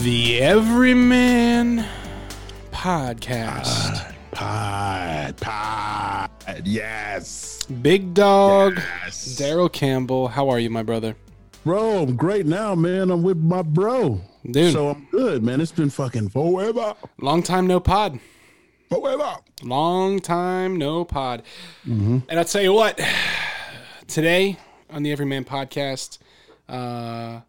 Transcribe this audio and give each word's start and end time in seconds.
The 0.00 0.40
Everyman 0.40 1.84
Podcast. 2.72 4.12
Pod, 4.32 5.36
pod, 5.36 6.30
yes. 6.64 7.64
Big 7.66 8.14
Dog, 8.14 8.76
Yes. 8.76 9.36
Daryl 9.38 9.70
Campbell. 9.72 10.28
How 10.28 10.48
are 10.48 10.58
you, 10.58 10.70
my 10.70 10.82
brother? 10.82 11.14
Bro, 11.64 12.02
I'm 12.04 12.16
great 12.16 12.46
now, 12.46 12.74
man. 12.74 13.10
I'm 13.10 13.22
with 13.22 13.36
my 13.38 13.62
bro. 13.62 14.20
Dude, 14.50 14.72
So 14.72 14.88
I'm 14.90 15.06
good, 15.10 15.42
man. 15.42 15.60
It's 15.60 15.72
been 15.72 15.90
fucking 15.90 16.30
forever. 16.30 16.94
long 17.20 17.42
time 17.42 17.66
no 17.66 17.78
pod. 17.78 18.18
Forever. 18.88 19.36
Long 19.62 20.20
time 20.20 20.76
no 20.78 21.04
pod. 21.04 21.42
And 21.84 22.22
I'll 22.30 22.44
tell 22.44 22.62
you 22.62 22.72
what, 22.72 22.98
today 24.08 24.56
on 24.90 25.02
the 25.02 25.12
Everyman 25.12 25.44
Podcast, 25.44 26.18
uh, 26.68 27.40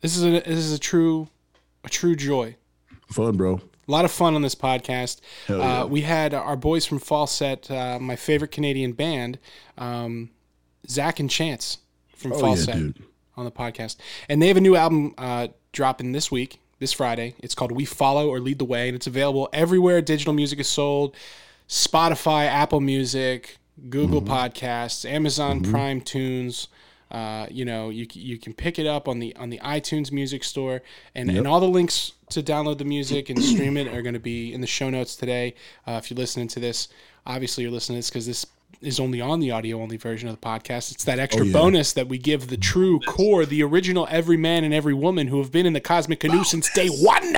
this 0.00 0.16
is 0.16 0.22
a 0.24 0.30
this 0.30 0.46
is 0.58 0.72
a 0.72 0.78
true 0.78 1.28
a 1.88 1.90
true 1.90 2.14
joy. 2.14 2.54
Fun, 3.10 3.36
bro. 3.36 3.54
A 3.56 3.90
lot 3.90 4.04
of 4.04 4.10
fun 4.10 4.34
on 4.34 4.42
this 4.42 4.54
podcast. 4.54 5.20
Hell 5.46 5.58
yeah. 5.58 5.80
Uh, 5.82 5.86
we 5.86 6.02
had 6.02 6.34
our 6.34 6.56
boys 6.56 6.84
from 6.84 7.00
Falset, 7.00 7.70
uh, 7.70 7.98
my 7.98 8.16
favorite 8.16 8.50
Canadian 8.50 8.92
band, 8.92 9.38
um, 9.78 10.30
Zach 10.86 11.18
and 11.18 11.30
Chance 11.30 11.78
from 12.14 12.32
Oh, 12.34 12.36
yeah, 12.36 12.42
Falset, 12.42 12.72
dude. 12.74 13.02
on 13.36 13.46
the 13.46 13.50
podcast. 13.50 13.96
And 14.28 14.42
they 14.42 14.48
have 14.48 14.58
a 14.58 14.60
new 14.60 14.76
album 14.76 15.14
uh, 15.16 15.48
dropping 15.72 16.12
this 16.12 16.30
week, 16.30 16.60
this 16.80 16.92
Friday. 16.92 17.34
It's 17.38 17.54
called 17.54 17.72
We 17.72 17.86
Follow 17.86 18.28
or 18.28 18.40
Lead 18.40 18.58
the 18.58 18.66
Way, 18.66 18.88
and 18.88 18.94
it's 18.96 19.06
available 19.06 19.48
everywhere 19.54 20.02
digital 20.02 20.34
music 20.34 20.58
is 20.60 20.68
sold 20.68 21.16
Spotify, 21.66 22.46
Apple 22.46 22.80
Music, 22.80 23.56
Google 23.88 24.20
Mm-hmm. 24.20 24.32
Podcasts, 24.32 25.08
Amazon 25.08 25.62
Prime 25.62 26.02
Tunes. 26.02 26.68
Uh, 27.10 27.46
you 27.50 27.64
know, 27.64 27.88
you, 27.88 28.06
you 28.12 28.38
can 28.38 28.52
pick 28.52 28.78
it 28.78 28.86
up 28.86 29.08
on 29.08 29.18
the 29.18 29.34
on 29.36 29.48
the 29.50 29.58
iTunes 29.58 30.12
Music 30.12 30.44
Store, 30.44 30.82
and, 31.14 31.30
and 31.30 31.46
all 31.46 31.60
the 31.60 31.68
links 31.68 32.12
to 32.30 32.42
download 32.42 32.78
the 32.78 32.84
music 32.84 33.30
and 33.30 33.42
stream 33.42 33.76
it 33.76 33.88
are 33.88 34.02
going 34.02 34.14
to 34.14 34.20
be 34.20 34.52
in 34.52 34.60
the 34.60 34.66
show 34.66 34.90
notes 34.90 35.16
today. 35.16 35.54
Uh, 35.86 35.92
if 35.92 36.10
you're 36.10 36.18
listening 36.18 36.48
to 36.48 36.60
this, 36.60 36.88
obviously 37.26 37.62
you're 37.62 37.72
listening 37.72 37.96
to 37.96 37.98
this 38.00 38.10
because 38.10 38.26
this 38.26 38.46
is 38.80 39.00
only 39.00 39.20
on 39.20 39.40
the 39.40 39.50
audio 39.50 39.80
only 39.80 39.96
version 39.96 40.28
of 40.28 40.38
the 40.38 40.46
podcast. 40.46 40.92
It's 40.92 41.04
that 41.04 41.18
extra 41.18 41.46
yeah. 41.46 41.52
bonus 41.52 41.94
that 41.94 42.08
we 42.08 42.18
give 42.18 42.48
the 42.48 42.56
true 42.56 43.00
core, 43.00 43.46
the 43.46 43.62
original 43.62 44.06
every 44.10 44.36
man 44.36 44.64
and 44.64 44.74
every 44.74 44.94
woman 44.94 45.28
who 45.28 45.38
have 45.38 45.50
been 45.50 45.66
in 45.66 45.72
the 45.72 45.80
cosmic 45.80 46.20
canoe 46.20 46.44
since 46.44 46.70
day 46.72 46.88
one. 46.88 47.32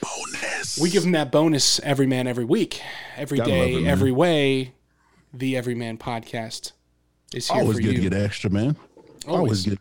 Bonus. 0.00 0.78
We 0.80 0.90
give 0.90 1.04
them 1.04 1.12
that 1.12 1.30
bonus 1.30 1.78
every 1.80 2.06
man, 2.06 2.26
every 2.26 2.44
week, 2.44 2.82
every 3.16 3.38
Gotta 3.38 3.50
day, 3.50 3.74
it, 3.74 3.86
every 3.86 4.12
way. 4.12 4.72
The 5.34 5.56
Everyman 5.56 5.96
Podcast 5.96 6.72
is 7.34 7.48
here 7.48 7.60
Always 7.60 7.76
for 7.76 7.82
good 7.82 7.96
you. 7.96 8.02
to 8.02 8.10
get 8.10 8.14
extra, 8.14 8.50
man. 8.50 8.76
Always. 9.26 9.26
Always 9.26 9.66
good. 9.66 9.78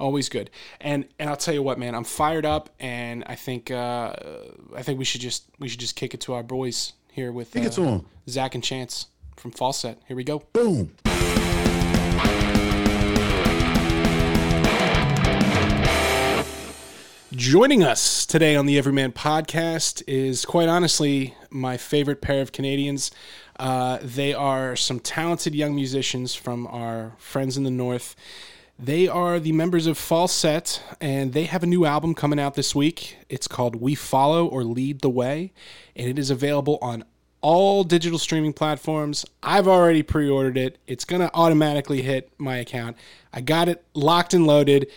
Always 0.00 0.28
good. 0.28 0.50
And 0.80 1.06
and 1.18 1.30
I'll 1.30 1.36
tell 1.36 1.54
you 1.54 1.62
what, 1.62 1.78
man, 1.78 1.94
I'm 1.94 2.04
fired 2.04 2.44
up, 2.44 2.70
and 2.80 3.22
I 3.26 3.36
think 3.36 3.70
uh, 3.70 4.14
I 4.74 4.82
think 4.82 4.98
we 4.98 5.04
should 5.04 5.20
just 5.20 5.44
we 5.58 5.68
should 5.68 5.80
just 5.80 5.96
kick 5.96 6.14
it 6.14 6.20
to 6.22 6.34
our 6.34 6.42
boys 6.42 6.92
here 7.12 7.30
with 7.30 7.54
it 7.54 7.66
uh, 7.66 7.70
to 7.70 7.82
him. 7.84 8.06
Zach 8.28 8.54
and 8.54 8.64
Chance 8.64 9.06
from 9.36 9.52
Falset. 9.52 9.96
Here 10.08 10.16
we 10.16 10.24
go. 10.24 10.40
Boom. 10.52 10.92
Joining 17.32 17.82
us 17.82 18.26
today 18.26 18.56
on 18.56 18.66
the 18.66 18.76
Everyman 18.76 19.12
podcast 19.12 20.02
is 20.06 20.44
quite 20.44 20.68
honestly 20.68 21.34
my 21.48 21.78
favorite 21.78 22.20
pair 22.20 22.42
of 22.42 22.52
Canadians. 22.52 23.10
Uh, 23.58 23.98
they 24.02 24.32
are 24.34 24.76
some 24.76 25.00
talented 25.00 25.54
young 25.54 25.74
musicians 25.74 26.34
from 26.34 26.66
our 26.68 27.12
friends 27.18 27.56
in 27.56 27.64
the 27.64 27.70
North. 27.70 28.16
They 28.78 29.06
are 29.06 29.38
the 29.38 29.52
members 29.52 29.86
of 29.86 29.98
Falset, 29.98 30.80
and 31.00 31.32
they 31.32 31.44
have 31.44 31.62
a 31.62 31.66
new 31.66 31.84
album 31.84 32.14
coming 32.14 32.40
out 32.40 32.54
this 32.54 32.74
week. 32.74 33.16
It's 33.28 33.46
called 33.46 33.76
We 33.76 33.94
Follow 33.94 34.46
or 34.46 34.64
Lead 34.64 35.02
the 35.02 35.10
Way, 35.10 35.52
and 35.94 36.08
it 36.08 36.18
is 36.18 36.30
available 36.30 36.78
on 36.82 37.04
all 37.42 37.84
digital 37.84 38.18
streaming 38.18 38.52
platforms. 38.52 39.26
I've 39.42 39.68
already 39.68 40.02
pre 40.02 40.28
ordered 40.28 40.56
it, 40.56 40.78
it's 40.86 41.04
going 41.04 41.20
to 41.22 41.30
automatically 41.34 42.02
hit 42.02 42.32
my 42.38 42.56
account. 42.56 42.96
I 43.32 43.40
got 43.40 43.68
it 43.68 43.84
locked 43.94 44.32
and 44.34 44.46
loaded. 44.46 44.90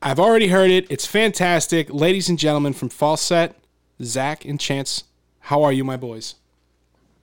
I've 0.00 0.20
already 0.20 0.48
heard 0.48 0.70
it. 0.70 0.86
It's 0.90 1.04
fantastic. 1.04 1.92
Ladies 1.92 2.28
and 2.28 2.38
gentlemen 2.38 2.72
from 2.72 2.88
Falset, 2.88 3.54
Zach 4.02 4.46
and 4.46 4.58
Chance, 4.58 5.04
how 5.40 5.62
are 5.62 5.72
you, 5.72 5.84
my 5.84 5.96
boys? 5.96 6.36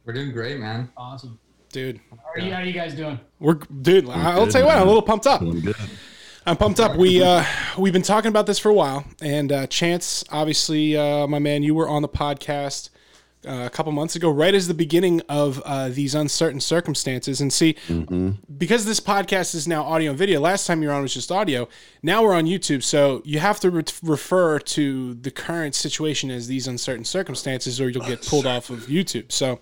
We're 0.07 0.13
doing 0.13 0.31
great, 0.31 0.57
man. 0.57 0.89
Awesome. 0.95 1.37
Dude, 1.73 1.99
How 2.11 2.17
are 2.33 2.39
you, 2.39 2.53
how 2.53 2.61
are 2.61 2.63
you 2.63 2.71
guys 2.71 2.93
doing? 2.95 3.19
we're 3.41 3.55
dude. 3.55 4.07
I'll 4.07 4.45
good, 4.45 4.51
tell 4.53 4.61
you 4.61 4.67
what, 4.67 4.77
I'm 4.77 4.83
a 4.83 4.85
little 4.85 5.01
pumped 5.01 5.27
up. 5.27 5.41
I'm 6.45 6.55
pumped 6.55 6.79
up. 6.79 6.95
We 6.95 7.21
uh, 7.21 7.43
we've 7.77 7.91
been 7.91 8.03
talking 8.03 8.29
about 8.29 8.45
this 8.45 8.57
for 8.57 8.69
a 8.69 8.73
while, 8.73 9.03
and 9.21 9.51
uh, 9.51 9.67
Chance, 9.67 10.23
obviously, 10.31 10.95
uh, 10.95 11.27
my 11.27 11.39
man, 11.39 11.61
you 11.61 11.75
were 11.75 11.89
on 11.89 12.03
the 12.03 12.07
podcast 12.07 12.89
uh, 13.47 13.65
a 13.65 13.69
couple 13.69 13.91
months 13.91 14.15
ago, 14.15 14.29
right 14.29 14.53
as 14.53 14.67
the 14.67 14.73
beginning 14.73 15.21
of 15.29 15.61
uh, 15.65 15.89
these 15.89 16.13
uncertain 16.13 16.59
circumstances. 16.59 17.41
And 17.41 17.51
see, 17.51 17.75
because 18.57 18.85
this 18.85 18.99
podcast 18.99 19.55
is 19.55 19.67
now 19.67 19.83
audio 19.83 20.11
and 20.11 20.19
video. 20.19 20.39
Last 20.39 20.67
time 20.67 20.81
you 20.81 20.89
were 20.89 20.93
on 20.93 21.01
was 21.01 21.13
just 21.13 21.31
audio. 21.31 21.67
Now 22.03 22.23
we're 22.23 22.33
on 22.33 22.45
YouTube, 22.45 22.83
so 22.83 23.21
you 23.25 23.39
have 23.39 23.59
to 23.61 23.69
re- 23.69 23.83
refer 24.03 24.59
to 24.59 25.13
the 25.15 25.31
current 25.31 25.75
situation 25.75 26.29
as 26.29 26.47
these 26.47 26.67
uncertain 26.67 27.05
circumstances, 27.05 27.79
or 27.81 27.89
you'll 27.89 28.05
get 28.05 28.25
pulled 28.25 28.45
off 28.45 28.69
of 28.69 28.81
YouTube. 28.87 29.31
So, 29.31 29.59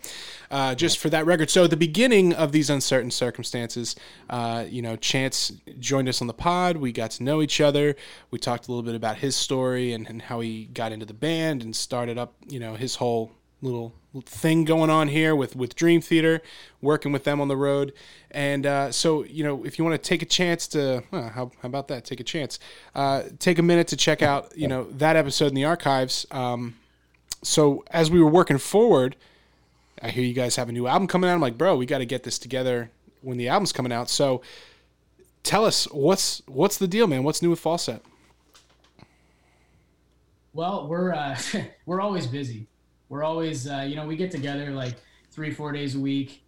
uh, 0.51 0.75
just 0.75 0.97
for 0.97 1.09
that 1.09 1.25
record, 1.25 1.49
so 1.49 1.63
at 1.63 1.69
the 1.69 1.77
beginning 1.77 2.33
of 2.33 2.51
these 2.51 2.69
uncertain 2.69 3.11
circumstances, 3.11 3.95
uh, 4.29 4.65
you 4.67 4.81
know, 4.81 4.95
Chance 4.95 5.53
joined 5.79 6.09
us 6.09 6.21
on 6.21 6.27
the 6.27 6.33
pod. 6.33 6.77
We 6.77 6.91
got 6.91 7.11
to 7.11 7.23
know 7.23 7.41
each 7.41 7.61
other. 7.61 7.95
We 8.31 8.39
talked 8.39 8.67
a 8.67 8.71
little 8.71 8.83
bit 8.83 8.95
about 8.95 9.17
his 9.17 9.35
story 9.35 9.93
and, 9.93 10.07
and 10.07 10.21
how 10.21 10.39
he 10.39 10.65
got 10.65 10.91
into 10.91 11.05
the 11.05 11.13
band 11.13 11.63
and 11.63 11.75
started 11.75 12.17
up, 12.17 12.35
you 12.47 12.59
know, 12.59 12.75
his 12.75 12.95
whole 12.95 13.31
little 13.65 13.93
thing 14.23 14.63
going 14.63 14.89
on 14.89 15.09
here 15.09 15.35
with 15.35 15.55
with 15.55 15.75
Dream 15.75 16.01
Theater, 16.01 16.41
working 16.81 17.11
with 17.11 17.23
them 17.23 17.41
on 17.41 17.47
the 17.47 17.57
road. 17.57 17.93
And 18.31 18.65
uh, 18.65 18.91
so, 18.91 19.23
you 19.23 19.43
know, 19.43 19.65
if 19.65 19.79
you 19.79 19.85
want 19.85 20.01
to 20.01 20.09
take 20.09 20.21
a 20.21 20.25
chance 20.25 20.67
to, 20.69 21.03
uh, 21.11 21.29
how, 21.29 21.51
how 21.61 21.67
about 21.67 21.87
that? 21.87 22.03
Take 22.03 22.19
a 22.19 22.23
chance. 22.23 22.59
Uh, 22.93 23.23
take 23.39 23.59
a 23.59 23.61
minute 23.61 23.87
to 23.89 23.97
check 23.97 24.21
out, 24.21 24.51
you 24.57 24.67
know, 24.67 24.83
that 24.91 25.15
episode 25.15 25.47
in 25.47 25.55
the 25.55 25.63
archives. 25.63 26.25
Um, 26.31 26.75
so 27.43 27.85
as 27.91 28.11
we 28.11 28.21
were 28.21 28.29
working 28.29 28.57
forward, 28.57 29.15
I 30.01 30.09
hear 30.09 30.23
you 30.23 30.33
guys 30.33 30.57
have 30.57 30.67
a 30.67 30.73
new 30.73 30.87
album 30.87 31.07
coming 31.07 31.29
out. 31.29 31.33
I'm 31.33 31.41
like, 31.41 31.57
bro, 31.57 31.77
we 31.77 31.85
got 31.85 31.99
to 31.99 32.05
get 32.05 32.23
this 32.23 32.37
together 32.37 32.91
when 33.21 33.37
the 33.37 33.47
album's 33.47 33.71
coming 33.71 33.93
out. 33.93 34.09
So 34.09 34.41
tell 35.43 35.63
us 35.63 35.85
what's 35.91 36.41
what's 36.47 36.77
the 36.77 36.87
deal, 36.87 37.07
man? 37.07 37.23
What's 37.23 37.41
new 37.41 37.49
with 37.49 37.63
Falset? 37.63 38.01
Well, 40.53 40.87
we're 40.87 41.13
uh, 41.13 41.37
we're 41.85 42.01
always 42.01 42.27
busy. 42.27 42.67
We're 43.15 43.23
always 43.23 43.65
uh, 43.65 43.85
you 43.87 43.95
know 43.95 44.05
we 44.05 44.17
get 44.17 44.29
together 44.29 44.71
like 44.71 44.95
three 45.31 45.49
four 45.49 45.71
days 45.71 45.95
a 45.95 45.99
week. 45.99 46.43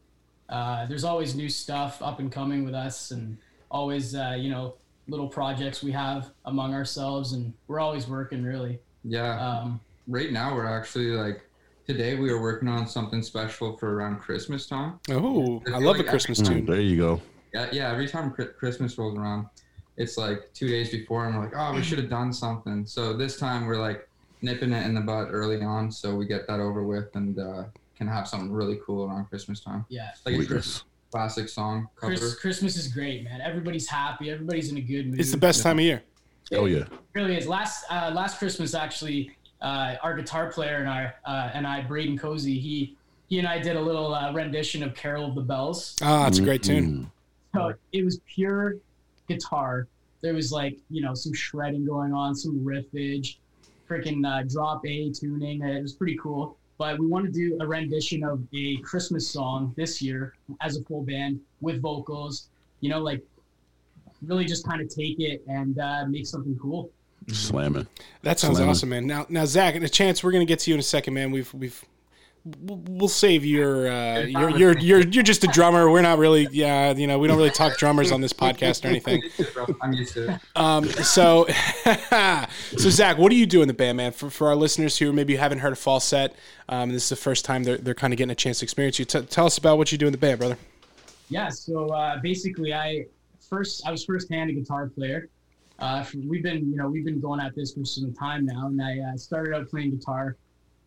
Uh, 0.50 0.86
there's 0.86 1.06
always 1.06 1.34
new 1.34 1.48
stuff 1.48 2.02
up 2.02 2.20
and 2.20 2.30
coming 2.30 2.66
with 2.66 2.74
us, 2.76 3.12
and 3.12 3.38
always 3.72 4.14
uh, 4.14 4.36
you 4.38 4.50
know 4.50 4.74
little 5.08 5.30
projects 5.30 5.82
we 5.82 5.94
have 5.94 6.30
among 6.44 6.74
ourselves, 6.74 7.32
and 7.32 7.54
we're 7.70 7.80
always 7.80 8.06
working 8.10 8.44
really. 8.44 8.80
Yeah. 9.06 9.40
Um, 9.40 9.80
right 10.10 10.34
now, 10.34 10.54
we're 10.56 10.66
actually 10.68 11.12
like 11.12 11.42
today 11.86 12.16
we 12.16 12.34
were 12.34 12.42
working 12.42 12.68
on 12.68 12.86
something 12.86 13.24
special 13.24 13.78
for 13.78 13.94
around 13.96 14.20
Christmas 14.20 14.68
time. 14.68 15.00
Oh, 15.10 15.62
I 15.68 15.70
feel 15.70 15.82
love 15.82 16.02
a 16.02 16.04
Christmas 16.04 16.42
Mm, 16.42 16.48
tune. 16.48 16.66
there 16.66 16.82
you 16.82 16.98
go. 16.98 17.22
Yeah, 17.54 17.70
yeah. 17.72 17.92
Every 17.94 18.10
time 18.10 18.34
Christmas 18.60 18.98
rolls 18.98 19.18
around, 19.18 19.46
it's 19.96 20.18
like 20.18 20.50
two 20.54 20.68
days 20.68 20.90
before, 20.90 21.28
and 21.28 21.36
we're 21.38 21.46
like, 21.46 21.54
oh, 21.56 21.74
we 21.74 21.82
should 21.88 22.00
have 22.00 22.10
done 22.10 22.34
something. 22.34 22.86
So 22.86 23.14
this 23.14 23.40
time 23.40 23.68
we're 23.68 23.80
like 23.80 24.07
nipping 24.42 24.72
it 24.72 24.86
in 24.86 24.94
the 24.94 25.02
butt 25.02 25.30
early 25.32 25.62
on, 25.62 25.92
so 25.92 26.16
we 26.16 26.26
get 26.26 26.48
that 26.48 26.60
over 26.60 26.84
with 26.84 27.16
and 27.16 27.40
uh, 27.40 27.64
can 27.98 28.08
have 28.08 28.28
something 28.28 28.52
really 28.52 28.80
cool 28.86 29.06
around 29.06 29.26
Christmas 29.26 29.60
time, 29.60 29.86
yeah, 29.90 30.12
like 30.26 30.36
a 30.36 30.46
Christmas 30.46 30.84
classic 31.12 31.50
song 31.50 31.88
cover. 31.96 32.16
Chris, 32.16 32.36
Christmas 32.36 32.78
is 32.78 32.88
great, 32.88 33.24
man. 33.24 33.42
Everybody's 33.42 33.88
happy. 33.88 34.30
Everybody's 34.30 34.72
in 34.72 34.78
a 34.78 34.82
good 34.82 35.08
mood. 35.08 35.20
It's 35.20 35.32
the 35.32 35.38
best 35.38 35.64
time 35.64 35.80
of 35.80 35.86
year. 35.86 36.04
Oh 36.52 36.66
yeah. 36.66 36.80
It 36.80 36.90
really 37.14 37.38
is. 37.38 37.48
Last 37.48 37.86
uh, 37.90 38.12
last 38.14 38.40
Christmas, 38.40 38.74
actually, 38.74 39.32
uh, 39.62 39.96
our 40.02 40.16
guitar 40.16 40.52
player 40.52 40.78
and 40.78 40.90
I 40.90 41.14
uh, 41.26 41.52
and 41.54 41.66
I, 41.68 41.82
Braden 41.82 42.18
Cozy, 42.18 42.60
he 42.60 42.96
he 43.28 43.40
and 43.40 43.48
I 43.48 43.60
did 43.60 43.76
a 43.76 43.82
little 43.82 44.14
uh, 44.14 44.32
rendition 44.34 44.84
of 44.84 44.96
"Carol 44.96 45.26
of 45.26 45.36
the 45.36 45.42
Bells." 45.42 45.96
Ah, 46.02 46.28
it's 46.28 46.40
a 46.40 46.44
great 46.44 46.64
tune. 46.64 47.10
Mm. 47.56 47.60
So 47.60 47.74
it 47.92 48.06
was 48.06 48.20
pure 48.28 48.78
guitar. 49.28 49.88
There 50.22 50.34
was 50.34 50.52
like 50.52 50.78
you 50.90 51.02
know 51.02 51.14
some 51.14 51.34
shredding 51.34 51.86
going 51.86 52.14
on, 52.14 52.36
some 52.36 52.60
riffage, 52.64 53.38
freaking 53.88 54.26
uh, 54.26 54.44
drop 54.44 54.86
A 54.86 55.12
tuning. 55.12 55.62
It 55.62 55.82
was 55.82 55.94
pretty 55.94 56.18
cool. 56.18 56.58
But 56.78 57.00
we 57.00 57.08
want 57.08 57.26
to 57.26 57.32
do 57.32 57.58
a 57.60 57.66
rendition 57.66 58.24
of 58.24 58.44
a 58.54 58.78
Christmas 58.78 59.28
song 59.28 59.74
this 59.76 60.02
year 60.02 60.36
as 60.62 60.78
a 60.78 60.84
full 60.84 61.02
band 61.02 61.40
with 61.62 61.82
vocals. 61.82 62.50
You 62.82 62.90
know, 62.92 63.00
like 63.00 63.24
really 64.22 64.46
just 64.46 64.68
kind 64.68 64.82
of 64.82 64.90
take 64.90 65.20
it 65.20 65.44
and 65.48 65.80
uh, 65.80 66.06
make 66.08 66.28
something 66.28 66.58
cool. 66.62 66.92
Slamming. 67.30 67.88
That 68.22 68.40
sounds 68.40 68.58
Slam. 68.58 68.70
awesome, 68.70 68.90
man. 68.90 69.08
Now, 69.08 69.26
now, 69.28 69.46
Zach, 69.46 69.76
and 69.76 69.84
a 69.84 69.90
chance 69.90 70.24
we're 70.24 70.32
gonna 70.32 70.46
get 70.46 70.60
to 70.60 70.72
you 70.72 70.76
in 70.76 70.80
a 70.80 70.84
second, 70.84 71.14
man. 71.14 71.32
We've 71.32 71.52
we've 71.54 71.84
we'll 72.62 73.08
save 73.08 73.46
your 73.46 73.90
uh, 73.90 74.20
you're, 74.22 74.50
you're 74.50 74.78
you're 74.78 75.00
you're 75.02 75.24
just 75.24 75.44
a 75.44 75.48
drummer. 75.48 75.90
We're 75.90 76.02
not 76.02 76.18
really 76.18 76.48
yeah 76.52 76.94
you 76.94 77.08
know 77.08 77.20
we 77.20 77.28
don't 77.28 77.38
really 77.38 77.50
talk 77.50 77.78
drummers 77.78 78.12
on 78.12 78.22
this 78.22 78.34
podcast 78.44 78.86
or 78.86 78.90
anything. 78.90 79.24
I'm 79.82 79.94
used 79.94 80.14
to 80.14 80.34
it. 80.34 80.42
Um, 80.56 80.86
so 80.86 81.48
so 82.78 82.90
Zach, 82.90 83.18
what 83.18 83.30
do 83.30 83.36
you 83.36 83.46
do 83.46 83.62
in 83.62 83.68
the 83.68 83.74
band, 83.74 83.98
man? 83.98 84.12
For 84.12 84.30
for 84.30 84.48
our 84.48 84.56
listeners 84.56 84.98
who 84.98 85.12
maybe 85.14 85.36
haven't 85.36 85.60
heard 85.60 85.74
of 85.74 85.80
Falset, 85.80 86.34
um, 86.70 86.92
this 86.92 87.04
is 87.04 87.10
the 87.10 87.16
first 87.16 87.46
time 87.46 87.64
they're 87.64 87.78
they're 87.78 87.94
kind 87.94 88.14
of 88.14 88.18
getting 88.18 88.32
a 88.32 88.36
chance 88.36 88.60
to 88.60 88.66
experience 88.66 89.00
you. 89.00 89.06
T- 89.06 89.22
tell 89.22 89.46
us 89.46 89.58
about 89.58 89.78
what 89.78 89.92
you 89.92 89.98
do 89.98 90.06
in 90.06 90.12
the 90.12 90.18
band, 90.18 90.40
brother. 90.40 90.58
Yeah, 91.30 91.50
so 91.50 91.90
uh, 91.90 92.20
basically, 92.20 92.74
I 92.74 93.06
first 93.40 93.86
I 93.86 93.92
was 93.92 94.06
first 94.06 94.30
hand 94.30 94.50
a 94.50 94.54
guitar 94.54 94.88
player. 94.88 95.30
Uh, 95.80 96.04
we've 96.26 96.44
been 96.44 96.70
you 96.70 96.78
know 96.78 96.88
we've 96.90 97.06
been 97.06 97.20
going 97.20 97.40
at 97.40 97.56
this 97.56 97.74
for 97.74 97.86
some 97.86 98.14
time 98.14 98.46
now, 98.46 98.68
and 98.68 98.82
I 98.82 99.00
uh, 99.00 99.18
started 99.18 99.54
out 99.54 99.70
playing 99.70 99.92
guitar, 99.92 100.36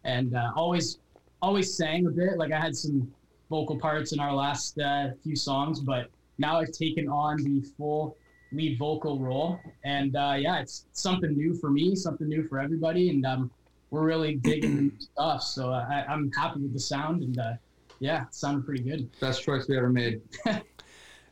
and 0.05 0.35
uh, 0.35 0.53
always 0.57 0.99
always 1.43 1.77
sang 1.77 2.07
a 2.07 2.11
bit. 2.11 2.39
Like 2.39 2.53
I 2.53 2.61
had 2.61 2.77
some 2.77 3.11
vocal 3.49 3.79
parts 3.79 4.13
in 4.13 4.21
our 4.21 4.33
last 4.33 4.79
uh, 4.79 5.11
few 5.23 5.37
songs, 5.37 5.81
but 5.81 6.11
now 6.39 6.59
I've 6.59 6.73
taken 6.73 7.09
on 7.09 7.37
the 7.43 7.61
full 7.77 8.17
lead 8.53 8.79
vocal 8.79 9.19
role, 9.19 9.61
and 9.85 10.17
uh, 10.17 10.35
yeah, 10.39 10.61
it's 10.61 10.87
something 10.93 11.37
new 11.37 11.55
for 11.55 11.71
me, 11.71 11.95
something 11.95 12.29
new 12.29 12.47
for 12.49 12.59
everybody, 12.59 13.11
and 13.11 13.25
um, 13.27 13.51
we're 13.91 14.05
really 14.05 14.37
digging 14.37 14.77
the 14.77 14.83
new 14.83 14.93
stuff. 14.99 15.43
So 15.43 15.71
uh, 15.71 15.87
I, 15.89 16.05
I'm 16.13 16.31
happy 16.33 16.61
with 16.61 16.73
the 16.73 16.81
sound, 16.81 17.23
and 17.23 17.39
uh, 17.39 17.53
yeah, 17.99 18.23
it 18.23 18.35
sounded 18.35 18.65
pretty 18.65 18.83
good. 18.83 19.09
Best 19.21 19.43
choice 19.43 19.69
we 19.69 19.77
ever 19.77 19.91
made. 19.91 20.21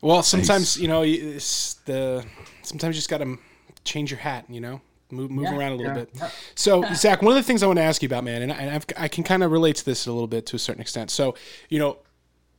Well, 0.01 0.23
sometimes 0.23 0.79
you 0.79 0.87
know 0.87 1.03
it's 1.03 1.75
the 1.85 2.25
sometimes 2.63 2.95
you 2.95 2.99
just 2.99 3.11
got 3.11 3.19
to 3.19 3.37
change 3.85 4.11
your 4.11 4.21
hat. 4.21 4.45
You 4.49 4.61
know, 4.61 4.81
move 5.11 5.31
move 5.31 5.45
Yeah, 5.45 5.57
around 5.57 5.73
a 5.73 5.77
little 5.77 5.97
yeah. 5.97 6.05
bit. 6.05 6.33
So 6.55 6.83
Zach, 6.95 7.23
one 7.23 7.33
of 7.33 7.37
the 7.37 7.43
things 7.43 7.63
I 7.63 7.67
want 7.67 7.79
to 7.79 7.83
ask 7.85 8.03
you 8.03 8.07
about, 8.07 8.25
man, 8.25 8.43
and 8.43 8.53
I, 8.53 8.57
and 8.57 8.85
I 8.97 9.09
can 9.09 9.25
kind 9.25 9.43
of 9.43 9.51
relate 9.53 9.77
to 9.77 9.85
this 9.85 10.07
a 10.07 10.13
little 10.13 10.27
bit 10.27 10.47
to 10.47 10.57
a 10.57 10.59
certain 10.59 10.81
extent. 10.83 11.11
So 11.11 11.35
you 11.69 11.79
know, 11.79 11.99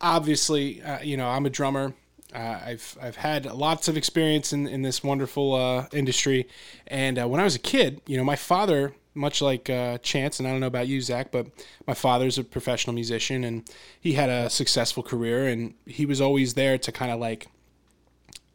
obviously, 0.01 0.81
uh, 0.81 0.99
you 1.01 1.17
know, 1.17 1.27
I'm 1.27 1.45
a 1.45 1.49
drummer. 1.49 1.93
Uh, 2.33 2.59
I've 2.63 2.97
I've 3.01 3.15
had 3.15 3.45
lots 3.45 3.87
of 3.87 3.97
experience 3.97 4.53
in, 4.53 4.67
in 4.67 4.81
this 4.83 5.03
wonderful 5.03 5.55
uh, 5.55 5.87
industry, 5.91 6.47
and 6.87 7.17
uh, 7.19 7.27
when 7.27 7.39
I 7.39 7.43
was 7.43 7.55
a 7.55 7.59
kid, 7.59 8.01
you 8.05 8.17
know, 8.17 8.23
my 8.23 8.35
father, 8.35 8.93
much 9.15 9.41
like 9.41 9.67
uh, 9.69 9.97
Chance, 9.99 10.39
and 10.39 10.47
I 10.47 10.51
don't 10.51 10.59
know 10.59 10.67
about 10.67 10.87
you, 10.87 11.01
Zach, 11.01 11.31
but 11.31 11.47
my 11.87 11.95
father's 11.95 12.37
a 12.37 12.43
professional 12.43 12.93
musician, 12.93 13.43
and 13.43 13.67
he 13.99 14.13
had 14.13 14.29
a 14.29 14.47
successful 14.49 15.01
career, 15.01 15.47
and 15.47 15.73
he 15.87 16.05
was 16.05 16.21
always 16.21 16.53
there 16.53 16.77
to 16.77 16.91
kind 16.91 17.11
of 17.11 17.19
like 17.19 17.47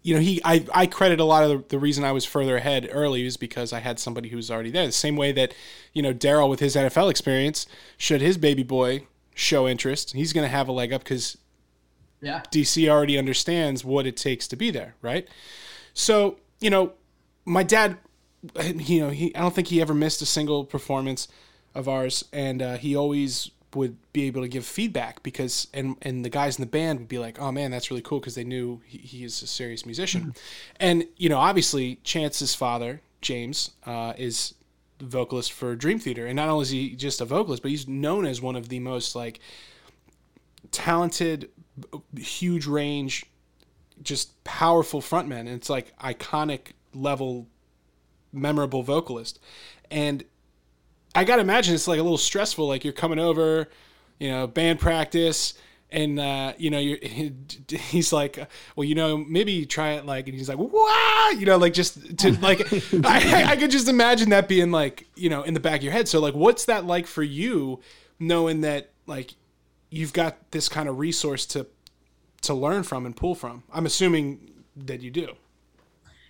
you 0.04 0.14
know, 0.14 0.20
he 0.20 0.40
I, 0.44 0.64
I 0.72 0.86
credit 0.86 1.18
a 1.18 1.24
lot 1.24 1.42
of 1.42 1.50
the, 1.50 1.64
the 1.70 1.78
reason 1.78 2.04
I 2.04 2.12
was 2.12 2.24
further 2.24 2.56
ahead 2.58 2.88
early 2.92 3.26
is 3.26 3.36
because 3.36 3.72
I 3.72 3.80
had 3.80 3.98
somebody 3.98 4.28
who 4.28 4.36
was 4.36 4.50
already 4.50 4.70
there. 4.70 4.86
The 4.86 4.92
same 4.92 5.16
way 5.16 5.32
that, 5.32 5.54
you 5.94 6.02
know, 6.02 6.14
Daryl 6.14 6.48
with 6.48 6.60
his 6.60 6.76
NFL 6.76 7.10
experience, 7.10 7.66
should 7.96 8.20
his 8.20 8.36
baby 8.38 8.62
boy 8.62 9.06
show 9.34 9.66
interest, 9.66 10.12
he's 10.12 10.32
going 10.32 10.44
to 10.44 10.50
have 10.50 10.68
a 10.68 10.72
leg 10.72 10.92
up 10.92 11.02
because 11.02 11.38
Yeah. 12.20 12.42
DC 12.52 12.88
already 12.88 13.18
understands 13.18 13.82
what 13.84 14.06
it 14.06 14.16
takes 14.16 14.46
to 14.48 14.56
be 14.56 14.70
there, 14.70 14.94
right? 15.02 15.26
So, 15.94 16.38
you 16.60 16.68
know, 16.70 16.92
my 17.46 17.62
dad, 17.62 17.96
you 18.74 19.00
know, 19.00 19.08
he 19.10 19.34
I 19.34 19.40
don't 19.40 19.54
think 19.54 19.68
he 19.68 19.80
ever 19.80 19.94
missed 19.94 20.20
a 20.20 20.26
single 20.26 20.64
performance 20.66 21.28
of 21.74 21.88
ours, 21.88 22.24
and 22.32 22.60
uh, 22.62 22.76
he 22.76 22.94
always 22.94 23.50
would 23.74 23.96
be 24.12 24.24
able 24.24 24.42
to 24.42 24.48
give 24.48 24.64
feedback 24.64 25.22
because 25.22 25.68
and 25.74 25.96
and 26.02 26.24
the 26.24 26.30
guys 26.30 26.58
in 26.58 26.62
the 26.62 26.70
band 26.70 26.98
would 27.00 27.08
be 27.08 27.18
like, 27.18 27.40
"Oh 27.40 27.52
man, 27.52 27.70
that's 27.70 27.90
really 27.90 28.02
cool," 28.02 28.20
because 28.20 28.34
they 28.34 28.44
knew 28.44 28.80
he, 28.86 28.98
he 28.98 29.24
is 29.24 29.42
a 29.42 29.46
serious 29.46 29.84
musician, 29.84 30.34
and 30.80 31.06
you 31.16 31.28
know, 31.28 31.38
obviously, 31.38 31.96
Chance's 32.04 32.54
father, 32.54 33.00
James, 33.20 33.70
uh, 33.86 34.14
is 34.16 34.54
the 34.98 35.06
vocalist 35.06 35.52
for 35.52 35.74
Dream 35.74 35.98
Theater, 35.98 36.26
and 36.26 36.36
not 36.36 36.48
only 36.48 36.62
is 36.62 36.70
he 36.70 36.94
just 36.96 37.20
a 37.20 37.24
vocalist, 37.24 37.62
but 37.62 37.70
he's 37.70 37.88
known 37.88 38.26
as 38.26 38.40
one 38.40 38.56
of 38.56 38.68
the 38.68 38.80
most 38.80 39.14
like 39.14 39.40
talented, 40.70 41.50
huge 42.16 42.66
range, 42.66 43.24
just 44.02 44.42
powerful 44.44 45.00
frontmen. 45.00 45.40
And 45.40 45.50
it's 45.50 45.70
like 45.70 45.96
iconic 45.98 46.72
level, 46.92 47.46
memorable 48.32 48.82
vocalist. 48.82 49.38
And 49.90 50.24
I 51.14 51.24
got 51.24 51.36
to 51.36 51.42
imagine 51.42 51.74
it's 51.74 51.88
like 51.88 52.00
a 52.00 52.02
little 52.02 52.18
stressful. 52.18 52.66
Like 52.66 52.84
you're 52.84 52.92
coming 52.92 53.18
over, 53.18 53.68
you 54.18 54.30
know, 54.30 54.46
band 54.46 54.80
practice. 54.80 55.54
And 55.90 56.18
uh, 56.18 56.54
you 56.58 56.70
know, 56.70 56.78
you're, 56.78 56.98
he's 57.68 58.12
like, 58.12 58.38
well, 58.74 58.84
you 58.84 58.96
know, 58.96 59.16
maybe 59.16 59.52
you 59.52 59.64
try 59.64 59.92
it 59.92 60.04
like, 60.04 60.26
and 60.26 60.36
he's 60.36 60.48
like, 60.48 60.58
wow, 60.58 61.30
you 61.36 61.46
know, 61.46 61.56
like 61.56 61.72
just 61.72 62.18
to 62.18 62.32
like, 62.40 62.60
I, 63.04 63.52
I 63.52 63.56
could 63.56 63.70
just 63.70 63.88
imagine 63.88 64.30
that 64.30 64.48
being 64.48 64.72
like, 64.72 65.06
you 65.14 65.30
know, 65.30 65.42
in 65.42 65.54
the 65.54 65.60
back 65.60 65.76
of 65.76 65.82
your 65.84 65.92
head. 65.92 66.08
So 66.08 66.20
like, 66.20 66.34
what's 66.34 66.64
that 66.64 66.84
like 66.84 67.06
for 67.06 67.22
you, 67.22 67.80
knowing 68.18 68.62
that 68.62 68.90
like 69.06 69.34
you've 69.90 70.12
got 70.12 70.50
this 70.50 70.68
kind 70.68 70.88
of 70.88 70.98
resource 70.98 71.46
to 71.46 71.66
to 72.42 72.54
learn 72.54 72.82
from 72.82 73.06
and 73.06 73.16
pull 73.16 73.34
from. 73.34 73.62
I'm 73.72 73.86
assuming 73.86 74.50
that 74.76 75.00
you 75.00 75.10
do. 75.10 75.34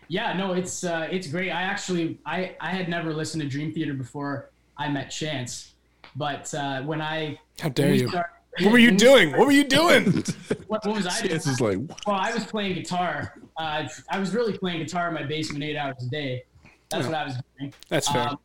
Yeah, 0.09 0.35
no, 0.35 0.53
it's 0.53 0.85
uh, 0.85 1.09
it's 1.11 1.27
great. 1.27 1.51
I 1.51 1.63
actually 1.63 2.19
I 2.27 2.57
I 2.61 2.71
had 2.71 2.89
never 2.89 3.15
listened 3.15 3.43
to 3.43 3.49
Dream 3.49 3.73
Theater 3.73 3.95
before 3.95 4.51
I 4.77 4.89
met 4.89 5.11
Chance, 5.11 5.75
but 6.17 6.53
uh, 6.55 6.83
when 6.83 7.01
I 7.01 7.39
How 7.61 7.69
dare 7.69 7.95
you? 7.95 8.09
start- 8.09 8.31
What 8.61 8.73
were 8.73 8.79
you 8.79 8.93
doing? 8.93 9.33
What 9.33 9.47
were 9.47 9.53
you 9.53 9.65
doing? 9.65 10.25
What, 10.67 10.85
what 10.87 10.97
was 10.97 11.07
I 11.07 11.21
doing? 11.21 11.35
It's 11.37 11.45
just 11.45 11.61
like, 11.61 11.79
Well, 12.07 12.17
I 12.17 12.33
was 12.35 12.45
playing 12.47 12.75
guitar. 12.75 13.35
Uh, 13.57 13.87
I 14.11 14.19
was 14.19 14.35
really 14.35 14.57
playing 14.59 14.81
guitar 14.81 15.09
in 15.09 15.15
my 15.15 15.23
basement 15.23 15.63
eight 15.63 15.77
hours 15.77 16.03
a 16.05 16.11
day. 16.11 16.45
That's 16.91 17.07
what 17.07 17.15
I 17.15 17.25
was 17.25 17.35
doing. 17.59 17.73
That's 17.89 18.09
fair. 18.11 18.29
Um, 18.29 18.39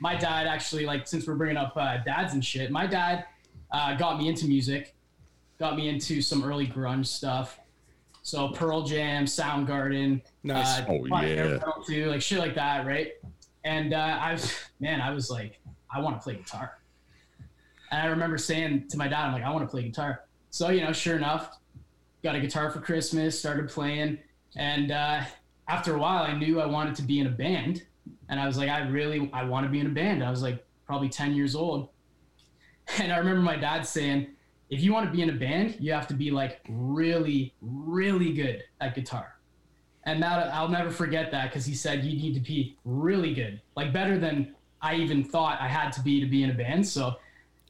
my 0.00 0.14
dad 0.14 0.46
actually, 0.46 0.86
like, 0.86 1.06
since 1.06 1.26
we're 1.26 1.34
bringing 1.34 1.56
up 1.58 1.72
uh, 1.76 1.98
dads 1.98 2.32
and 2.34 2.42
shit, 2.44 2.70
my 2.70 2.86
dad 2.86 3.24
uh, 3.72 3.94
got 3.96 4.18
me 4.18 4.28
into 4.28 4.46
music, 4.46 4.94
got 5.58 5.76
me 5.76 5.88
into 5.88 6.22
some 6.22 6.44
early 6.44 6.66
grunge 6.66 7.06
stuff. 7.06 7.58
So 8.22 8.48
Pearl 8.48 8.82
Jam, 8.82 9.24
Soundgarden, 9.26 10.20
Nice. 10.42 10.80
uh, 10.80 10.86
Oh, 10.88 11.06
yeah. 11.22 11.58
Too, 11.86 12.06
like 12.06 12.22
shit 12.22 12.38
like 12.38 12.54
that, 12.54 12.86
right? 12.86 13.12
And 13.66 13.94
uh, 13.94 14.18
I 14.20 14.32
was, 14.32 14.54
man, 14.78 15.00
I 15.00 15.10
was 15.10 15.28
like, 15.28 15.58
I 15.92 16.00
want 16.00 16.16
to 16.16 16.22
play 16.22 16.36
guitar. 16.36 16.78
And 17.90 18.00
I 18.00 18.06
remember 18.06 18.38
saying 18.38 18.86
to 18.90 18.96
my 18.96 19.08
dad, 19.08 19.26
I'm 19.26 19.32
like, 19.32 19.42
I 19.42 19.50
want 19.50 19.64
to 19.64 19.70
play 19.70 19.82
guitar. 19.82 20.24
So 20.50 20.70
you 20.70 20.82
know, 20.82 20.92
sure 20.92 21.16
enough, 21.16 21.58
got 22.22 22.36
a 22.36 22.40
guitar 22.40 22.70
for 22.70 22.80
Christmas, 22.80 23.38
started 23.38 23.68
playing, 23.68 24.18
and 24.54 24.92
uh, 24.92 25.22
after 25.68 25.96
a 25.96 25.98
while, 25.98 26.22
I 26.22 26.32
knew 26.32 26.60
I 26.60 26.66
wanted 26.66 26.94
to 26.94 27.02
be 27.02 27.18
in 27.18 27.26
a 27.26 27.30
band, 27.30 27.84
and 28.28 28.38
I 28.38 28.46
was 28.46 28.56
like, 28.56 28.68
I 28.68 28.86
really, 28.88 29.28
I 29.32 29.44
want 29.44 29.66
to 29.66 29.70
be 29.70 29.80
in 29.80 29.86
a 29.86 29.90
band. 29.90 30.22
I 30.22 30.30
was 30.30 30.42
like, 30.42 30.64
probably 30.86 31.08
10 31.08 31.34
years 31.34 31.56
old, 31.56 31.88
and 33.00 33.12
I 33.12 33.18
remember 33.18 33.42
my 33.42 33.56
dad 33.56 33.82
saying, 33.82 34.28
if 34.70 34.80
you 34.80 34.92
want 34.92 35.06
to 35.06 35.12
be 35.12 35.22
in 35.22 35.30
a 35.30 35.34
band, 35.34 35.76
you 35.80 35.92
have 35.92 36.06
to 36.06 36.14
be 36.14 36.30
like 36.30 36.60
really, 36.68 37.52
really 37.60 38.32
good 38.32 38.62
at 38.80 38.94
guitar. 38.94 39.35
And 40.06 40.22
that 40.22 40.54
I'll 40.54 40.68
never 40.68 40.90
forget 40.90 41.30
that 41.32 41.50
because 41.50 41.66
he 41.66 41.74
said 41.74 42.04
you 42.04 42.16
need 42.16 42.34
to 42.34 42.40
be 42.40 42.76
really 42.84 43.34
good, 43.34 43.60
like 43.76 43.92
better 43.92 44.18
than 44.18 44.54
I 44.80 44.94
even 44.94 45.24
thought 45.24 45.60
I 45.60 45.66
had 45.66 45.90
to 45.94 46.00
be 46.00 46.20
to 46.20 46.26
be 46.26 46.44
in 46.44 46.50
a 46.50 46.54
band. 46.54 46.86
So 46.86 47.16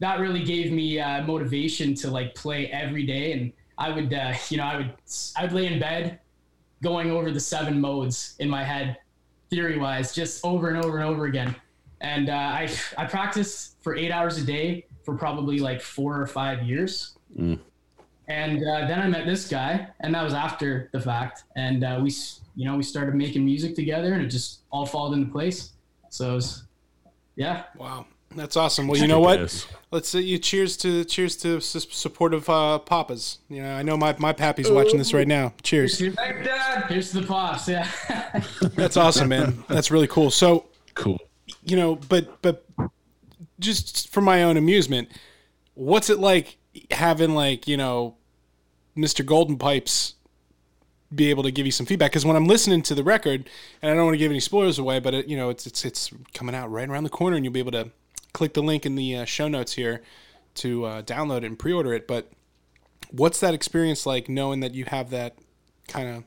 that 0.00 0.20
really 0.20 0.44
gave 0.44 0.70
me 0.70 1.00
uh, 1.00 1.22
motivation 1.22 1.94
to 1.96 2.10
like 2.10 2.34
play 2.34 2.70
every 2.70 3.06
day. 3.06 3.32
And 3.32 3.52
I 3.78 3.90
would, 3.90 4.12
uh, 4.12 4.34
you 4.50 4.58
know, 4.58 4.64
I 4.64 4.76
would, 4.76 4.94
I 5.36 5.42
would 5.44 5.52
lay 5.52 5.66
in 5.66 5.80
bed, 5.80 6.20
going 6.82 7.10
over 7.10 7.30
the 7.30 7.40
seven 7.40 7.80
modes 7.80 8.36
in 8.38 8.50
my 8.50 8.62
head, 8.62 8.98
theory 9.48 9.78
wise, 9.78 10.14
just 10.14 10.44
over 10.44 10.68
and 10.68 10.84
over 10.84 10.98
and 10.98 11.06
over 11.06 11.24
again. 11.24 11.56
And 12.02 12.28
uh, 12.28 12.34
I, 12.34 12.70
I 12.98 13.06
practiced 13.06 13.82
for 13.82 13.96
eight 13.96 14.10
hours 14.10 14.36
a 14.36 14.44
day 14.44 14.84
for 15.04 15.14
probably 15.16 15.58
like 15.58 15.80
four 15.80 16.20
or 16.20 16.26
five 16.26 16.62
years. 16.62 17.16
Mm. 17.38 17.58
And 18.28 18.58
uh, 18.58 18.86
then 18.88 18.98
I 19.00 19.06
met 19.08 19.24
this 19.26 19.48
guy, 19.48 19.86
and 20.00 20.14
that 20.14 20.22
was 20.22 20.34
after 20.34 20.88
the 20.92 21.00
fact. 21.00 21.44
And 21.56 21.84
uh, 21.84 22.00
we, 22.02 22.10
you 22.56 22.64
know, 22.64 22.76
we 22.76 22.82
started 22.82 23.14
making 23.14 23.44
music 23.44 23.74
together, 23.76 24.14
and 24.14 24.22
it 24.22 24.26
just 24.28 24.60
all 24.70 24.84
followed 24.86 25.12
into 25.14 25.30
place. 25.30 25.70
So, 26.10 26.32
it 26.32 26.34
was, 26.36 26.64
yeah, 27.36 27.64
Wow. 27.76 28.06
That's 28.34 28.56
awesome. 28.56 28.86
Well, 28.88 29.00
you 29.00 29.06
know 29.06 29.20
what? 29.20 29.66
Let's 29.92 30.08
say 30.10 30.20
you 30.20 30.38
cheers 30.38 30.76
to 30.78 31.04
cheers 31.04 31.36
to 31.38 31.56
s- 31.58 31.86
supportive 31.90 32.50
uh, 32.50 32.78
papas. 32.80 33.38
You 33.48 33.62
know, 33.62 33.72
I 33.72 33.82
know 33.82 33.96
my 33.96 34.14
my 34.18 34.32
pappy's 34.34 34.70
watching 34.70 34.98
this 34.98 35.14
right 35.14 35.28
now. 35.28 35.54
Cheers. 35.62 35.98
Thanks, 36.00 36.16
Dad. 36.46 36.84
here's 36.88 37.12
to 37.12 37.20
the 37.20 37.26
pops. 37.26 37.66
Yeah. 37.68 37.88
That's 38.74 38.98
awesome, 38.98 39.28
man. 39.28 39.64
That's 39.68 39.90
really 39.90 40.08
cool. 40.08 40.30
So, 40.30 40.66
Cool. 40.94 41.18
you 41.64 41.76
know, 41.76 41.94
but 42.10 42.42
but 42.42 42.66
just 43.58 44.08
for 44.10 44.20
my 44.20 44.42
own 44.42 44.56
amusement, 44.58 45.08
what's 45.74 46.10
it 46.10 46.18
like 46.18 46.58
having 46.90 47.34
like 47.34 47.66
you 47.66 47.76
know, 47.76 48.16
Mr. 48.96 49.24
Golden 49.24 49.58
Pipes 49.58 50.14
be 51.14 51.30
able 51.30 51.42
to 51.44 51.50
give 51.50 51.66
you 51.66 51.72
some 51.72 51.86
feedback? 51.86 52.10
Because 52.10 52.24
when 52.24 52.36
I'm 52.36 52.46
listening 52.46 52.82
to 52.82 52.94
the 52.94 53.04
record, 53.04 53.48
and 53.82 53.90
I 53.90 53.94
don't 53.94 54.04
want 54.04 54.14
to 54.14 54.18
give 54.18 54.30
any 54.30 54.40
spoilers 54.40 54.78
away, 54.78 54.98
but 55.00 55.14
it, 55.14 55.28
you 55.28 55.36
know, 55.36 55.50
it's 55.50 55.66
it's 55.66 55.84
it's 55.84 56.10
coming 56.34 56.54
out 56.54 56.70
right 56.70 56.88
around 56.88 57.04
the 57.04 57.10
corner, 57.10 57.36
and 57.36 57.44
you'll 57.44 57.54
be 57.54 57.60
able 57.60 57.72
to 57.72 57.90
click 58.32 58.54
the 58.54 58.62
link 58.62 58.84
in 58.84 58.96
the 58.96 59.16
uh, 59.16 59.24
show 59.24 59.48
notes 59.48 59.72
here 59.72 60.02
to 60.56 60.84
uh, 60.84 61.02
download 61.02 61.38
it 61.38 61.44
and 61.44 61.58
pre-order 61.58 61.94
it. 61.94 62.06
But 62.06 62.30
what's 63.10 63.40
that 63.40 63.54
experience 63.54 64.06
like, 64.06 64.28
knowing 64.28 64.60
that 64.60 64.74
you 64.74 64.84
have 64.84 65.10
that 65.10 65.36
kind 65.88 66.08
of 66.16 66.24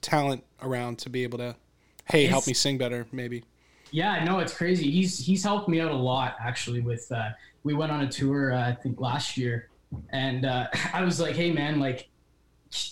talent 0.00 0.44
around 0.60 0.98
to 1.00 1.10
be 1.10 1.22
able 1.22 1.38
to, 1.38 1.56
hey, 2.06 2.26
help 2.26 2.46
me 2.46 2.54
sing 2.54 2.78
better, 2.78 3.06
maybe? 3.12 3.44
Yeah, 3.92 4.24
no, 4.24 4.38
it's 4.38 4.54
crazy. 4.54 4.90
He's 4.90 5.18
he's 5.18 5.44
helped 5.44 5.68
me 5.68 5.78
out 5.78 5.92
a 5.92 5.96
lot 5.96 6.36
actually. 6.40 6.80
With 6.80 7.12
uh, 7.12 7.28
we 7.62 7.74
went 7.74 7.92
on 7.92 8.00
a 8.00 8.08
tour 8.08 8.52
uh, 8.52 8.70
I 8.70 8.72
think 8.74 9.00
last 9.00 9.36
year, 9.36 9.68
and 10.10 10.46
uh, 10.46 10.68
I 10.92 11.02
was 11.02 11.20
like, 11.20 11.36
hey 11.36 11.52
man, 11.52 11.78
like, 11.78 12.08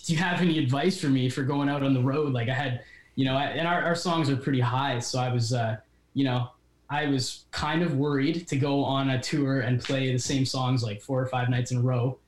do 0.05 0.13
you 0.13 0.19
have 0.19 0.41
any 0.41 0.59
advice 0.59 1.01
for 1.01 1.07
me 1.07 1.27
for 1.27 1.41
going 1.41 1.67
out 1.69 1.81
on 1.83 1.93
the 1.95 2.01
road? 2.01 2.33
Like 2.33 2.49
I 2.49 2.53
had, 2.53 2.83
you 3.15 3.25
know, 3.25 3.35
I, 3.35 3.45
and 3.45 3.67
our, 3.67 3.81
our 3.81 3.95
songs 3.95 4.29
are 4.29 4.37
pretty 4.37 4.59
high, 4.59 4.99
so 4.99 5.19
I 5.19 5.33
was, 5.33 5.53
uh, 5.53 5.77
you 6.13 6.23
know, 6.23 6.51
I 6.87 7.07
was 7.07 7.45
kind 7.49 7.81
of 7.81 7.95
worried 7.95 8.47
to 8.47 8.55
go 8.55 8.83
on 8.83 9.09
a 9.09 9.19
tour 9.19 9.61
and 9.61 9.81
play 9.81 10.11
the 10.11 10.19
same 10.19 10.45
songs 10.45 10.83
like 10.83 11.01
four 11.01 11.19
or 11.19 11.25
five 11.25 11.49
nights 11.49 11.71
in 11.71 11.77
a 11.77 11.81
row. 11.81 12.19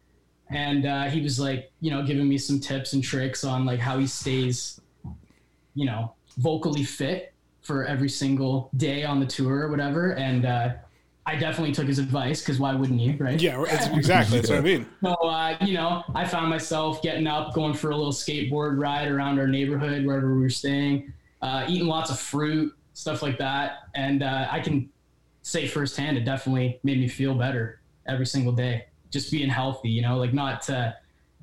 And 0.50 0.86
uh, 0.86 1.04
he 1.06 1.22
was 1.22 1.40
like, 1.40 1.72
you 1.80 1.92
know, 1.92 2.04
giving 2.04 2.28
me 2.28 2.38
some 2.38 2.60
tips 2.60 2.94
and 2.94 3.04
tricks 3.04 3.44
on 3.44 3.66
like 3.66 3.80
how 3.80 4.00
he 4.00 4.08
stays, 4.08 4.80
you 5.76 5.86
know, 5.86 6.14
vocally 6.38 6.84
fit 6.84 7.33
for 7.64 7.86
every 7.86 8.10
single 8.10 8.70
day 8.78 9.04
on 9.04 9.20
the 9.20 9.26
tour 9.26 9.62
or 9.62 9.70
whatever. 9.70 10.12
And 10.12 10.46
uh, 10.46 10.74
I 11.26 11.36
definitely 11.36 11.74
took 11.74 11.88
his 11.88 12.00
advice 12.00 12.42
because 12.42 12.60
why 12.60 12.76
wouldn't 12.76 13.00
you, 13.00 13.16
right? 13.18 13.42
Yeah, 13.42 13.64
exactly. 13.94 14.40
That's 14.40 14.50
what 14.50 14.60
I 14.60 14.62
mean. 14.74 14.86
So, 15.02 15.14
uh, 15.14 15.58
you 15.62 15.74
know, 15.76 16.04
I 16.14 16.26
found 16.26 16.50
myself 16.50 17.02
getting 17.02 17.26
up, 17.26 17.54
going 17.54 17.74
for 17.74 17.92
a 17.92 17.96
little 17.96 18.12
skateboard 18.12 18.78
ride 18.78 19.10
around 19.10 19.40
our 19.40 19.48
neighborhood, 19.48 20.06
wherever 20.06 20.36
we 20.36 20.42
were 20.42 20.50
staying, 20.50 21.14
uh, 21.42 21.66
eating 21.68 21.88
lots 21.88 22.12
of 22.12 22.20
fruit, 22.20 22.74
stuff 22.94 23.22
like 23.22 23.38
that. 23.38 23.88
And 23.96 24.22
uh, 24.22 24.48
I 24.52 24.60
can 24.60 24.90
say 25.42 25.68
firsthand, 25.68 26.18
it 26.18 26.26
definitely 26.26 26.80
made 26.84 27.00
me 27.00 27.08
feel 27.08 27.36
better 27.36 27.80
every 28.06 28.26
single 28.26 28.54
day. 28.54 28.86
Just 29.10 29.32
being 29.32 29.50
healthy, 29.50 29.90
you 29.90 30.02
know, 30.02 30.18
like 30.18 30.34
not 30.34 30.70
uh, 30.70 30.92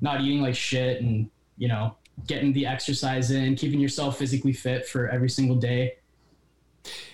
not 0.01 0.21
eating 0.21 0.41
like 0.41 0.55
shit, 0.55 1.01
and 1.01 1.29
you 1.57 1.67
know, 1.69 1.95
getting 2.27 2.51
the 2.53 2.65
exercise 2.65 3.31
in, 3.31 3.55
keeping 3.55 3.79
yourself 3.79 4.17
physically 4.17 4.53
fit 4.53 4.87
for 4.87 5.07
every 5.09 5.29
single 5.29 5.55
day. 5.55 5.93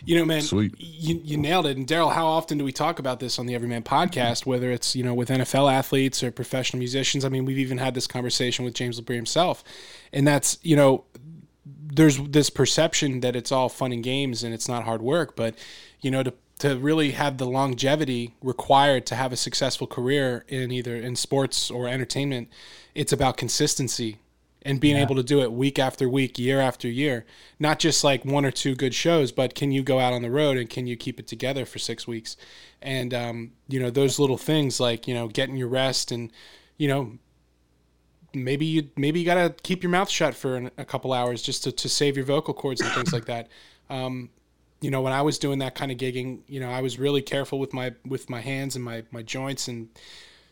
You 0.06 0.18
know, 0.18 0.26
man, 0.26 0.42
Sweet. 0.42 0.74
You, 0.78 1.20
you 1.24 1.38
nailed 1.38 1.66
it. 1.66 1.78
And 1.78 1.88
Daryl, 1.88 2.12
how 2.12 2.26
often 2.26 2.58
do 2.58 2.64
we 2.64 2.72
talk 2.72 3.00
about 3.00 3.20
this 3.20 3.40
on 3.40 3.46
the 3.46 3.56
Everyman 3.56 3.84
podcast, 3.84 4.46
whether 4.46 4.72
it's, 4.72 4.96
you 4.96 5.04
know, 5.04 5.14
with 5.14 5.30
NFL 5.30 5.72
athletes 5.72 6.24
or 6.24 6.32
professional 6.32 6.80
musicians? 6.80 7.26
I 7.26 7.30
mean, 7.30 7.46
we've 7.46 7.58
even 7.58 7.78
had 7.78 7.94
this 7.94 8.08
conversation 8.08 8.66
with 8.66 8.74
James 8.74 9.00
LaBrie 9.00 9.16
himself. 9.16 9.64
And 10.14 10.28
that's, 10.28 10.58
you 10.62 10.76
know, 10.76 11.06
there's 11.66 12.18
this 12.18 12.50
perception 12.50 13.22
that 13.22 13.36
it's 13.36 13.52
all 13.52 13.70
fun 13.70 13.92
and 13.92 14.04
games 14.04 14.44
and 14.44 14.54
it's 14.54 14.68
not 14.68 14.84
hard 14.84 15.02
work, 15.02 15.36
but, 15.36 15.56
you 16.00 16.12
know, 16.12 16.24
to, 16.24 16.34
to 16.60 16.78
really 16.78 17.12
have 17.12 17.38
the 17.38 17.46
longevity 17.46 18.36
required 18.42 19.06
to 19.08 19.16
have 19.16 19.32
a 19.32 19.38
successful 19.38 19.88
career 19.88 20.46
in 20.48 20.72
either 20.72 20.96
in 20.96 21.16
sports 21.16 21.70
or 21.70 21.88
entertainment, 21.88 22.50
it's 22.96 23.12
about 23.12 23.38
consistency 23.38 24.18
and 24.68 24.82
being 24.82 24.98
able 24.98 25.16
to 25.16 25.24
do 25.24 25.42
it 25.42 25.54
week 25.54 25.80
after 25.80 26.10
week, 26.10 26.38
year 26.38 26.60
after 26.60 26.90
year. 26.90 27.26
Not 27.58 27.80
just 27.80 28.04
like 28.04 28.26
one 28.26 28.44
or 28.44 28.52
two 28.52 28.76
good 28.76 28.94
shows, 28.94 29.32
but 29.32 29.56
can 29.56 29.72
you 29.72 29.82
go 29.82 29.98
out 29.98 30.12
on 30.12 30.24
the 30.24 30.30
road 30.30 30.58
and 30.58 30.70
can 30.70 30.86
you 30.86 30.98
keep 30.98 31.22
it 31.22 31.26
together 31.26 31.66
for 31.66 31.80
six 31.80 32.06
weeks? 32.06 32.36
And 32.82 33.14
um, 33.14 33.52
you 33.70 33.80
know 33.80 33.90
those 33.90 34.20
little 34.20 34.38
things 34.38 34.82
like 34.82 35.08
you 35.08 35.14
know 35.14 35.30
getting 35.30 35.56
your 35.56 35.70
rest 35.70 36.12
and 36.12 36.34
you 36.78 36.90
know 36.90 37.14
maybe 38.34 38.66
you 38.66 38.90
maybe 38.98 39.22
you 39.22 39.26
gotta 39.26 39.56
keep 39.64 39.84
your 39.84 39.90
mouth 39.90 40.10
shut 40.10 40.36
for 40.36 40.58
an, 40.58 40.72
a 40.78 40.84
couple 40.84 41.14
hours 41.14 41.42
just 41.42 41.64
to, 41.64 41.72
to 41.72 41.88
save 41.88 42.18
your 42.18 42.26
vocal 42.26 42.54
cords 42.54 42.82
and 42.82 42.92
things 42.92 43.14
like 43.14 43.26
that. 43.26 43.48
Um, 43.90 44.30
you 44.82 44.92
know 44.92 45.00
when 45.00 45.14
I 45.14 45.22
was 45.22 45.40
doing 45.40 45.60
that 45.60 45.76
kind 45.76 45.94
of 45.94 45.98
gigging, 45.98 46.42
you 46.46 46.60
know 46.60 46.70
I 46.70 46.82
was 46.82 47.00
really 47.00 47.22
careful 47.22 47.58
with 47.58 47.74
my 47.74 47.94
with 48.06 48.30
my 48.30 48.42
hands 48.42 48.76
and 48.76 48.84
my 48.84 49.06
my 49.12 49.24
joints 49.24 49.70
and 49.70 49.88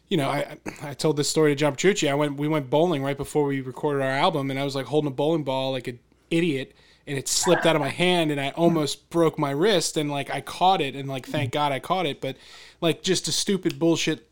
you 0.09 0.17
know, 0.17 0.29
I 0.29 0.57
I 0.81 0.93
told 0.93 1.17
this 1.17 1.29
story 1.29 1.51
to 1.51 1.55
John 1.55 1.73
Petrucci. 1.73 2.09
I 2.09 2.13
went 2.13 2.37
we 2.37 2.47
went 2.47 2.69
bowling 2.69 3.03
right 3.03 3.17
before 3.17 3.45
we 3.45 3.61
recorded 3.61 4.01
our 4.03 4.11
album, 4.11 4.51
and 4.51 4.59
I 4.59 4.63
was 4.63 4.75
like 4.75 4.85
holding 4.85 5.07
a 5.07 5.13
bowling 5.13 5.43
ball 5.43 5.71
like 5.71 5.87
an 5.87 5.99
idiot, 6.29 6.75
and 7.07 7.17
it 7.17 7.27
slipped 7.27 7.65
out 7.65 7.75
of 7.75 7.81
my 7.81 7.89
hand, 7.89 8.31
and 8.31 8.39
I 8.39 8.49
almost 8.51 9.09
broke 9.09 9.39
my 9.39 9.51
wrist, 9.51 9.97
and 9.97 10.11
like 10.11 10.29
I 10.29 10.41
caught 10.41 10.81
it, 10.81 10.95
and 10.95 11.09
like 11.09 11.25
thank 11.27 11.51
God 11.51 11.71
I 11.71 11.79
caught 11.79 12.05
it, 12.05 12.21
but 12.21 12.35
like 12.81 13.01
just 13.03 13.27
a 13.27 13.31
stupid 13.31 13.79
bullshit 13.79 14.27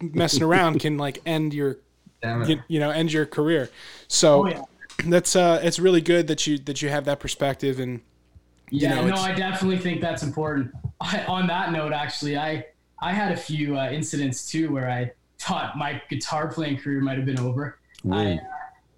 messing 0.00 0.42
around 0.42 0.80
can 0.80 0.98
like 0.98 1.22
end 1.24 1.54
your 1.54 1.78
you, 2.48 2.60
you 2.68 2.80
know 2.80 2.90
end 2.90 3.12
your 3.12 3.24
career. 3.24 3.70
So 4.08 4.46
Oh, 4.46 4.48
yeah. 4.48 4.62
that's 5.06 5.34
uh 5.36 5.60
it's 5.62 5.78
really 5.78 6.00
good 6.02 6.26
that 6.26 6.46
you 6.46 6.58
that 6.58 6.82
you 6.82 6.88
have 6.90 7.04
that 7.06 7.20
perspective 7.20 7.80
and 7.80 8.00
Yeah, 8.70 8.96
know, 8.96 9.08
no, 9.08 9.16
I 9.16 9.32
definitely 9.32 9.78
think 9.78 10.00
that's 10.00 10.22
important. 10.22 10.72
I, 11.00 11.24
on 11.24 11.46
that 11.46 11.72
note, 11.72 11.92
actually, 11.92 12.36
I 12.36 12.66
I 13.06 13.12
had 13.12 13.30
a 13.30 13.36
few 13.36 13.78
uh, 13.78 13.88
incidents 13.88 14.50
too 14.50 14.72
where 14.72 14.90
I 14.90 15.12
thought 15.38 15.78
my 15.78 16.02
guitar 16.10 16.48
playing 16.48 16.78
career 16.78 17.00
might 17.00 17.16
have 17.16 17.24
been 17.24 17.38
over. 17.38 17.78
I 18.10 18.32
uh, 18.32 18.38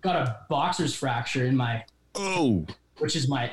got 0.01 0.17
a 0.17 0.39
boxer's 0.49 0.95
fracture 0.95 1.45
in 1.45 1.55
my, 1.55 1.85
Oh, 2.15 2.65
which 3.01 3.15
is 3.15 3.29
my, 3.29 3.53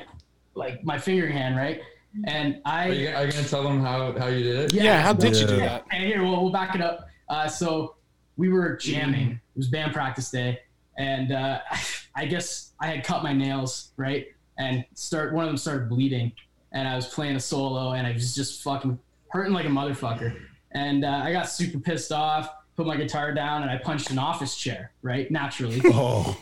like 0.54 0.82
my 0.82 0.96
finger 0.96 1.28
hand, 1.28 1.58
right? 1.58 1.82
And 2.24 2.62
I 2.64 2.88
Are 2.88 2.92
you, 2.94 3.08
are 3.10 3.26
you 3.26 3.32
gonna 3.32 3.46
tell 3.46 3.64
them 3.64 3.82
how, 3.82 4.18
how 4.18 4.28
you 4.28 4.42
did 4.44 4.56
it? 4.56 4.72
yeah, 4.72 5.02
how 5.02 5.12
did 5.12 5.36
you 5.36 5.46
do 5.46 5.56
that? 5.56 5.84
And 5.92 6.02
here, 6.02 6.22
we'll, 6.22 6.42
we'll 6.42 6.52
back 6.52 6.74
it 6.74 6.80
up. 6.80 7.06
Uh, 7.28 7.46
so 7.48 7.96
we 8.38 8.48
were 8.48 8.76
jamming. 8.78 9.32
It 9.32 9.58
was 9.58 9.68
band 9.68 9.92
practice 9.92 10.30
day, 10.30 10.60
and 10.96 11.32
uh, 11.32 11.60
I 12.14 12.24
guess 12.24 12.72
I 12.80 12.86
had 12.86 13.04
cut 13.04 13.22
my 13.22 13.34
nails 13.34 13.90
right, 13.98 14.28
and 14.58 14.86
start 14.94 15.34
one 15.34 15.44
of 15.44 15.50
them 15.50 15.58
started 15.58 15.90
bleeding, 15.90 16.32
and 16.72 16.88
I 16.88 16.96
was 16.96 17.08
playing 17.08 17.36
a 17.36 17.40
solo, 17.40 17.92
and 17.92 18.06
I 18.06 18.12
was 18.12 18.34
just 18.34 18.62
fucking 18.62 18.98
hurting 19.30 19.52
like 19.52 19.66
a 19.66 19.68
motherfucker, 19.70 20.38
and 20.72 21.04
uh, 21.04 21.20
I 21.24 21.32
got 21.32 21.48
super 21.48 21.78
pissed 21.78 22.12
off. 22.12 22.48
Put 22.76 22.86
my 22.86 22.96
guitar 22.96 23.32
down, 23.32 23.62
and 23.62 23.70
I 23.70 23.78
punched 23.78 24.10
an 24.10 24.18
office 24.18 24.54
chair. 24.56 24.92
Right, 25.02 25.30
naturally. 25.30 25.80
oh, 25.86 26.36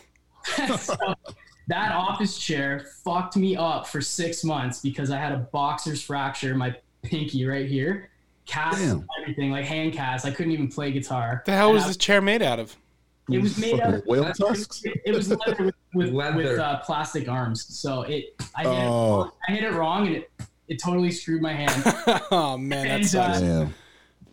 so 0.76 0.95
that 1.69 1.93
office 1.93 2.38
chair 2.38 2.87
fucked 3.05 3.37
me 3.37 3.57
up 3.57 3.87
for 3.87 4.00
six 4.00 4.43
months 4.45 4.81
because 4.81 5.11
I 5.11 5.17
had 5.19 5.33
a 5.33 5.38
boxer's 5.38 6.03
fracture 6.03 6.55
my 6.55 6.75
pinky 7.03 7.47
right 7.47 7.67
here, 7.69 8.11
cast 8.47 8.79
Damn. 8.79 9.07
everything 9.21 9.50
like 9.53 9.64
hand 9.64 9.93
cast. 9.93 10.26
I 10.26 10.31
couldn't 10.33 10.53
even 10.53 10.69
play 10.69 10.91
guitar. 10.91 11.43
The 11.47 11.53
hell 11.53 11.67
And 11.69 11.75
was 11.75 11.85
I- 11.85 11.88
this 11.88 11.97
chair 11.97 12.21
made 12.21 12.43
out 12.43 12.59
of? 12.59 12.76
It 13.31 13.41
was 13.41 13.57
made 13.57 13.81
out 13.81 13.95
of 13.95 14.03
whale 14.05 14.26
it, 14.26 14.37
tusks. 14.37 14.83
it 14.85 15.14
was 15.14 15.31
leather 15.31 15.64
with 15.64 15.75
with, 15.95 16.11
Leather. 16.12 16.37
with 16.37 16.59
uh, 16.59 16.81
plastic 16.81 17.26
arms. 17.26 17.64
So 17.75 18.03
it 18.03 18.35
I 18.55 18.64
hit, 18.64 18.69
Oh. 18.71 19.23
it, 19.23 19.31
I 19.49 19.53
hit 19.53 19.64
it 19.64 19.73
wrong 19.73 20.07
and 20.09 20.17
it 20.17 20.31
it 20.68 20.80
totally 20.83 21.11
screwed 21.11 21.42
my 21.42 21.52
hand. 21.52 21.83
oh 22.30 22.56
man, 22.59 22.87
that 22.88 22.94
And, 23.00 23.06
sucks. 23.06 23.38
uh, 23.38 23.40
Damn. 23.40 23.75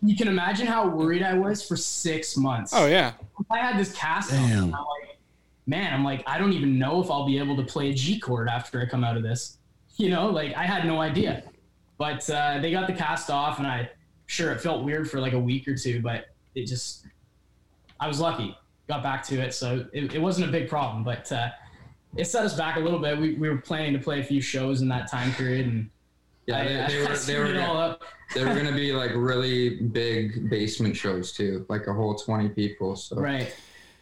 you 0.04 0.16
can 0.16 0.28
imagine 0.28 0.68
how 0.68 0.88
worried 0.88 1.24
I 1.24 1.34
was 1.34 1.66
for 1.66 1.76
six 1.76 2.38
months. 2.38 2.74
oh 2.76 2.86
yeah. 2.88 3.14
I 3.50 3.58
had 3.60 3.78
this 3.80 3.94
cast 3.94 4.32
on. 4.34 4.40
Damn. 4.50 4.64
and 4.66 4.76
I'm 4.76 4.82
like, 4.82 5.18
man, 5.68 5.94
I'm 5.94 6.04
like, 6.04 6.24
I 6.28 6.38
don't 6.38 6.54
even 6.54 6.78
know 6.80 7.02
if 7.04 7.10
I'll 7.12 7.26
be 7.26 7.38
able 7.38 7.56
to 7.58 7.64
play 7.64 7.90
a 7.90 7.94
G 7.94 8.20
chord 8.20 8.48
after 8.50 8.82
I 8.82 8.86
come 8.86 9.04
out 9.04 9.18
of 9.18 9.24
this. 9.24 9.58
You 9.98 10.10
know, 10.10 10.30
like 10.30 10.54
I 10.56 10.64
had 10.66 10.86
no 10.86 11.00
idea. 11.02 11.44
But 11.98 12.28
uh, 12.30 12.60
they 12.62 12.72
got 12.72 12.88
the 12.88 12.94
cast 12.94 13.30
off, 13.30 13.60
and 13.60 13.68
I 13.68 13.90
sure 14.26 14.52
it 14.52 14.60
felt 14.62 14.84
weird 14.84 15.10
for 15.12 15.20
like 15.20 15.34
a 15.34 15.40
week 15.40 15.68
or 15.68 15.76
two, 15.76 16.02
but 16.02 16.26
it 16.56 16.66
just, 16.66 17.06
I 18.00 18.08
was 18.08 18.20
lucky. 18.20 18.58
Got 18.88 19.04
back 19.04 19.24
to 19.28 19.40
it, 19.40 19.54
so 19.54 19.86
it, 19.94 20.16
it 20.16 20.20
wasn't 20.20 20.50
a 20.50 20.52
big 20.52 20.68
problem. 20.68 21.04
But 21.04 21.32
uh, 21.32 21.50
it 22.18 22.26
set 22.26 22.44
us 22.44 22.56
back 22.58 22.78
a 22.78 22.80
little 22.80 22.98
bit. 22.98 23.20
We, 23.20 23.36
we 23.36 23.50
were 23.50 23.58
planning 23.58 23.94
to 23.94 24.00
play 24.00 24.20
a 24.20 24.24
few 24.24 24.42
shows 24.42 24.82
in 24.82 24.88
that 24.88 25.12
time 25.12 25.32
period, 25.34 25.68
and 25.68 25.90
Yeah, 26.46 26.60
I, 26.60 26.66
they, 26.66 26.82
I, 26.82 26.88
they 26.88 27.00
were 27.08 27.18
they 27.18 27.40
were 27.40 27.46
all 27.62 27.74
gonna, 27.74 27.80
up. 27.80 28.04
they 28.36 28.44
were 28.44 28.54
gonna 28.56 28.72
be 28.72 28.92
like 28.94 29.12
really 29.14 29.78
big 29.82 30.50
basement 30.50 30.96
shows 30.96 31.32
too, 31.32 31.66
like 31.70 31.88
a 31.88 31.94
whole 31.94 32.16
twenty 32.16 32.50
people. 32.50 32.96
So 32.96 33.18
Right. 33.18 33.54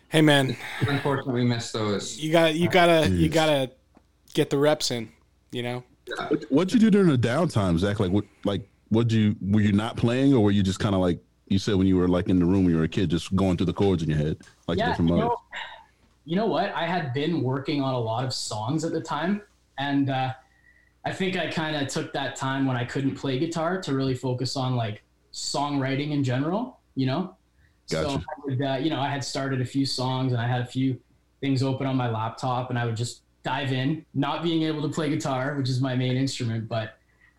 Hey 0.09 0.21
man, 0.21 0.57
unfortunately, 0.87 1.43
we 1.43 1.47
missed 1.47 1.73
those. 1.73 2.19
you 2.19 2.31
got 2.31 2.55
you 2.55 2.67
gotta 2.67 3.09
you 3.09 3.29
gotta 3.29 3.71
get 4.33 4.49
the 4.49 4.57
reps 4.57 4.91
in. 4.91 5.09
You 5.51 5.63
know. 5.63 5.83
What, 6.29 6.43
what'd 6.49 6.73
you 6.73 6.79
do 6.79 6.89
during 6.89 7.09
the 7.09 7.17
downtime, 7.17 7.77
Zach? 7.77 7.99
Like, 7.99 8.11
what, 8.11 8.25
like, 8.43 8.67
what 8.89 9.11
you 9.11 9.35
were 9.41 9.61
you 9.61 9.71
not 9.71 9.97
playing, 9.97 10.33
or 10.33 10.39
were 10.39 10.51
you 10.51 10.63
just 10.63 10.79
kind 10.79 10.95
of 10.95 11.01
like 11.01 11.19
you 11.47 11.59
said 11.59 11.75
when 11.75 11.87
you 11.87 11.97
were 11.97 12.07
like 12.07 12.29
in 12.29 12.39
the 12.39 12.45
room 12.45 12.63
when 12.63 12.73
you 12.73 12.77
were 12.77 12.85
a 12.85 12.89
kid, 12.89 13.09
just 13.09 13.35
going 13.35 13.57
through 13.57 13.67
the 13.67 13.73
chords 13.73 14.03
in 14.03 14.09
your 14.09 14.17
head, 14.17 14.37
like 14.67 14.77
yeah, 14.77 14.89
different 14.89 15.09
you 15.09 15.17
modes? 15.17 15.27
know, 15.29 15.37
you 16.25 16.35
know 16.35 16.45
what? 16.45 16.73
I 16.73 16.85
had 16.85 17.13
been 17.13 17.41
working 17.41 17.81
on 17.81 17.93
a 17.93 17.99
lot 17.99 18.23
of 18.23 18.33
songs 18.33 18.83
at 18.83 18.91
the 18.91 19.01
time, 19.01 19.41
and 19.77 20.09
uh, 20.09 20.33
I 21.05 21.11
think 21.11 21.37
I 21.37 21.47
kind 21.47 21.75
of 21.75 21.87
took 21.87 22.13
that 22.13 22.35
time 22.35 22.65
when 22.65 22.75
I 22.75 22.85
couldn't 22.85 23.15
play 23.15 23.39
guitar 23.39 23.81
to 23.81 23.93
really 23.93 24.15
focus 24.15 24.55
on 24.55 24.75
like 24.75 25.03
songwriting 25.31 26.11
in 26.11 26.23
general. 26.23 26.79
You 26.95 27.05
know, 27.05 27.37
so 27.85 28.03
Gotcha. 28.03 28.17
I 28.17 28.45
would, 28.45 28.61
uh, 28.61 28.77
you 28.81 28.89
know, 28.89 28.99
I 28.99 29.09
had 29.09 29.23
started 29.23 29.61
a 29.61 29.65
few 29.65 29.85
songs 29.85 30.33
and 30.33 30.41
I 30.41 30.47
had 30.47 30.61
a 30.61 30.65
few 30.65 30.99
things 31.41 31.63
open 31.63 31.87
on 31.87 31.95
my 31.95 32.09
laptop, 32.09 32.69
and 32.69 32.77
I 32.77 32.85
would 32.85 32.97
just 32.97 33.21
dive 33.43 33.71
in, 33.71 34.05
not 34.13 34.43
being 34.43 34.63
able 34.63 34.81
to 34.81 34.89
play 34.89 35.09
guitar, 35.09 35.55
which 35.55 35.69
is 35.69 35.79
my 35.81 35.95
main 35.95 36.17
instrument, 36.17 36.67
but 36.67 36.97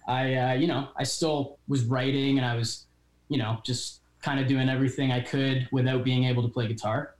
I, 0.09 0.35
uh, 0.35 0.53
you 0.55 0.67
know, 0.67 0.89
I 0.97 1.05
still 1.05 1.59
was 1.69 1.85
writing 1.85 2.39
and 2.39 2.47
I 2.47 2.57
was, 2.57 2.87
you 3.29 3.39
know, 3.39 3.59
just 3.65 4.01
kind 4.23 4.41
of 4.41 4.47
doing 4.47 4.69
everything 4.69 5.13
I 5.13 5.21
could 5.21 5.69
without 5.73 6.03
being 6.05 6.25
able 6.25 6.43
to 6.43 6.49
play 6.49 6.67
guitar. 6.67 7.15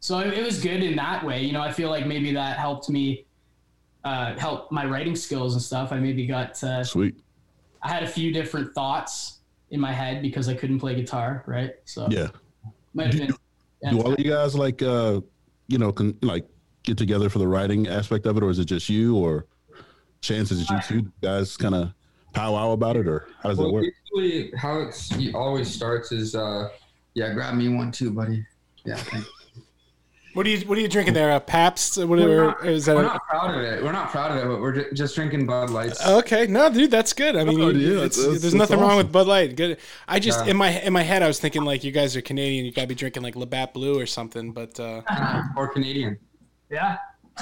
So 0.00 0.18
it, 0.20 0.32
it 0.32 0.44
was 0.44 0.60
good 0.60 0.82
in 0.82 0.96
that 0.96 1.24
way. 1.24 1.42
You 1.42 1.52
know, 1.52 1.60
I 1.60 1.72
feel 1.72 1.90
like 1.90 2.06
maybe 2.06 2.32
that 2.32 2.58
helped 2.58 2.88
me, 2.88 3.26
uh, 4.04 4.38
help 4.38 4.70
my 4.72 4.84
writing 4.84 5.16
skills 5.16 5.54
and 5.54 5.62
stuff. 5.62 5.92
I 5.92 5.98
maybe 5.98 6.26
got, 6.26 6.62
uh, 6.64 6.84
Sweet. 6.84 7.16
I 7.82 7.88
had 7.88 8.02
a 8.02 8.06
few 8.06 8.32
different 8.32 8.74
thoughts 8.74 9.40
in 9.70 9.80
my 9.80 9.92
head 9.92 10.22
because 10.22 10.48
I 10.48 10.54
couldn't 10.54 10.78
play 10.80 10.94
guitar, 10.94 11.44
right? 11.46 11.72
So 11.84 12.08
Yeah. 12.10 12.28
might 12.94 13.08
have 13.08 13.18
been. 13.18 13.34
Do 13.90 14.00
all 14.00 14.12
of 14.12 14.18
you 14.20 14.30
guys 14.30 14.54
like, 14.54 14.80
uh, 14.82 15.20
you 15.66 15.78
know, 15.78 15.92
can 15.92 16.16
like 16.22 16.46
get 16.84 16.96
together 16.96 17.28
for 17.28 17.38
the 17.40 17.48
writing 17.48 17.88
aspect 17.88 18.26
of 18.26 18.36
it, 18.36 18.42
or 18.42 18.50
is 18.50 18.58
it 18.58 18.66
just 18.66 18.88
you, 18.88 19.16
or 19.16 19.46
chances 20.20 20.60
is 20.60 20.70
you 20.70 20.78
two 20.80 21.12
guys 21.20 21.56
kind 21.56 21.74
of 21.74 21.92
powwow 22.32 22.70
about 22.72 22.96
it, 22.96 23.08
or 23.08 23.26
how 23.42 23.48
does 23.48 23.58
that 23.58 23.64
Well, 23.64 23.72
work? 23.72 23.86
usually 24.14 24.52
how 24.56 24.80
it's 24.82 25.10
it 25.16 25.34
always 25.34 25.72
starts 25.72 26.12
is 26.12 26.34
uh, 26.36 26.68
yeah, 27.14 27.32
grab 27.34 27.54
me 27.56 27.68
one 27.68 27.90
too, 27.90 28.12
buddy. 28.12 28.44
Yeah, 28.84 28.96
thanks. 28.96 29.28
What 30.34 30.46
are 30.46 30.48
you 30.50 30.66
What 30.66 30.78
are 30.78 30.80
you 30.80 30.88
drinking 30.88 31.14
there? 31.14 31.30
Uh, 31.32 31.40
Pabst? 31.40 31.98
We're 31.98 32.06
Whatever 32.06 32.44
not, 32.46 32.66
is 32.66 32.86
that? 32.86 32.96
we're 32.96 33.02
A, 33.02 33.06
not 33.06 33.22
proud 33.28 33.54
of 33.54 33.60
it. 33.64 33.82
We're 33.82 33.92
not 33.92 34.10
proud 34.10 34.30
of 34.32 34.38
it, 34.44 34.46
but 34.48 34.60
we're 34.60 34.72
ju- 34.72 34.92
just 34.94 35.14
drinking 35.14 35.46
Bud 35.46 35.70
Lights. 35.70 36.06
okay, 36.06 36.46
no, 36.46 36.70
dude, 36.72 36.90
that's 36.90 37.12
good. 37.12 37.36
I 37.36 37.44
mean, 37.44 37.60
Oh, 37.60 37.68
yeah, 37.70 37.88
it's- 38.04 38.16
that's- 38.16 38.16
there's 38.16 38.42
that's 38.42 38.54
nothing 38.54 38.80
wrong 38.80 38.96
with 38.96 39.12
Bud 39.12 39.26
Light. 39.26 39.56
Good. 39.56 39.78
I 40.08 40.18
just 40.18 40.44
Yeah. 40.44 40.52
in 40.52 40.56
my 40.56 40.70
in 40.80 40.92
my 40.92 41.02
head, 41.02 41.22
I 41.22 41.26
was 41.26 41.38
thinking 41.38 41.64
like 41.64 41.84
you 41.84 41.92
guys 41.92 42.16
are 42.16 42.22
Canadian, 42.22 42.64
you 42.64 42.72
gotta 42.72 42.86
be 42.88 42.94
drinking 42.94 43.22
like 43.22 43.36
Labatt 43.36 43.74
Blue 43.74 43.98
or 44.00 44.06
something. 44.06 44.52
But 44.52 44.78
uh, 44.80 45.02
or 45.56 45.68
Canadian. 45.68 46.18
Yeah. 46.70 46.96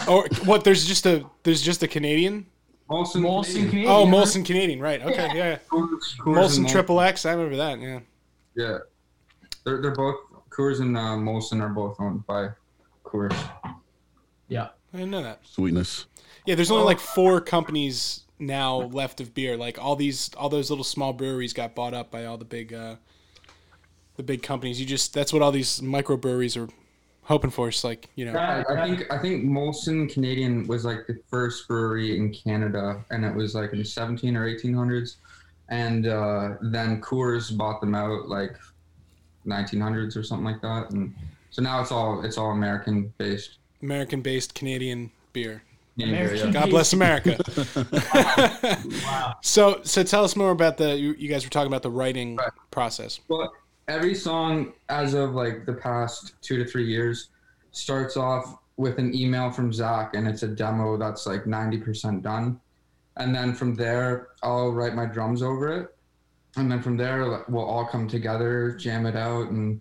or 0.08 0.26
what? 0.44 0.64
There's 0.64 0.84
just 0.86 1.06
a 1.06 1.24
there's 1.42 1.62
just 1.62 1.82
a 1.82 1.88
Canadian. 1.88 2.46
Molson, 2.90 3.22
Molson 3.22 3.44
Canadian. 3.54 3.70
Canadian. 3.70 3.90
Oh. 3.92 4.04
Molson 4.06 4.44
Canadian, 4.44 4.80
right? 4.80 5.00
Okay, 5.00 5.30
yeah. 5.32 5.58
Coors, 5.70 5.88
Coors 6.18 6.34
Molson 6.58 6.68
Triple 6.68 7.00
X. 7.00 7.24
I 7.24 7.32
remember 7.32 7.56
that. 7.58 7.78
Yeah. 7.80 8.00
Yeah, 8.56 8.78
they're 9.64 9.80
they're 9.80 9.94
both 9.94 10.16
Coors 10.50 10.80
and 10.80 10.96
uh, 10.96 11.14
Molson 11.16 11.60
are 11.62 11.68
both 11.68 11.94
owned 12.00 12.26
by 12.26 12.48
Coors. 13.10 13.36
Yeah. 14.48 14.68
I 14.92 14.96
didn't 14.96 15.10
know 15.10 15.22
that. 15.22 15.40
Sweetness. 15.46 16.06
Yeah, 16.46 16.54
there's 16.54 16.70
only 16.70 16.84
like 16.84 16.98
four 16.98 17.40
companies 17.40 18.24
now 18.38 18.76
left 18.78 19.20
of 19.20 19.34
beer. 19.34 19.56
Like 19.56 19.78
all 19.78 19.96
these, 19.96 20.30
all 20.36 20.48
those 20.48 20.70
little 20.70 20.84
small 20.84 21.12
breweries 21.12 21.52
got 21.52 21.74
bought 21.74 21.94
up 21.94 22.10
by 22.10 22.24
all 22.24 22.38
the 22.38 22.44
big, 22.44 22.72
uh, 22.72 22.96
the 24.16 24.22
big 24.22 24.42
companies. 24.42 24.80
You 24.80 24.86
just 24.86 25.14
that's 25.14 25.32
what 25.32 25.42
all 25.42 25.52
these 25.52 25.80
microbreweries 25.80 26.60
are 26.60 26.68
hoping 27.22 27.50
for. 27.50 27.68
It's 27.68 27.84
like 27.84 28.08
you 28.16 28.24
know, 28.26 28.36
I, 28.36 28.64
I 28.68 28.86
think 28.86 29.12
I 29.12 29.18
think 29.18 29.44
Molson 29.44 30.12
Canadian 30.12 30.66
was 30.66 30.84
like 30.84 31.06
the 31.06 31.18
first 31.28 31.68
brewery 31.68 32.16
in 32.16 32.32
Canada, 32.32 33.04
and 33.10 33.24
it 33.24 33.34
was 33.34 33.54
like 33.54 33.72
in 33.72 33.78
the 33.78 33.84
17 33.84 34.36
or 34.36 34.46
1800s, 34.46 35.16
and 35.68 36.06
uh, 36.06 36.54
then 36.60 37.00
Coors 37.00 37.56
bought 37.56 37.80
them 37.80 37.94
out 37.94 38.28
like 38.28 38.56
1900s 39.46 40.16
or 40.16 40.22
something 40.22 40.44
like 40.44 40.60
that, 40.62 40.90
and 40.90 41.14
so 41.50 41.62
now 41.62 41.80
it's 41.80 41.92
all 41.92 42.24
it's 42.24 42.38
all 42.38 42.50
American 42.52 43.12
based. 43.18 43.58
American-based 43.82 44.54
Canadian 44.54 45.10
beer. 45.32 45.62
American- 45.98 46.52
God 46.52 46.70
bless 46.70 46.92
America. 46.92 47.36
Wow. 49.04 49.36
so, 49.42 49.80
so 49.82 50.02
tell 50.02 50.24
us 50.24 50.36
more 50.36 50.50
about 50.50 50.76
the. 50.76 50.96
You, 50.96 51.14
you 51.18 51.28
guys 51.28 51.44
were 51.44 51.50
talking 51.50 51.66
about 51.68 51.82
the 51.82 51.90
writing 51.90 52.36
Right. 52.36 52.48
process. 52.70 53.20
Well, 53.28 53.52
every 53.88 54.14
song 54.14 54.72
as 54.88 55.14
of 55.14 55.32
like 55.34 55.66
the 55.66 55.72
past 55.74 56.34
two 56.42 56.56
to 56.62 56.64
three 56.70 56.86
years 56.86 57.30
starts 57.72 58.16
off 58.16 58.56
with 58.76 58.98
an 58.98 59.14
email 59.14 59.50
from 59.50 59.72
Zach, 59.72 60.14
and 60.14 60.26
it's 60.26 60.42
a 60.42 60.48
demo 60.48 60.96
that's 60.96 61.26
like 61.26 61.44
90% 61.44 62.22
done. 62.22 62.58
And 63.16 63.34
then 63.34 63.54
from 63.54 63.74
there, 63.74 64.28
I'll 64.42 64.72
write 64.72 64.94
my 64.94 65.04
drums 65.06 65.42
over 65.42 65.68
it. 65.82 65.94
And 66.56 66.70
then 66.70 66.80
from 66.82 66.96
there, 66.96 67.44
we'll 67.48 67.64
all 67.64 67.84
come 67.86 68.08
together, 68.08 68.72
jam 68.72 69.06
it 69.06 69.16
out, 69.16 69.50
and 69.50 69.80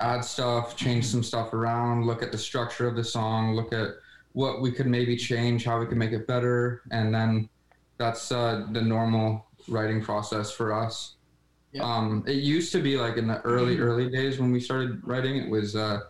add 0.00 0.24
stuff, 0.24 0.76
change 0.76 1.06
some 1.06 1.22
stuff 1.22 1.52
around, 1.52 2.06
look 2.06 2.22
at 2.22 2.32
the 2.32 2.38
structure 2.38 2.86
of 2.86 2.96
the 2.96 3.04
song, 3.04 3.54
look 3.54 3.72
at 3.72 3.90
what 4.32 4.60
we 4.60 4.72
could 4.72 4.86
maybe 4.86 5.16
change, 5.16 5.64
how 5.64 5.78
we 5.78 5.86
could 5.86 5.98
make 5.98 6.12
it 6.12 6.26
better. 6.26 6.82
And 6.90 7.14
then 7.14 7.48
that's 7.98 8.32
uh, 8.32 8.66
the 8.72 8.80
normal 8.80 9.46
writing 9.68 10.02
process 10.02 10.50
for 10.50 10.72
us. 10.72 11.16
Yeah. 11.72 11.82
Um, 11.84 12.24
it 12.26 12.36
used 12.36 12.72
to 12.72 12.82
be 12.82 12.96
like 12.96 13.16
in 13.16 13.28
the 13.28 13.40
early 13.42 13.78
early 13.78 14.10
days 14.10 14.40
when 14.40 14.50
we 14.50 14.58
started 14.58 15.00
writing. 15.04 15.36
It 15.36 15.48
was 15.48 15.76
uh, 15.76 16.00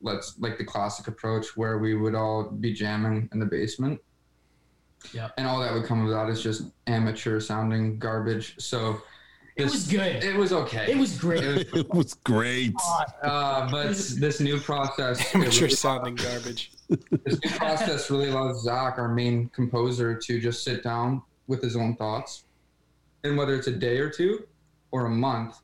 let's 0.00 0.38
like 0.38 0.56
the 0.56 0.64
classic 0.64 1.08
approach 1.08 1.56
where 1.56 1.78
we 1.78 1.94
would 1.94 2.14
all 2.14 2.44
be 2.44 2.72
jamming 2.72 3.28
in 3.32 3.38
the 3.38 3.46
basement. 3.46 4.00
Yeah. 5.12 5.30
And 5.36 5.46
all 5.46 5.60
that 5.60 5.74
would 5.74 5.84
come 5.84 6.04
of 6.04 6.10
that 6.10 6.30
is 6.30 6.42
just 6.42 6.64
amateur 6.86 7.40
sounding 7.40 7.98
garbage. 7.98 8.54
So 8.58 9.02
It 9.56 9.64
this- 9.64 9.72
was 9.72 9.86
good. 9.88 10.24
It 10.24 10.36
was 10.36 10.52
okay. 10.52 10.92
It 10.92 10.96
was 10.98 11.18
great. 11.18 11.42
It 11.44 11.72
was, 11.72 11.80
It 11.84 11.94
was 11.94 12.14
great. 12.24 12.74
uh, 13.22 13.70
but 13.70 13.88
this 13.88 14.40
new 14.40 14.58
process, 14.60 15.20
it 15.30 15.34
Amateur 15.34 15.62
really- 15.62 15.70
sounding 15.74 16.14
garbage. 16.14 16.72
this 16.88 17.38
new 17.44 17.50
process 17.52 18.10
really 18.10 18.30
allows 18.30 18.62
Zach, 18.62 18.98
our 18.98 19.08
main 19.08 19.48
composer, 19.50 20.14
to 20.16 20.40
just 20.40 20.64
sit 20.64 20.82
down 20.82 21.22
with 21.46 21.62
his 21.62 21.76
own 21.76 21.96
thoughts, 21.96 22.44
and 23.24 23.36
whether 23.36 23.54
it's 23.54 23.66
a 23.66 23.72
day 23.72 23.98
or 23.98 24.08
two, 24.10 24.46
or 24.92 25.06
a 25.06 25.10
month, 25.10 25.60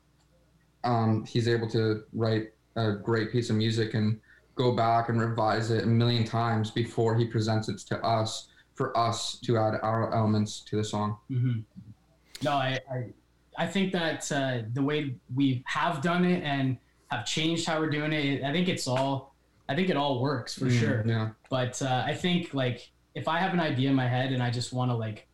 um, 0.83 1.25
he's 1.25 1.47
able 1.47 1.69
to 1.69 2.03
write 2.13 2.51
a 2.75 2.91
great 2.93 3.31
piece 3.31 3.49
of 3.49 3.55
music 3.55 3.93
and 3.93 4.19
go 4.55 4.71
back 4.71 5.09
and 5.09 5.19
revise 5.19 5.69
it 5.71 5.83
a 5.83 5.87
million 5.87 6.23
times 6.23 6.71
before 6.71 7.15
he 7.17 7.25
presents 7.25 7.67
it 7.69 7.77
to 7.79 7.97
us 8.05 8.47
for 8.75 8.95
us 8.97 9.39
to 9.39 9.57
add 9.57 9.73
our 9.81 10.13
elements 10.15 10.61
to 10.61 10.75
the 10.77 10.83
song. 10.83 11.17
hmm 11.29 11.59
No, 12.43 12.51
I, 12.51 12.79
I, 12.91 13.05
I 13.57 13.65
think 13.65 13.91
that 13.93 14.31
uh, 14.31 14.59
the 14.73 14.81
way 14.83 15.15
we 15.35 15.63
have 15.65 16.01
done 16.01 16.23
it 16.25 16.43
and 16.43 16.77
have 17.09 17.25
changed 17.25 17.65
how 17.65 17.79
we're 17.79 17.89
doing 17.89 18.13
it, 18.13 18.43
I 18.43 18.51
think 18.51 18.67
it's 18.69 18.87
all, 18.87 19.35
I 19.67 19.75
think 19.75 19.89
it 19.89 19.97
all 19.97 20.21
works 20.21 20.53
for 20.57 20.65
Mm, 20.65 20.79
sure. 20.79 21.03
Yeah. 21.05 21.29
But 21.49 21.81
uh, 21.81 22.03
I 22.05 22.13
think 22.13 22.53
like 22.53 22.91
if 23.15 23.27
I 23.27 23.39
have 23.39 23.53
an 23.53 23.59
idea 23.59 23.89
in 23.89 23.95
my 23.95 24.07
head 24.07 24.31
and 24.31 24.43
I 24.43 24.51
just 24.51 24.73
want 24.73 24.91
to 24.91 24.95
like 24.95 25.27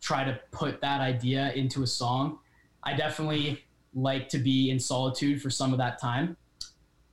try 0.00 0.24
to 0.24 0.38
put 0.52 0.80
that 0.82 1.00
idea 1.00 1.52
into 1.54 1.82
a 1.82 1.86
song, 1.86 2.38
I 2.82 2.94
definitely 2.94 3.64
like 3.94 4.28
to 4.30 4.38
be 4.38 4.70
in 4.70 4.78
solitude 4.78 5.40
for 5.40 5.48
some 5.50 5.72
of 5.72 5.78
that 5.78 5.98
time. 6.00 6.36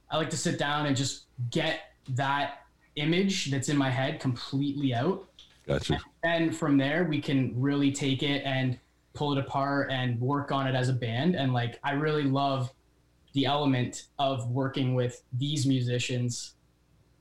I 0.09 0.17
like 0.17 0.29
to 0.31 0.37
sit 0.37 0.59
down 0.59 0.87
and 0.87 0.95
just 0.95 1.25
get 1.49 1.79
that 2.09 2.65
image 2.97 3.49
that's 3.51 3.69
in 3.69 3.77
my 3.77 3.89
head 3.89 4.19
completely 4.19 4.93
out 4.93 5.25
Gotcha. 5.65 5.97
and 6.23 6.53
from 6.53 6.77
there 6.77 7.05
we 7.05 7.21
can 7.21 7.53
really 7.55 7.89
take 7.93 8.21
it 8.21 8.41
and 8.43 8.77
pull 9.13 9.31
it 9.33 9.37
apart 9.37 9.91
and 9.91 10.19
work 10.19 10.51
on 10.51 10.67
it 10.67 10.75
as 10.75 10.89
a 10.89 10.93
band 10.93 11.35
and 11.35 11.53
like 11.53 11.79
i 11.83 11.91
really 11.91 12.23
love 12.23 12.71
the 13.33 13.45
element 13.45 14.07
of 14.19 14.49
working 14.49 14.93
with 14.93 15.21
these 15.33 15.65
musicians 15.65 16.55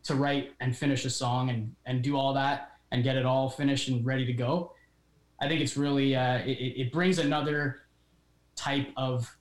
to 0.03 0.15
write 0.15 0.53
and 0.61 0.77
finish 0.77 1.05
a 1.05 1.11
song 1.11 1.51
and 1.51 1.75
and 1.87 2.03
do 2.03 2.17
all 2.17 2.33
that 2.33 2.73
and 2.93 3.03
get 3.05 3.17
it 3.17 3.27
all 3.27 3.49
finished 3.51 3.89
and 3.89 4.05
ready 4.07 4.25
to 4.25 4.33
go 4.33 4.73
i 5.41 5.49
think 5.49 5.61
it's 5.61 5.77
really 5.77 6.15
uh, 6.15 6.39
it, 6.39 6.59
it 6.59 6.81
it 6.83 6.93
brings 6.93 7.19
another 7.19 7.83
type 8.57 8.89
of 8.97 9.37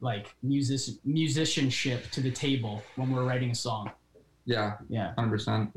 like 0.00 0.34
music 0.42 0.96
musicianship 1.04 2.10
to 2.10 2.20
the 2.20 2.30
table 2.30 2.82
when 2.96 3.10
we're 3.10 3.24
writing 3.24 3.50
a 3.50 3.54
song 3.54 3.90
Yeah. 4.44 4.74
yeah 4.88 5.12
100%. 5.16 5.72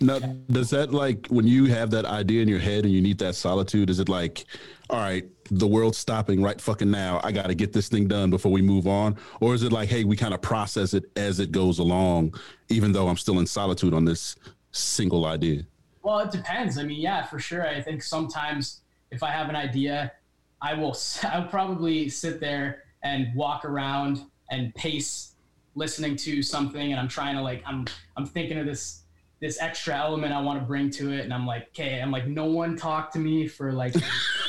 Now, 0.00 0.18
does 0.50 0.70
that 0.70 0.92
like 0.92 1.26
when 1.28 1.46
you 1.46 1.66
have 1.66 1.90
that 1.92 2.04
idea 2.04 2.42
in 2.42 2.48
your 2.48 2.58
head 2.58 2.84
and 2.84 2.92
you 2.92 3.00
need 3.00 3.18
that 3.18 3.36
solitude? 3.36 3.90
Is 3.90 4.00
it 4.00 4.08
like, 4.08 4.44
all 4.90 4.98
right, 4.98 5.24
the 5.50 5.66
world's 5.66 5.98
stopping 5.98 6.42
right 6.42 6.60
fucking 6.60 6.90
now. 6.90 7.20
I 7.22 7.32
got 7.32 7.46
to 7.46 7.54
get 7.54 7.72
this 7.72 7.88
thing 7.88 8.08
done 8.08 8.30
before 8.30 8.52
we 8.52 8.62
move 8.62 8.86
on, 8.86 9.16
or 9.40 9.54
is 9.54 9.62
it 9.62 9.72
like, 9.72 9.88
hey, 9.88 10.04
we 10.04 10.16
kind 10.16 10.34
of 10.34 10.42
process 10.42 10.94
it 10.94 11.04
as 11.16 11.40
it 11.40 11.52
goes 11.52 11.78
along, 11.78 12.34
even 12.68 12.92
though 12.92 13.08
I'm 13.08 13.16
still 13.16 13.38
in 13.38 13.46
solitude 13.46 13.94
on 13.94 14.04
this 14.04 14.36
single 14.72 15.26
idea? 15.26 15.62
Well, 16.02 16.18
it 16.20 16.30
depends. 16.30 16.78
I 16.78 16.84
mean, 16.84 17.00
yeah, 17.00 17.24
for 17.24 17.38
sure. 17.38 17.66
I 17.66 17.80
think 17.80 18.02
sometimes 18.02 18.80
if 19.10 19.22
I 19.22 19.30
have 19.30 19.48
an 19.48 19.56
idea, 19.56 20.12
I 20.60 20.74
will 20.74 20.96
I'll 21.24 21.46
probably 21.46 22.08
sit 22.08 22.40
there 22.40 22.84
and 23.02 23.34
walk 23.34 23.64
around 23.64 24.22
and 24.50 24.74
pace 24.74 25.32
listening 25.74 26.16
to 26.16 26.42
something 26.42 26.92
and 26.92 27.00
I'm 27.00 27.08
trying 27.08 27.34
to 27.36 27.42
like 27.42 27.62
I'm 27.66 27.86
I'm 28.16 28.26
thinking 28.26 28.58
of 28.58 28.66
this 28.66 29.02
this 29.40 29.60
extra 29.60 29.96
element 29.96 30.32
I 30.32 30.40
want 30.40 30.60
to 30.60 30.64
bring 30.64 30.90
to 30.90 31.12
it 31.12 31.20
and 31.20 31.34
I'm 31.34 31.46
like, 31.46 31.68
okay, 31.68 32.00
I'm 32.00 32.10
like 32.10 32.26
no 32.26 32.46
one 32.46 32.76
talk 32.76 33.12
to 33.12 33.18
me 33.18 33.46
for 33.48 33.72
like 33.72 33.94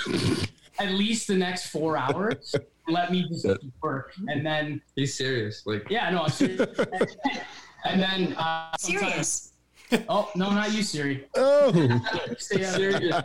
at 0.79 0.91
least 0.91 1.27
the 1.27 1.35
next 1.35 1.67
4 1.67 1.97
hours. 1.97 2.53
Let 2.87 3.11
me 3.11 3.27
just 3.27 3.47
work. 3.81 4.13
And 4.27 4.45
then 4.45 4.81
He's 4.95 5.17
serious. 5.17 5.63
Like, 5.65 5.87
yeah, 5.89 6.09
no, 6.11 6.23
I'm 6.23 6.29
serious. 6.29 6.59
and 7.85 8.01
then 8.01 8.33
uh 8.33 8.75
Serious. 8.77 9.53
Oh, 10.09 10.29
no, 10.35 10.51
not 10.51 10.71
you, 10.71 10.83
Siri. 10.83 11.25
Oh, 11.35 11.71
Stay 12.37 12.63
out 12.65 12.75
serious. 12.75 13.15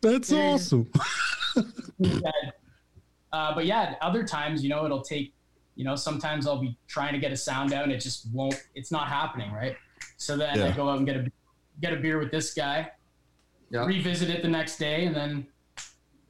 That's 0.00 0.30
Yeah. 0.30 0.38
awesome. 0.52 0.90
Uh, 3.32 3.54
but 3.54 3.66
yeah, 3.66 3.94
other 4.00 4.22
times, 4.24 4.62
you 4.62 4.68
know, 4.68 4.84
it'll 4.84 5.02
take, 5.02 5.32
you 5.74 5.84
know, 5.84 5.96
sometimes 5.96 6.46
I'll 6.46 6.60
be 6.60 6.76
trying 6.86 7.12
to 7.14 7.18
get 7.18 7.32
a 7.32 7.36
sound 7.36 7.72
out 7.72 7.82
and 7.84 7.92
it 7.92 8.00
just 8.00 8.28
won't, 8.32 8.60
it's 8.74 8.92
not 8.92 9.08
happening, 9.08 9.50
right? 9.52 9.76
So 10.16 10.36
then 10.36 10.60
I 10.60 10.70
go 10.72 10.88
out 10.88 10.98
and 10.98 11.06
get 11.06 11.16
a 11.16 11.26
get 11.80 11.92
a 11.92 11.96
beer 11.96 12.18
with 12.20 12.30
this 12.30 12.54
guy, 12.54 12.90
Yeah. 13.70 13.84
revisit 13.84 14.30
it 14.30 14.42
the 14.42 14.48
next 14.48 14.76
day, 14.78 15.06
and 15.06 15.14
then 15.16 15.46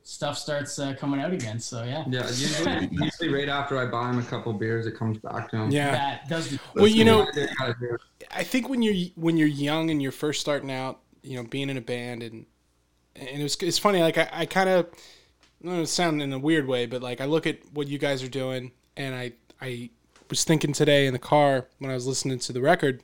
stuff 0.04 0.38
starts 0.38 0.78
uh, 0.78 0.94
coming 0.94 1.20
out 1.20 1.32
again. 1.32 1.58
So 1.58 1.82
yeah, 1.82 2.04
Yeah, 2.08 2.26
usually, 2.28 2.88
usually 2.92 3.28
right 3.30 3.48
after 3.48 3.76
I 3.78 3.86
buy 3.86 4.10
him 4.10 4.18
a 4.18 4.22
couple 4.22 4.52
beers, 4.52 4.86
it 4.86 4.96
comes 4.96 5.18
back 5.18 5.50
to 5.50 5.56
him. 5.56 5.70
Yeah. 5.70 5.90
that 5.90 6.28
does. 6.28 6.50
The, 6.50 6.60
Well, 6.74 6.86
you 6.86 7.04
know, 7.04 7.26
Yeah, 7.34 7.46
gotta 7.58 7.74
do 7.80 7.94
it. 7.94 8.00
I 8.30 8.44
think 8.44 8.68
when 8.68 8.82
you're 8.82 9.08
when 9.16 9.36
you're 9.36 9.48
young 9.48 9.90
and 9.90 10.00
you're 10.00 10.12
first 10.12 10.40
starting 10.40 10.70
out, 10.70 11.00
you 11.22 11.36
know, 11.36 11.48
being 11.48 11.70
in 11.70 11.76
a 11.76 11.82
band 11.82 12.22
and 12.22 12.46
and 13.16 13.40
it 13.40 13.42
was 13.42 13.56
it's 13.56 13.78
funny. 13.78 14.00
Like 14.00 14.18
I, 14.18 14.28
I 14.32 14.46
kind 14.46 14.68
of 14.68 14.86
I 15.66 15.78
it 15.78 15.86
sound 15.86 16.20
in 16.20 16.32
a 16.32 16.38
weird 16.38 16.66
way, 16.66 16.86
but 16.86 17.02
like 17.02 17.20
I 17.20 17.24
look 17.24 17.46
at 17.46 17.58
what 17.72 17.88
you 17.88 17.98
guys 17.98 18.22
are 18.22 18.28
doing, 18.28 18.72
and 18.96 19.14
I 19.14 19.32
I 19.60 19.90
was 20.28 20.44
thinking 20.44 20.72
today 20.72 21.06
in 21.06 21.12
the 21.12 21.18
car 21.18 21.68
when 21.78 21.90
I 21.90 21.94
was 21.94 22.06
listening 22.06 22.38
to 22.40 22.52
the 22.52 22.60
record, 22.60 23.02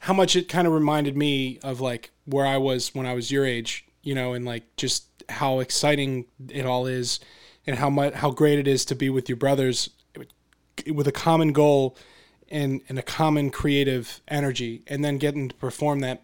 how 0.00 0.14
much 0.14 0.36
it 0.36 0.48
kind 0.48 0.66
of 0.66 0.72
reminded 0.72 1.16
me 1.16 1.58
of 1.62 1.80
like 1.80 2.10
where 2.24 2.46
I 2.46 2.56
was 2.56 2.94
when 2.94 3.04
I 3.04 3.14
was 3.14 3.30
your 3.30 3.44
age, 3.44 3.86
you 4.02 4.14
know, 4.14 4.32
and 4.32 4.44
like 4.44 4.76
just 4.76 5.07
how 5.28 5.60
exciting 5.60 6.26
it 6.48 6.66
all 6.66 6.86
is, 6.86 7.20
and 7.66 7.76
how 7.76 7.90
much 7.90 8.14
how 8.14 8.30
great 8.30 8.58
it 8.58 8.68
is 8.68 8.84
to 8.86 8.94
be 8.94 9.10
with 9.10 9.28
your 9.28 9.36
brothers 9.36 9.90
with 10.86 11.08
a 11.08 11.12
common 11.12 11.52
goal 11.52 11.96
and 12.48 12.80
and 12.88 12.98
a 12.98 13.02
common 13.02 13.50
creative 13.50 14.20
energy, 14.28 14.82
and 14.86 15.04
then 15.04 15.18
getting 15.18 15.48
to 15.48 15.54
perform 15.56 16.00
that 16.00 16.22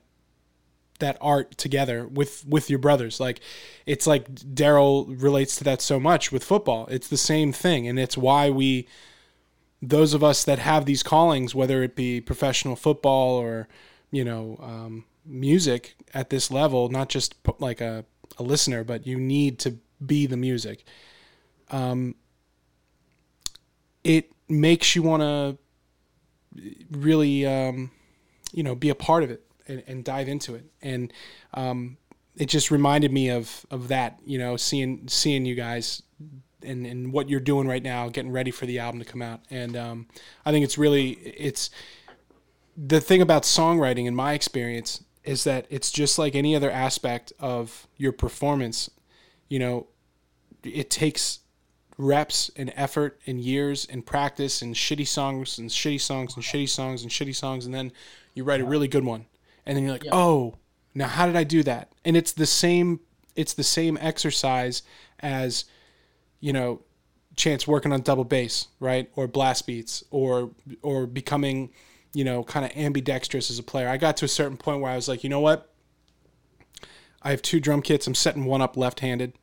that 1.00 1.18
art 1.20 1.56
together 1.58 2.06
with 2.06 2.44
with 2.46 2.70
your 2.70 2.78
brothers. 2.78 3.20
Like 3.20 3.40
it's 3.86 4.06
like 4.06 4.32
daryl 4.34 5.20
relates 5.20 5.56
to 5.56 5.64
that 5.64 5.80
so 5.82 5.98
much 5.98 6.32
with 6.32 6.44
football. 6.44 6.86
It's 6.90 7.08
the 7.08 7.16
same 7.16 7.52
thing. 7.52 7.88
And 7.88 7.98
it's 7.98 8.16
why 8.16 8.50
we 8.50 8.86
those 9.82 10.14
of 10.14 10.24
us 10.24 10.44
that 10.44 10.58
have 10.58 10.86
these 10.86 11.02
callings 11.02 11.54
whether 11.54 11.82
it 11.82 11.94
be 11.94 12.20
professional 12.20 12.74
football 12.74 13.34
or 13.34 13.68
you 14.10 14.24
know 14.24 14.58
um, 14.62 15.04
music 15.26 15.94
at 16.14 16.30
this 16.30 16.50
level 16.50 16.88
not 16.88 17.10
just 17.10 17.34
like 17.58 17.82
a, 17.82 18.04
a 18.38 18.42
listener 18.42 18.84
but 18.84 19.06
you 19.06 19.18
need 19.18 19.58
to 19.58 19.76
be 20.04 20.26
the 20.26 20.36
music 20.36 20.84
um, 21.70 22.14
it 24.02 24.30
makes 24.48 24.94
you 24.94 25.02
want 25.02 25.22
to 25.22 25.58
really 26.90 27.46
um, 27.46 27.90
you 28.52 28.62
know 28.62 28.74
be 28.74 28.90
a 28.90 28.94
part 28.94 29.22
of 29.22 29.30
it 29.30 29.44
and, 29.66 29.82
and 29.86 30.04
dive 30.04 30.28
into 30.28 30.54
it. 30.54 30.64
And 30.82 31.12
um, 31.54 31.96
it 32.36 32.46
just 32.46 32.70
reminded 32.70 33.12
me 33.12 33.30
of 33.30 33.64
of 33.70 33.88
that, 33.88 34.20
you 34.24 34.38
know, 34.38 34.56
seeing 34.56 35.08
seeing 35.08 35.44
you 35.44 35.54
guys 35.54 36.02
and, 36.62 36.86
and 36.86 37.12
what 37.12 37.28
you're 37.28 37.40
doing 37.40 37.68
right 37.68 37.82
now, 37.82 38.08
getting 38.08 38.32
ready 38.32 38.50
for 38.50 38.66
the 38.66 38.78
album 38.78 39.00
to 39.00 39.06
come 39.06 39.22
out. 39.22 39.40
And 39.50 39.76
um, 39.76 40.06
I 40.44 40.50
think 40.50 40.64
it's 40.64 40.78
really 40.78 41.10
it's 41.10 41.70
the 42.76 43.00
thing 43.00 43.22
about 43.22 43.44
songwriting 43.44 44.06
in 44.06 44.14
my 44.14 44.32
experience 44.32 45.03
is 45.24 45.44
that 45.44 45.66
it's 45.70 45.90
just 45.90 46.18
like 46.18 46.34
any 46.34 46.54
other 46.54 46.70
aspect 46.70 47.32
of 47.38 47.86
your 47.96 48.12
performance. 48.12 48.90
You 49.48 49.58
know, 49.58 49.86
it 50.62 50.90
takes 50.90 51.40
reps 51.96 52.50
and 52.56 52.72
effort 52.76 53.20
and 53.26 53.40
years 53.40 53.86
and 53.86 54.04
practice 54.04 54.62
and 54.62 54.74
shitty 54.74 55.06
songs 55.06 55.58
and 55.58 55.70
shitty 55.70 56.00
songs 56.00 56.34
and 56.34 56.44
shitty 56.44 56.68
songs 56.68 57.02
and 57.02 57.10
shitty 57.10 57.34
songs 57.34 57.66
and 57.66 57.74
then 57.74 57.92
you 58.34 58.42
write 58.42 58.60
a 58.60 58.64
really 58.64 58.88
good 58.88 59.04
one 59.04 59.26
and 59.64 59.76
then 59.76 59.84
you're 59.84 59.92
like, 59.92 60.06
oh, 60.10 60.56
now 60.94 61.08
how 61.08 61.26
did 61.26 61.36
I 61.36 61.44
do 61.44 61.62
that? 61.62 61.92
And 62.04 62.16
it's 62.16 62.32
the 62.32 62.46
same. 62.46 63.00
It's 63.36 63.54
the 63.54 63.64
same 63.64 63.98
exercise 64.00 64.82
as, 65.20 65.64
you 66.40 66.52
know, 66.52 66.82
Chance 67.36 67.66
working 67.66 67.92
on 67.92 68.02
double 68.02 68.22
bass, 68.22 68.68
right, 68.78 69.10
or 69.16 69.26
blast 69.26 69.66
beats, 69.66 70.04
or 70.12 70.52
or 70.82 71.04
becoming, 71.04 71.70
you 72.14 72.24
know, 72.24 72.42
kind 72.44 72.64
of 72.64 72.72
ambidextrous 72.76 73.50
as 73.50 73.58
a 73.58 73.62
player. 73.62 73.88
I 73.88 73.98
got 73.98 74.16
to 74.18 74.24
a 74.24 74.28
certain 74.28 74.56
point 74.56 74.80
where 74.80 74.90
I 74.90 74.96
was 74.96 75.08
like, 75.08 75.22
you 75.22 75.28
know 75.28 75.40
what? 75.40 75.70
I 77.20 77.30
have 77.30 77.42
two 77.42 77.60
drum 77.60 77.82
kits. 77.82 78.06
I'm 78.06 78.14
setting 78.14 78.44
one 78.44 78.62
up 78.62 78.76
left-handed, 78.76 79.34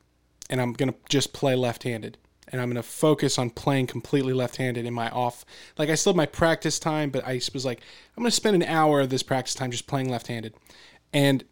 and 0.49 0.60
I'm 0.60 0.73
gonna 0.73 0.95
just 1.10 1.34
play 1.34 1.55
left-handed 1.55 2.17
and 2.51 2.60
I'm 2.60 2.69
gonna 2.69 2.84
focus 2.84 3.38
on 3.38 3.49
playing 3.49 3.88
completely 3.88 4.34
left-handed 4.34 4.86
in 4.86 4.93
my 4.93 5.10
off. 5.10 5.45
Like 5.77 5.89
I 5.89 5.95
still 5.95 6.12
have 6.12 6.17
my 6.17 6.25
practice 6.25 6.79
time, 6.79 7.10
but 7.10 7.25
I 7.25 7.39
was 7.53 7.65
like, 7.65 7.81
I'm 8.15 8.23
gonna 8.23 8.31
spend 8.31 8.55
an 8.55 8.63
hour 8.63 8.99
of 9.01 9.10
this 9.10 9.23
practice 9.23 9.55
time 9.55 9.71
just 9.71 9.88
playing 9.88 10.10
left-handed, 10.10 10.53
and 11.13 11.43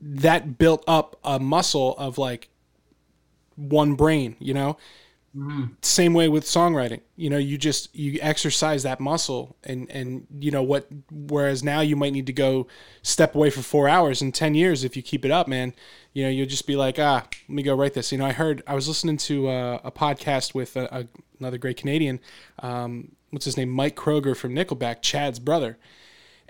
that 0.00 0.58
built 0.58 0.82
up 0.86 1.18
a 1.24 1.38
muscle 1.38 1.94
of 1.98 2.18
like 2.18 2.48
one 3.56 3.94
brain, 3.94 4.36
you 4.38 4.54
know. 4.54 4.76
Mm-hmm. 5.36 5.64
Same 5.82 6.14
way 6.14 6.28
with 6.28 6.44
songwriting. 6.44 7.00
You 7.16 7.28
know, 7.28 7.38
you 7.38 7.58
just 7.58 7.94
you 7.94 8.20
exercise 8.22 8.84
that 8.84 9.00
muscle, 9.00 9.56
and 9.64 9.90
and 9.90 10.26
you 10.38 10.52
know 10.52 10.62
what. 10.62 10.86
Whereas 11.10 11.64
now 11.64 11.80
you 11.80 11.96
might 11.96 12.12
need 12.12 12.26
to 12.26 12.32
go 12.32 12.68
step 13.02 13.34
away 13.34 13.50
for 13.50 13.60
four 13.60 13.88
hours. 13.88 14.22
In 14.22 14.30
ten 14.30 14.54
years, 14.54 14.84
if 14.84 14.96
you 14.96 15.02
keep 15.02 15.24
it 15.24 15.32
up, 15.32 15.48
man, 15.48 15.74
you 16.12 16.22
know 16.22 16.30
you'll 16.30 16.46
just 16.46 16.68
be 16.68 16.76
like, 16.76 17.00
ah, 17.00 17.26
let 17.48 17.48
me 17.48 17.64
go 17.64 17.74
write 17.74 17.94
this. 17.94 18.12
You 18.12 18.18
know, 18.18 18.26
I 18.26 18.32
heard 18.32 18.62
I 18.66 18.76
was 18.76 18.86
listening 18.86 19.16
to 19.18 19.48
a, 19.48 19.74
a 19.84 19.90
podcast 19.90 20.54
with 20.54 20.76
a, 20.76 20.84
a, 20.94 21.06
another 21.40 21.58
great 21.58 21.78
Canadian. 21.78 22.20
Um, 22.60 23.16
what's 23.30 23.44
his 23.44 23.56
name? 23.56 23.70
Mike 23.70 23.96
Kroeger 23.96 24.36
from 24.36 24.54
Nickelback, 24.54 25.02
Chad's 25.02 25.40
brother 25.40 25.78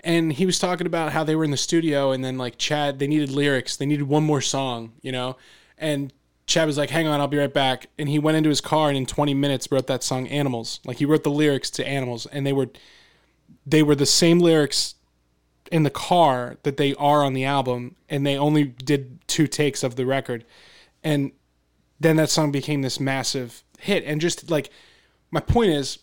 and 0.01 0.33
he 0.33 0.45
was 0.45 0.59
talking 0.59 0.85
about 0.85 1.11
how 1.11 1.23
they 1.23 1.35
were 1.35 1.43
in 1.43 1.49
the 1.49 1.57
studio 1.57 2.11
and 2.11 2.23
then 2.23 2.37
like 2.37 2.59
Chad 2.59 2.99
they 2.99 3.07
needed 3.07 3.31
lyrics 3.31 3.75
they 3.75 3.87
needed 3.87 4.03
one 4.03 4.23
more 4.23 4.41
song 4.41 4.93
you 5.01 5.11
know 5.11 5.35
and 5.79 6.13
Chad 6.47 6.67
was 6.67 6.77
like, 6.77 6.89
"Hang 6.89 7.07
on, 7.07 7.19
I'll 7.19 7.27
be 7.27 7.37
right 7.37 7.53
back." 7.53 7.87
And 7.97 8.07
he 8.07 8.19
went 8.19 8.37
into 8.37 8.49
his 8.49 8.61
car 8.61 8.89
and 8.89 8.97
in 8.97 9.05
20 9.05 9.33
minutes 9.33 9.71
wrote 9.71 9.87
that 9.87 10.03
song 10.03 10.27
"Animals." 10.27 10.79
Like 10.85 10.97
he 10.97 11.05
wrote 11.05 11.23
the 11.23 11.31
lyrics 11.31 11.69
to 11.71 11.87
"Animals," 11.87 12.25
and 12.27 12.45
they 12.45 12.53
were 12.53 12.69
they 13.65 13.81
were 13.81 13.95
the 13.95 14.05
same 14.05 14.39
lyrics 14.39 14.95
in 15.71 15.83
the 15.83 15.89
car 15.89 16.57
that 16.63 16.77
they 16.77 16.93
are 16.95 17.23
on 17.23 17.33
the 17.33 17.45
album, 17.45 17.95
and 18.09 18.25
they 18.25 18.37
only 18.37 18.63
did 18.63 19.19
two 19.27 19.47
takes 19.47 19.83
of 19.83 19.95
the 19.95 20.05
record, 20.05 20.45
and 21.03 21.31
then 21.99 22.17
that 22.17 22.29
song 22.29 22.51
became 22.51 22.81
this 22.81 22.99
massive 22.99 23.63
hit. 23.79 24.03
And 24.05 24.21
just 24.21 24.51
like 24.51 24.69
my 25.31 25.39
point 25.39 25.71
is, 25.71 25.99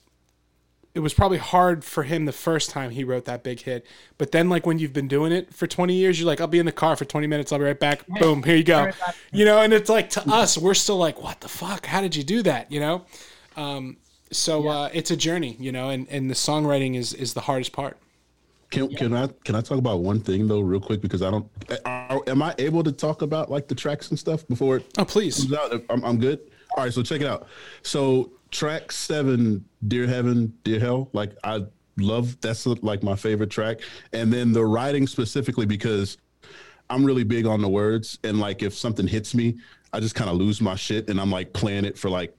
it 0.94 1.00
was 1.00 1.14
probably 1.14 1.38
hard 1.38 1.84
for 1.84 2.02
him 2.02 2.26
the 2.26 2.32
first 2.32 2.70
time 2.70 2.90
he 2.90 3.02
wrote 3.02 3.24
that 3.24 3.42
big 3.42 3.60
hit. 3.60 3.86
But 4.18 4.30
then, 4.32 4.50
like 4.50 4.66
when 4.66 4.78
you've 4.78 4.92
been 4.92 5.08
doing 5.08 5.32
it 5.32 5.54
for 5.54 5.66
20 5.66 5.94
years, 5.94 6.20
you're 6.20 6.26
like, 6.26 6.40
I'll 6.40 6.46
be 6.46 6.58
in 6.58 6.66
the 6.66 6.72
car 6.72 6.96
for 6.96 7.04
20 7.04 7.26
minutes. 7.26 7.50
I'll 7.50 7.58
be 7.58 7.64
right 7.64 7.78
back. 7.78 8.06
Boom, 8.06 8.42
here 8.42 8.56
you 8.56 8.64
go. 8.64 8.90
You 9.32 9.46
know, 9.46 9.60
and 9.60 9.72
it's 9.72 9.88
like 9.88 10.10
to 10.10 10.28
us, 10.28 10.58
we're 10.58 10.74
still 10.74 10.98
like, 10.98 11.22
what 11.22 11.40
the 11.40 11.48
fuck? 11.48 11.86
How 11.86 12.02
did 12.02 12.14
you 12.14 12.22
do 12.22 12.42
that? 12.42 12.70
You 12.70 12.80
know, 12.80 13.04
um, 13.56 13.96
so 14.30 14.64
yeah. 14.64 14.70
uh, 14.70 14.90
it's 14.92 15.10
a 15.10 15.16
journey. 15.16 15.56
You 15.58 15.72
know, 15.72 15.88
and 15.88 16.06
and 16.10 16.28
the 16.28 16.34
songwriting 16.34 16.96
is 16.96 17.14
is 17.14 17.32
the 17.32 17.40
hardest 17.40 17.72
part. 17.72 17.96
Can, 18.70 18.90
yeah. 18.90 18.98
can 18.98 19.14
I 19.14 19.28
can 19.44 19.54
I 19.54 19.60
talk 19.60 19.78
about 19.78 20.00
one 20.00 20.20
thing 20.20 20.46
though 20.46 20.60
real 20.60 20.80
quick 20.80 21.00
because 21.00 21.22
I 21.22 21.30
don't 21.30 21.46
are, 21.84 22.20
am 22.26 22.42
I 22.42 22.54
able 22.58 22.82
to 22.82 22.92
talk 22.92 23.22
about 23.22 23.50
like 23.50 23.68
the 23.68 23.74
tracks 23.74 24.08
and 24.10 24.18
stuff 24.18 24.48
before 24.48 24.78
it 24.78 24.90
oh 24.96 25.04
please 25.04 25.52
I'm, 25.90 26.02
I'm 26.02 26.18
good 26.18 26.40
all 26.74 26.84
right 26.84 26.92
so 26.92 27.02
check 27.02 27.20
it 27.20 27.26
out 27.26 27.46
so 27.82 28.32
track 28.52 28.92
seven, 28.92 29.64
Dear 29.88 30.06
Heaven, 30.06 30.52
Dear 30.62 30.78
Hell, 30.78 31.08
like 31.12 31.32
I 31.42 31.64
love 31.98 32.40
that's 32.40 32.66
like 32.66 33.02
my 33.02 33.16
favorite 33.16 33.50
track. 33.50 33.80
And 34.12 34.32
then 34.32 34.52
the 34.52 34.64
writing 34.64 35.06
specifically 35.06 35.66
because 35.66 36.18
I'm 36.88 37.04
really 37.04 37.24
big 37.24 37.46
on 37.46 37.60
the 37.60 37.68
words 37.68 38.18
and 38.22 38.38
like 38.38 38.62
if 38.62 38.74
something 38.74 39.08
hits 39.08 39.34
me, 39.34 39.58
I 39.92 40.00
just 40.00 40.14
kind 40.14 40.30
of 40.30 40.36
lose 40.36 40.60
my 40.60 40.76
shit 40.76 41.08
and 41.08 41.20
I'm 41.20 41.30
like 41.30 41.52
playing 41.52 41.84
it 41.84 41.98
for 41.98 42.08
like 42.08 42.34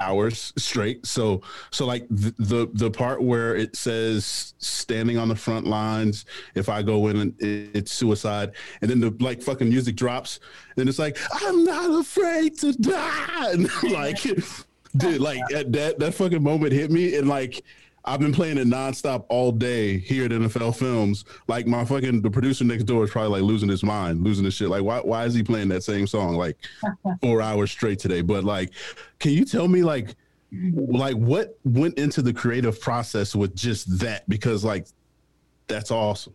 hours 0.00 0.52
straight. 0.56 1.06
So 1.06 1.42
so 1.70 1.86
like 1.86 2.06
the, 2.08 2.34
the, 2.38 2.70
the 2.74 2.90
part 2.90 3.22
where 3.22 3.54
it 3.56 3.76
says 3.76 4.54
standing 4.58 5.18
on 5.18 5.28
the 5.28 5.36
front 5.36 5.66
lines, 5.66 6.24
if 6.54 6.68
I 6.68 6.82
go 6.82 7.08
in 7.08 7.20
and 7.20 7.34
it's 7.40 7.92
suicide, 7.92 8.52
and 8.82 8.90
then 8.90 9.00
the 9.00 9.14
like 9.20 9.42
fucking 9.42 9.68
music 9.68 9.96
drops, 9.96 10.40
and 10.76 10.88
it's 10.88 10.98
like 10.98 11.18
I'm 11.42 11.64
not 11.64 12.00
afraid 12.00 12.58
to 12.58 12.72
die, 12.72 13.50
and 13.52 13.70
like 13.84 14.18
dude, 14.98 15.20
like 15.20 15.40
that 15.50 15.98
that 15.98 16.14
fucking 16.14 16.42
moment 16.42 16.72
hit 16.72 16.90
me, 16.90 17.16
and 17.16 17.28
like 17.28 17.64
I've 18.08 18.20
been 18.20 18.32
playing 18.32 18.56
it 18.56 18.66
nonstop 18.66 19.26
all 19.28 19.52
day 19.52 19.98
here 19.98 20.24
at 20.24 20.30
NFL 20.30 20.76
Films. 20.76 21.26
Like 21.46 21.66
my 21.66 21.84
fucking 21.84 22.22
the 22.22 22.30
producer 22.30 22.64
next 22.64 22.84
door 22.84 23.04
is 23.04 23.10
probably 23.10 23.40
like 23.40 23.42
losing 23.42 23.68
his 23.68 23.82
mind, 23.82 24.22
losing 24.22 24.46
his 24.46 24.54
shit. 24.54 24.68
Like 24.68 24.82
why 24.82 25.00
why 25.00 25.24
is 25.26 25.34
he 25.34 25.42
playing 25.42 25.68
that 25.68 25.82
same 25.82 26.06
song 26.06 26.36
like 26.36 26.56
four 27.20 27.42
hours 27.42 27.70
straight 27.70 27.98
today? 27.98 28.22
But 28.22 28.44
like, 28.44 28.70
can 29.18 29.32
you 29.32 29.44
tell 29.44 29.68
me 29.68 29.82
like 29.82 30.14
like 30.50 31.16
what 31.16 31.58
went 31.64 31.98
into 31.98 32.22
the 32.22 32.32
creative 32.32 32.80
process 32.80 33.34
with 33.34 33.54
just 33.54 33.98
that? 33.98 34.26
Because 34.28 34.64
like 34.64 34.86
that's 35.66 35.90
awesome. 35.90 36.32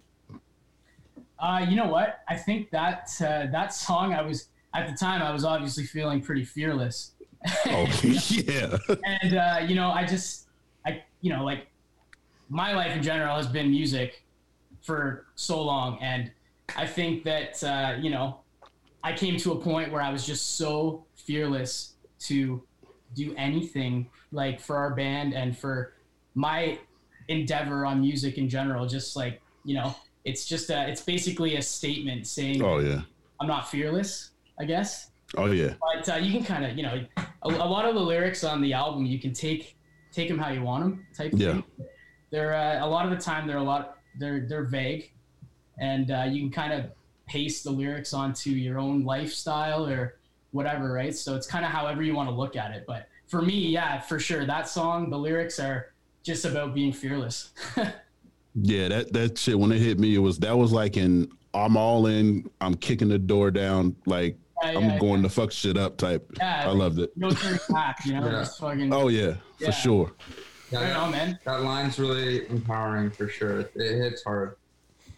Uh, 1.39 1.65
you 1.67 1.75
know 1.75 1.87
what? 1.87 2.19
I 2.29 2.35
think 2.35 2.69
that 2.69 3.09
uh, 3.19 3.47
that 3.51 3.73
song 3.73 4.13
I 4.13 4.21
was 4.21 4.49
at 4.75 4.87
the 4.87 4.95
time 4.95 5.21
I 5.21 5.31
was 5.31 5.43
obviously 5.43 5.85
feeling 5.85 6.21
pretty 6.21 6.45
fearless 6.45 7.12
Oh 7.67 7.87
yeah. 8.03 8.77
and 9.05 9.35
uh, 9.35 9.65
you 9.67 9.75
know, 9.75 9.91
I 9.91 10.05
just, 10.05 10.47
I, 10.85 11.03
you 11.21 11.33
know, 11.33 11.43
like 11.43 11.67
my 12.49 12.73
life 12.73 12.95
in 12.95 13.03
general 13.03 13.35
has 13.35 13.47
been 13.47 13.69
music 13.69 14.23
for 14.81 15.25
so 15.35 15.61
long, 15.61 15.97
and 16.01 16.31
I 16.75 16.85
think 16.85 17.23
that 17.23 17.63
uh, 17.63 17.97
you 17.99 18.11
know, 18.11 18.39
I 19.03 19.13
came 19.13 19.37
to 19.37 19.53
a 19.53 19.59
point 19.59 19.91
where 19.91 20.01
I 20.01 20.11
was 20.11 20.25
just 20.25 20.55
so 20.57 21.05
fearless 21.15 21.93
to 22.21 22.61
do 23.15 23.33
anything 23.37 24.09
like 24.31 24.59
for 24.59 24.77
our 24.77 24.95
band 24.95 25.33
and 25.33 25.57
for 25.57 25.93
my 26.35 26.79
endeavor 27.27 27.85
on 27.85 28.01
music 28.01 28.37
in 28.37 28.47
general. 28.49 28.85
Just 28.85 29.15
like 29.15 29.41
you 29.65 29.75
know, 29.75 29.95
it's 30.25 30.45
just 30.45 30.69
a, 30.69 30.87
it's 30.87 31.01
basically 31.01 31.55
a 31.55 31.61
statement 31.61 32.27
saying, 32.27 32.61
"Oh 32.61 32.79
yeah, 32.79 33.01
I'm 33.39 33.47
not 33.47 33.69
fearless." 33.69 34.31
I 34.59 34.65
guess. 34.65 35.09
Oh 35.37 35.51
yeah. 35.51 35.73
But 35.79 36.09
uh, 36.09 36.15
you 36.17 36.31
can 36.31 36.43
kind 36.43 36.65
of, 36.65 36.77
you 36.77 36.83
know, 36.83 37.05
a, 37.17 37.49
a, 37.49 37.49
lot 37.49 37.85
of 37.85 37.95
the 37.95 38.01
lyrics 38.01 38.43
on 38.43 38.61
the 38.61 38.73
album 38.73 39.05
you 39.05 39.19
can 39.19 39.33
take 39.33 39.75
take 40.11 40.27
them 40.27 40.37
how 40.37 40.51
you 40.51 40.61
want 40.61 40.83
them 40.83 41.05
type 41.15 41.33
of 41.33 41.39
yeah. 41.39 41.53
thing. 41.53 41.63
They're 42.29 42.53
uh, 42.53 42.85
a 42.85 42.87
lot 42.87 43.05
of 43.05 43.17
the 43.17 43.23
time 43.23 43.47
they're 43.47 43.57
a 43.57 43.63
lot 43.63 43.97
they're 44.19 44.45
they're 44.47 44.63
vague, 44.63 45.11
and 45.79 46.11
uh, 46.11 46.25
you 46.29 46.41
can 46.41 46.51
kind 46.51 46.73
of 46.73 46.91
paste 47.25 47.63
the 47.63 47.71
lyrics 47.71 48.13
onto 48.13 48.51
your 48.51 48.79
own 48.79 49.03
lifestyle 49.03 49.87
or 49.87 50.17
whatever, 50.51 50.91
right? 50.91 51.15
So 51.15 51.35
it's 51.35 51.47
kind 51.47 51.65
of 51.65 51.71
however 51.71 52.03
you 52.03 52.15
want 52.15 52.29
to 52.29 52.35
look 52.35 52.55
at 52.55 52.71
it. 52.71 52.85
But 52.85 53.07
for 53.27 53.41
me, 53.41 53.69
yeah, 53.69 53.99
for 53.99 54.19
sure, 54.19 54.45
that 54.45 54.67
song 54.67 55.09
the 55.09 55.17
lyrics 55.17 55.59
are 55.59 55.93
just 56.21 56.45
about 56.45 56.73
being 56.73 56.93
fearless. 56.93 57.51
yeah, 58.55 58.87
that 58.87 59.13
that 59.13 59.37
shit 59.37 59.57
when 59.57 59.71
it 59.71 59.79
hit 59.79 59.99
me, 59.99 60.15
it 60.15 60.19
was 60.19 60.39
that 60.39 60.57
was 60.57 60.71
like 60.71 60.97
in 60.97 61.31
I'm 61.53 61.77
all 61.77 62.07
in, 62.07 62.49
I'm 62.61 62.75
kicking 62.75 63.09
the 63.09 63.19
door 63.19 63.51
down, 63.51 63.95
like 64.05 64.37
Yeah, 64.71 64.77
I'm 64.79 64.83
yeah, 64.91 64.99
going 64.99 65.23
to 65.23 65.29
fuck 65.29 65.51
shit 65.51 65.77
up 65.77 65.97
type. 65.97 66.29
Yeah, 66.37 66.63
I 66.67 66.71
loved 66.71 66.99
it. 66.99 67.17
Go 67.19 67.31
through 67.31 67.57
back, 67.73 67.97
you 68.05 68.13
know, 68.13 68.25
Yeah. 68.29 68.45
fucking. 68.45 68.93
Oh 68.93 69.07
yeah, 69.09 69.35
Yeah. 69.59 69.67
for 69.67 69.71
sure. 69.73 70.11
Yeah, 70.71 70.83
Right 70.83 70.95
on, 70.95 71.11
man. 71.11 71.39
that 71.45 71.61
line's 71.61 71.99
really 71.99 72.47
empowering 72.49 73.11
for 73.11 73.27
sure. 73.27 73.59
It 73.61 73.69
hits 73.75 74.23
hard. 74.23 74.55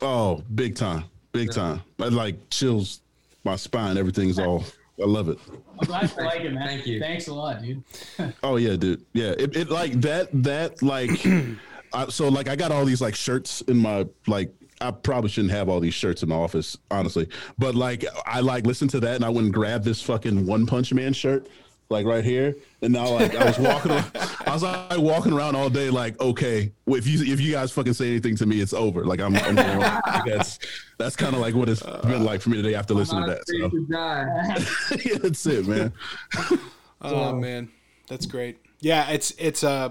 Oh, 0.02 0.44
big 0.54 0.76
time, 0.76 1.06
big 1.32 1.48
Yeah. 1.48 1.54
time. 1.54 1.82
I 2.00 2.08
like 2.10 2.50
chills 2.50 3.02
my 3.44 3.56
spine. 3.56 3.98
Everything's 3.98 4.40
all. 4.40 4.66
I 5.02 5.06
love 5.06 5.30
it. 5.30 5.38
I'm 5.80 5.88
glad 5.88 6.10
you 6.18 6.24
like 6.24 6.42
it, 6.42 6.54
man. 6.54 6.68
Thank 6.68 6.88
you. 6.88 7.00
Thanks 7.00 7.28
a 7.28 7.34
lot, 7.34 7.62
dude. 7.62 7.84
Oh 8.44 8.56
yeah, 8.58 8.76
dude. 8.76 9.06
Yeah, 9.14 9.32
it, 9.38 9.56
it 9.56 9.70
like 9.70 9.94
that. 10.02 10.30
That 10.44 10.82
like. 10.82 11.12
I, 11.94 12.08
so 12.10 12.28
like 12.28 12.50
I 12.50 12.56
got 12.58 12.72
all 12.72 12.84
these 12.84 13.02
like 13.02 13.16
shirts 13.16 13.62
in 13.62 13.78
my 13.78 14.06
like. 14.28 14.54
I 14.86 14.92
probably 14.92 15.30
shouldn't 15.30 15.54
have 15.54 15.70
all 15.70 15.80
these 15.80 15.94
shirts 15.94 16.24
in 16.24 16.30
my 16.30 16.36
office, 16.36 16.78
honestly. 16.92 17.28
But 17.58 17.76
like 17.76 18.06
I 18.26 18.40
like 18.40 18.66
listen 18.66 18.88
to 18.90 19.00
that, 19.02 19.16
and 19.16 19.26
I 19.26 19.30
went 19.30 19.46
and 19.46 19.54
grabbed 19.54 19.86
this 19.86 20.02
fucking 20.02 20.46
One 20.46 20.66
Punch 20.66 20.94
Man 20.94 21.14
shirt, 21.14 21.48
like 21.90 22.06
right 22.06 22.24
here. 22.24 22.56
And 22.82 22.94
now 22.94 23.10
like 23.10 23.36
I 23.36 23.46
was 23.46 23.60
walking, 23.60 23.92
around, 23.92 24.12
I 24.46 24.54
was 24.54 24.64
like 24.64 25.00
walking 25.00 25.34
around 25.34 25.56
all 25.56 25.70
day, 25.70 25.90
like 25.90 26.20
okay, 26.20 26.72
if 26.88 27.08
you 27.08 27.34
if 27.34 27.40
you 27.42 27.52
guys 27.52 27.72
fucking 27.72 27.94
say 27.94 28.10
anything 28.10 28.36
to 28.38 28.46
me, 28.46 28.62
it's 28.62 28.74
over. 28.74 29.06
Like 29.06 29.20
I'm, 29.20 29.36
I'm 29.36 29.56
like, 29.56 30.26
that's 30.26 30.60
that's 30.98 31.16
kind 31.16 31.36
of 31.36 31.42
like 31.42 31.56
what 31.56 31.70
it's 31.70 31.84
been 31.84 32.24
like 32.24 32.42
for 32.42 32.50
me 32.50 32.58
today 32.58 32.76
after 32.76 32.94
listening 32.94 33.26
to 33.26 33.32
that. 33.32 33.48
So 33.48 33.70
to 33.70 35.04
yeah, 35.10 35.18
that's 35.18 35.46
it, 35.46 35.68
man. 35.68 35.94
Oh 37.02 37.36
man, 37.36 37.70
that's 38.08 38.26
great. 38.26 38.58
Yeah, 38.80 39.10
it's 39.12 39.32
it's 39.38 39.64
uh, 39.64 39.90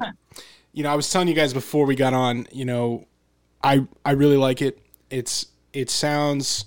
you 0.72 0.83
know, 0.83 0.90
I 0.90 0.94
was 0.94 1.11
telling 1.11 1.28
you 1.28 1.35
guys 1.35 1.52
before 1.52 1.87
we 1.87 1.94
got 1.94 2.12
on. 2.12 2.46
You 2.50 2.64
know, 2.64 3.07
I 3.62 3.87
I 4.04 4.12
really 4.12 4.37
like 4.37 4.62
it. 4.62 4.84
It's 5.14 5.46
it 5.72 5.90
sounds 5.90 6.66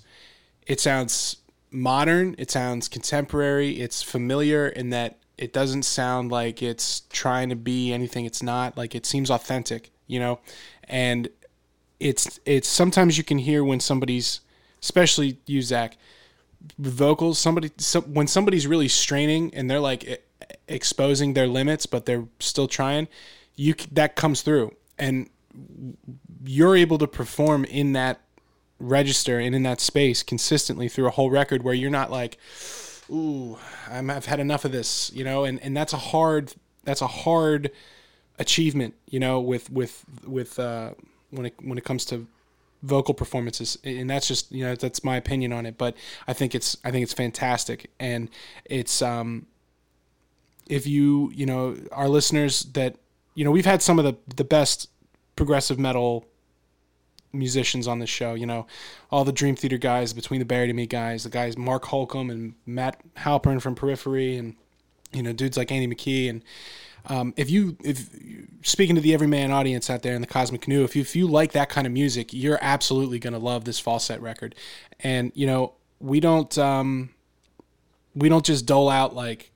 it 0.66 0.80
sounds 0.80 1.36
modern. 1.70 2.34
It 2.38 2.50
sounds 2.50 2.88
contemporary. 2.88 3.80
It's 3.80 4.02
familiar 4.02 4.68
in 4.68 4.90
that 4.90 5.18
it 5.36 5.52
doesn't 5.52 5.84
sound 5.84 6.30
like 6.30 6.62
it's 6.62 7.02
trying 7.10 7.50
to 7.50 7.56
be 7.56 7.92
anything 7.92 8.24
it's 8.24 8.42
not. 8.42 8.76
Like 8.76 8.94
it 8.94 9.04
seems 9.04 9.30
authentic. 9.30 9.90
You 10.06 10.20
know, 10.20 10.40
and 10.84 11.28
it's 12.00 12.40
it's 12.46 12.68
sometimes 12.68 13.18
you 13.18 13.24
can 13.24 13.38
hear 13.38 13.62
when 13.62 13.80
somebody's 13.80 14.40
especially 14.82 15.38
you 15.46 15.60
Zach 15.60 15.98
vocals 16.78 17.38
somebody 17.38 17.70
some, 17.76 18.02
when 18.14 18.26
somebody's 18.26 18.66
really 18.66 18.88
straining 18.88 19.52
and 19.54 19.70
they're 19.70 19.80
like 19.80 20.24
exposing 20.66 21.34
their 21.34 21.46
limits 21.46 21.86
but 21.86 22.04
they're 22.04 22.24
still 22.40 22.66
trying 22.66 23.08
you 23.56 23.74
that 23.92 24.16
comes 24.16 24.42
through 24.42 24.74
and 24.98 25.28
you're 26.44 26.76
able 26.76 26.98
to 26.98 27.06
perform 27.06 27.64
in 27.64 27.92
that 27.92 28.20
register 28.78 29.38
and 29.38 29.54
in 29.54 29.62
that 29.64 29.80
space 29.80 30.22
consistently 30.22 30.88
through 30.88 31.06
a 31.06 31.10
whole 31.10 31.30
record 31.30 31.62
where 31.62 31.74
you're 31.74 31.90
not 31.90 32.10
like 32.10 32.38
ooh 33.10 33.58
I'm, 33.90 34.10
i've 34.10 34.26
had 34.26 34.40
enough 34.40 34.64
of 34.64 34.72
this 34.72 35.10
you 35.12 35.24
know? 35.24 35.44
And, 35.44 35.60
and 35.62 35.76
that's 35.76 35.92
a 35.92 35.98
hard 35.98 36.54
that's 36.84 37.02
a 37.02 37.06
hard 37.06 37.70
achievement 38.38 38.94
you 39.08 39.18
know 39.18 39.40
with 39.40 39.70
with 39.70 40.04
with 40.26 40.58
uh 40.58 40.92
when 41.30 41.46
it 41.46 41.54
when 41.60 41.76
it 41.76 41.84
comes 41.84 42.04
to 42.06 42.26
vocal 42.82 43.14
performances. 43.14 43.76
And 43.84 44.08
that's 44.08 44.28
just 44.28 44.52
you 44.52 44.64
know 44.64 44.74
that's 44.74 45.02
my 45.02 45.16
opinion 45.16 45.52
on 45.52 45.66
it 45.66 45.76
but 45.76 45.96
i 46.26 46.32
think 46.32 46.54
it's 46.54 46.76
i 46.84 46.90
think 46.90 47.02
it's 47.02 47.12
fantastic. 47.12 47.90
And 47.98 48.30
it's 48.64 49.02
um 49.02 49.46
if 50.68 50.86
you 50.86 51.32
you 51.34 51.46
know 51.46 51.76
our 51.92 52.08
listeners 52.08 52.64
that 52.74 52.96
you 53.34 53.44
know 53.44 53.50
we've 53.50 53.66
had 53.66 53.82
some 53.82 53.98
of 53.98 54.04
the 54.04 54.16
the 54.36 54.44
best 54.44 54.88
progressive 55.36 55.78
metal 55.78 56.24
musicians 57.32 57.86
on 57.86 57.98
this 57.98 58.08
show 58.08 58.34
you 58.34 58.46
know 58.46 58.66
all 59.10 59.24
the 59.24 59.32
dream 59.32 59.54
theater 59.54 59.78
guys 59.78 60.12
between 60.12 60.40
the 60.40 60.46
buried 60.46 60.70
and 60.70 60.76
me 60.76 60.86
guys 60.86 61.24
the 61.24 61.30
guys 61.30 61.56
mark 61.58 61.84
holcomb 61.86 62.30
and 62.30 62.54
matt 62.64 63.00
halpern 63.16 63.60
from 63.60 63.74
periphery 63.74 64.36
and 64.36 64.54
you 65.12 65.22
know 65.22 65.32
dudes 65.32 65.56
like 65.56 65.70
andy 65.72 65.94
mckee. 65.94 66.28
And 66.28 66.42
um, 67.06 67.32
if 67.36 67.48
you 67.48 67.76
if 67.82 68.10
speaking 68.62 68.94
to 68.96 69.00
the 69.00 69.14
everyman 69.14 69.50
audience 69.50 69.88
out 69.88 70.02
there 70.02 70.14
in 70.14 70.20
the 70.20 70.26
cosmic 70.26 70.62
canoe 70.62 70.84
if 70.84 70.94
you, 70.94 71.02
if 71.02 71.16
you 71.16 71.26
like 71.26 71.52
that 71.52 71.68
kind 71.68 71.86
of 71.86 71.92
music 71.92 72.32
you're 72.32 72.58
absolutely 72.60 73.18
going 73.18 73.32
to 73.32 73.38
love 73.38 73.64
this 73.64 73.80
falset 73.80 74.20
record. 74.20 74.54
And 75.00 75.32
you 75.34 75.46
know 75.46 75.74
we 76.00 76.20
don't 76.20 76.56
um, 76.58 77.10
we 78.14 78.28
don't 78.28 78.44
just 78.44 78.66
dole 78.66 78.88
out 78.88 79.14
like 79.14 79.50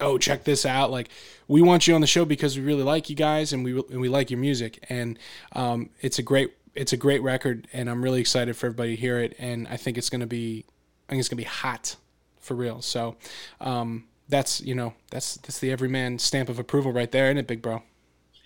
oh 0.00 0.18
check 0.18 0.44
this 0.44 0.66
out. 0.66 0.90
Like 0.90 1.08
we 1.48 1.62
want 1.62 1.86
you 1.86 1.94
on 1.94 2.00
the 2.00 2.06
show 2.06 2.24
because 2.24 2.58
we 2.58 2.64
really 2.64 2.82
like 2.82 3.08
you 3.08 3.16
guys 3.16 3.52
and 3.52 3.64
we 3.64 3.72
and 3.72 4.00
we 4.00 4.08
like 4.08 4.30
your 4.30 4.40
music. 4.40 4.84
And 4.88 5.18
um, 5.52 5.90
it's 6.00 6.18
a 6.18 6.22
great 6.22 6.52
it's 6.76 6.92
a 6.92 6.96
great 6.96 7.22
record 7.22 7.66
and 7.72 7.88
I'm 7.90 8.02
really 8.02 8.20
excited 8.20 8.56
for 8.56 8.66
everybody 8.66 8.96
to 8.96 9.00
hear 9.00 9.18
it 9.18 9.34
and 9.38 9.66
I 9.68 9.76
think 9.76 9.98
it's 9.98 10.10
to 10.10 10.26
be 10.26 10.64
I 11.08 11.12
think 11.12 11.20
it's 11.20 11.28
to 11.30 11.36
be 11.36 11.44
hot 11.44 11.96
for 12.38 12.54
real 12.54 12.82
so 12.82 13.16
um, 13.60 14.04
that's 14.28 14.60
you 14.60 14.74
know 14.74 14.94
that's 15.10 15.36
that's 15.36 15.58
the 15.58 15.70
everyman 15.70 16.18
stamp 16.18 16.48
of 16.48 16.58
approval 16.58 16.92
right 16.92 17.10
there 17.10 17.26
isn't 17.26 17.38
it 17.38 17.46
big 17.46 17.62
bro 17.62 17.82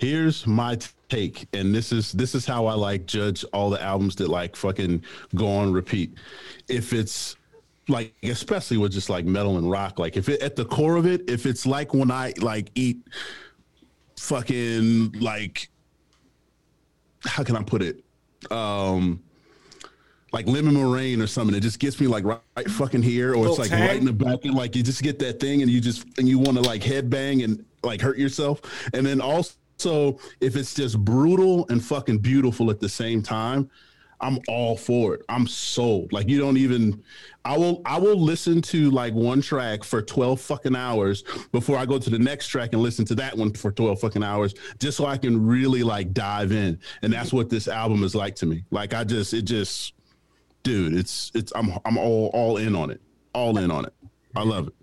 Here's 0.00 0.46
my 0.46 0.78
take, 1.10 1.46
and 1.52 1.74
this 1.74 1.92
is 1.92 2.12
this 2.12 2.34
is 2.34 2.46
how 2.46 2.64
I 2.64 2.72
like 2.72 3.04
judge 3.04 3.44
all 3.52 3.68
the 3.68 3.82
albums 3.82 4.16
that 4.16 4.28
like 4.28 4.56
fucking 4.56 5.04
go 5.34 5.46
on 5.46 5.74
repeat. 5.74 6.14
If 6.68 6.94
it's 6.94 7.36
like 7.86 8.14
especially 8.22 8.78
with 8.78 8.92
just 8.92 9.10
like 9.10 9.26
metal 9.26 9.58
and 9.58 9.70
rock, 9.70 9.98
like 9.98 10.16
if 10.16 10.30
it 10.30 10.40
at 10.40 10.56
the 10.56 10.64
core 10.64 10.96
of 10.96 11.04
it, 11.04 11.28
if 11.28 11.44
it's 11.44 11.66
like 11.66 11.92
when 11.92 12.10
I 12.10 12.32
like 12.38 12.70
eat 12.74 13.06
fucking 14.18 15.12
like 15.20 15.68
how 17.26 17.44
can 17.44 17.54
I 17.54 17.62
put 17.62 17.82
it? 17.82 18.02
Um 18.50 19.22
like 20.32 20.46
lemon 20.46 20.74
meringue 20.74 21.20
or 21.20 21.26
something. 21.26 21.56
It 21.56 21.60
just 21.60 21.78
gets 21.78 22.00
me 22.00 22.06
like 22.06 22.24
right, 22.24 22.40
right 22.56 22.70
fucking 22.70 23.02
here, 23.02 23.34
or 23.34 23.48
it's 23.48 23.58
like 23.58 23.70
tang? 23.70 23.88
right 23.88 23.96
in 23.96 24.04
the 24.04 24.12
back, 24.12 24.44
and 24.44 24.54
like 24.54 24.76
you 24.76 24.82
just 24.82 25.02
get 25.02 25.18
that 25.20 25.40
thing, 25.40 25.62
and 25.62 25.70
you 25.70 25.80
just 25.80 26.06
and 26.18 26.28
you 26.28 26.38
want 26.38 26.56
to 26.56 26.62
like 26.62 26.82
headbang 26.82 27.44
and 27.44 27.64
like 27.82 28.00
hurt 28.00 28.18
yourself. 28.18 28.60
And 28.94 29.04
then 29.04 29.20
also, 29.20 30.18
if 30.40 30.56
it's 30.56 30.74
just 30.74 30.98
brutal 31.04 31.66
and 31.68 31.84
fucking 31.84 32.18
beautiful 32.18 32.70
at 32.70 32.80
the 32.80 32.88
same 32.88 33.22
time, 33.22 33.70
I'm 34.20 34.38
all 34.48 34.76
for 34.76 35.14
it. 35.14 35.22
I'm 35.28 35.46
sold. 35.46 36.12
Like 36.12 36.28
you 36.28 36.38
don't 36.38 36.56
even. 36.56 37.02
I 37.44 37.56
will. 37.56 37.80
I 37.86 37.98
will 37.98 38.20
listen 38.20 38.60
to 38.62 38.90
like 38.90 39.14
one 39.14 39.40
track 39.40 39.82
for 39.82 40.02
twelve 40.02 40.40
fucking 40.40 40.76
hours 40.76 41.22
before 41.52 41.78
I 41.78 41.86
go 41.86 41.98
to 41.98 42.10
the 42.10 42.18
next 42.18 42.48
track 42.48 42.70
and 42.72 42.82
listen 42.82 43.04
to 43.06 43.14
that 43.16 43.36
one 43.36 43.52
for 43.52 43.72
twelve 43.72 44.00
fucking 44.00 44.22
hours, 44.22 44.54
just 44.78 44.96
so 44.98 45.06
I 45.06 45.16
can 45.16 45.46
really 45.46 45.82
like 45.82 46.12
dive 46.12 46.52
in. 46.52 46.78
And 47.02 47.12
that's 47.12 47.32
what 47.32 47.48
this 47.48 47.66
album 47.66 48.02
is 48.02 48.14
like 48.14 48.34
to 48.36 48.46
me. 48.46 48.64
Like 48.70 48.92
I 48.92 49.04
just, 49.04 49.32
it 49.32 49.42
just, 49.42 49.94
dude, 50.62 50.94
it's 50.94 51.32
it's. 51.34 51.52
I'm 51.54 51.72
I'm 51.84 51.96
all 51.96 52.30
all 52.34 52.58
in 52.58 52.76
on 52.76 52.90
it. 52.90 53.00
All 53.32 53.56
in 53.56 53.70
on 53.70 53.86
it. 53.86 53.94
I 54.36 54.42
love 54.42 54.68
it. 54.68 54.74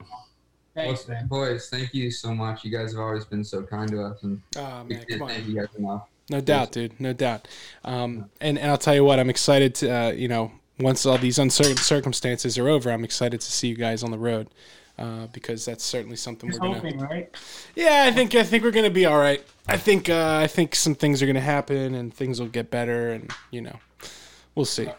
Thanks, 0.74 1.08
man. 1.08 1.28
boys, 1.28 1.70
thank 1.70 1.94
you 1.94 2.12
so 2.12 2.36
much. 2.36 2.64
You 2.64 2.72
guys 2.72 2.92
have 2.92 3.02
always 3.02 3.26
been 3.26 3.44
so 3.44 3.64
kind 3.64 3.90
to 3.90 4.04
us, 4.04 4.22
and 4.24 4.42
oh 4.58 4.84
man 4.84 5.06
can't 5.10 5.28
thank 5.28 5.48
you 5.48 5.56
guys 5.56 5.70
enough. 5.76 6.08
No 6.30 6.42
doubt 6.42 6.72
dude 6.72 7.00
no 7.00 7.14
doubt 7.14 7.48
um, 7.86 8.30
and, 8.42 8.58
and 8.58 8.70
i'll 8.70 8.78
tell 8.78 8.96
you 8.96 9.04
what 9.04 9.20
i'm 9.20 9.30
excited 9.30 9.74
to 9.76 9.90
uh, 9.90 10.12
you 10.12 10.28
know 10.28 10.52
once 10.80 11.06
all 11.06 11.18
these 11.18 11.40
uncertain 11.40 11.78
circumstances 11.78 12.58
are 12.58 12.68
over 12.68 12.92
i'm 12.92 13.04
excited 13.04 13.40
to 13.42 13.52
see 13.52 13.68
you 13.68 13.76
guys 13.76 14.04
on 14.04 14.12
the 14.12 14.18
road 14.18 14.48
uh, 15.00 15.28
because 15.28 15.64
that's 15.64 15.84
certainly 15.84 16.16
something 16.16 16.50
Just 16.50 16.60
we're 16.60 16.70
gonna 16.70 16.80
hoping, 16.80 17.00
right? 17.00 17.30
Yeah, 17.76 18.06
I 18.08 18.12
think 18.12 18.34
I 18.34 18.44
think 18.44 18.64
we're 18.64 18.72
gonna 18.72 18.90
be 18.90 19.06
all 19.06 19.20
right. 19.20 19.44
I 19.68 19.78
think 19.78 20.10
uh, 20.10 20.40
I 20.42 20.48
think 20.48 20.74
some 20.74 20.96
things 20.96 21.22
are 21.22 21.28
gonna 21.28 21.40
happen 21.40 21.94
and 21.94 22.12
things 22.12 22.40
will 22.40 22.48
get 22.48 22.72
better, 22.72 23.12
and 23.12 23.32
you 23.52 23.62
know, 23.62 23.78
we'll 24.56 24.66
see. 24.66 24.90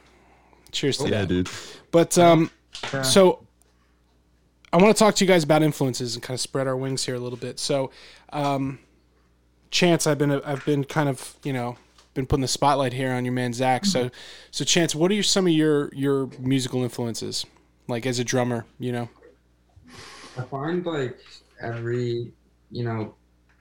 Cheers 0.70 0.98
to 0.98 1.04
Yeah, 1.08 1.22
that. 1.22 1.26
dude. 1.26 1.50
But 1.90 2.16
um, 2.16 2.50
so 3.02 3.44
I 4.72 4.76
want 4.76 4.94
to 4.94 4.98
talk 4.98 5.14
to 5.16 5.24
you 5.24 5.28
guys 5.28 5.44
about 5.44 5.62
influences 5.62 6.14
and 6.14 6.22
kind 6.22 6.34
of 6.36 6.40
spread 6.40 6.68
our 6.68 6.76
wings 6.76 7.04
here 7.04 7.14
a 7.14 7.20
little 7.20 7.38
bit. 7.38 7.58
So, 7.58 7.90
um, 8.32 8.78
Chance, 9.70 10.06
I've 10.06 10.18
been 10.18 10.30
I've 10.30 10.64
been 10.64 10.84
kind 10.84 11.08
of 11.08 11.34
you 11.42 11.52
know 11.52 11.76
been 12.14 12.26
putting 12.26 12.42
the 12.42 12.48
spotlight 12.48 12.92
here 12.92 13.12
on 13.12 13.24
your 13.24 13.34
man 13.34 13.52
Zach. 13.52 13.84
So, 13.84 14.10
so 14.50 14.64
Chance, 14.64 14.94
what 14.94 15.10
are 15.10 15.14
your, 15.14 15.22
some 15.22 15.46
of 15.46 15.52
your 15.52 15.90
your 15.94 16.28
musical 16.38 16.82
influences? 16.82 17.46
Like 17.86 18.06
as 18.06 18.18
a 18.18 18.24
drummer, 18.24 18.66
you 18.78 18.92
know. 18.92 19.08
I 20.36 20.42
find 20.42 20.84
like 20.84 21.18
every, 21.60 22.32
you 22.70 22.84
know, 22.84 23.14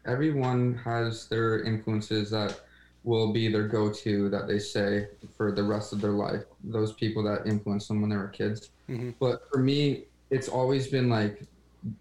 everyone 0.06 0.80
has 0.84 1.28
their 1.28 1.63
influences 1.63 2.30
that 2.32 2.62
will 3.04 3.32
be 3.32 3.48
their 3.50 3.67
go-to 3.67 4.28
that 4.30 4.48
they 4.48 4.60
say 4.60 5.08
for 5.38 5.52
the 5.52 5.63
rest 5.63 5.93
of 5.93 6.02
their 6.02 6.12
life. 6.12 6.43
Those 6.63 6.91
people 6.93 7.24
that 7.24 7.48
influenced 7.48 7.88
them 7.88 8.02
when 8.02 8.10
they 8.10 8.17
were 8.17 8.28
kids. 8.28 8.70
Mhm. 8.89 9.13
But 9.20 9.48
for 9.50 9.60
me, 9.60 10.06
it's 10.30 10.50
always 10.50 10.88
been 10.88 11.10
like, 11.10 11.41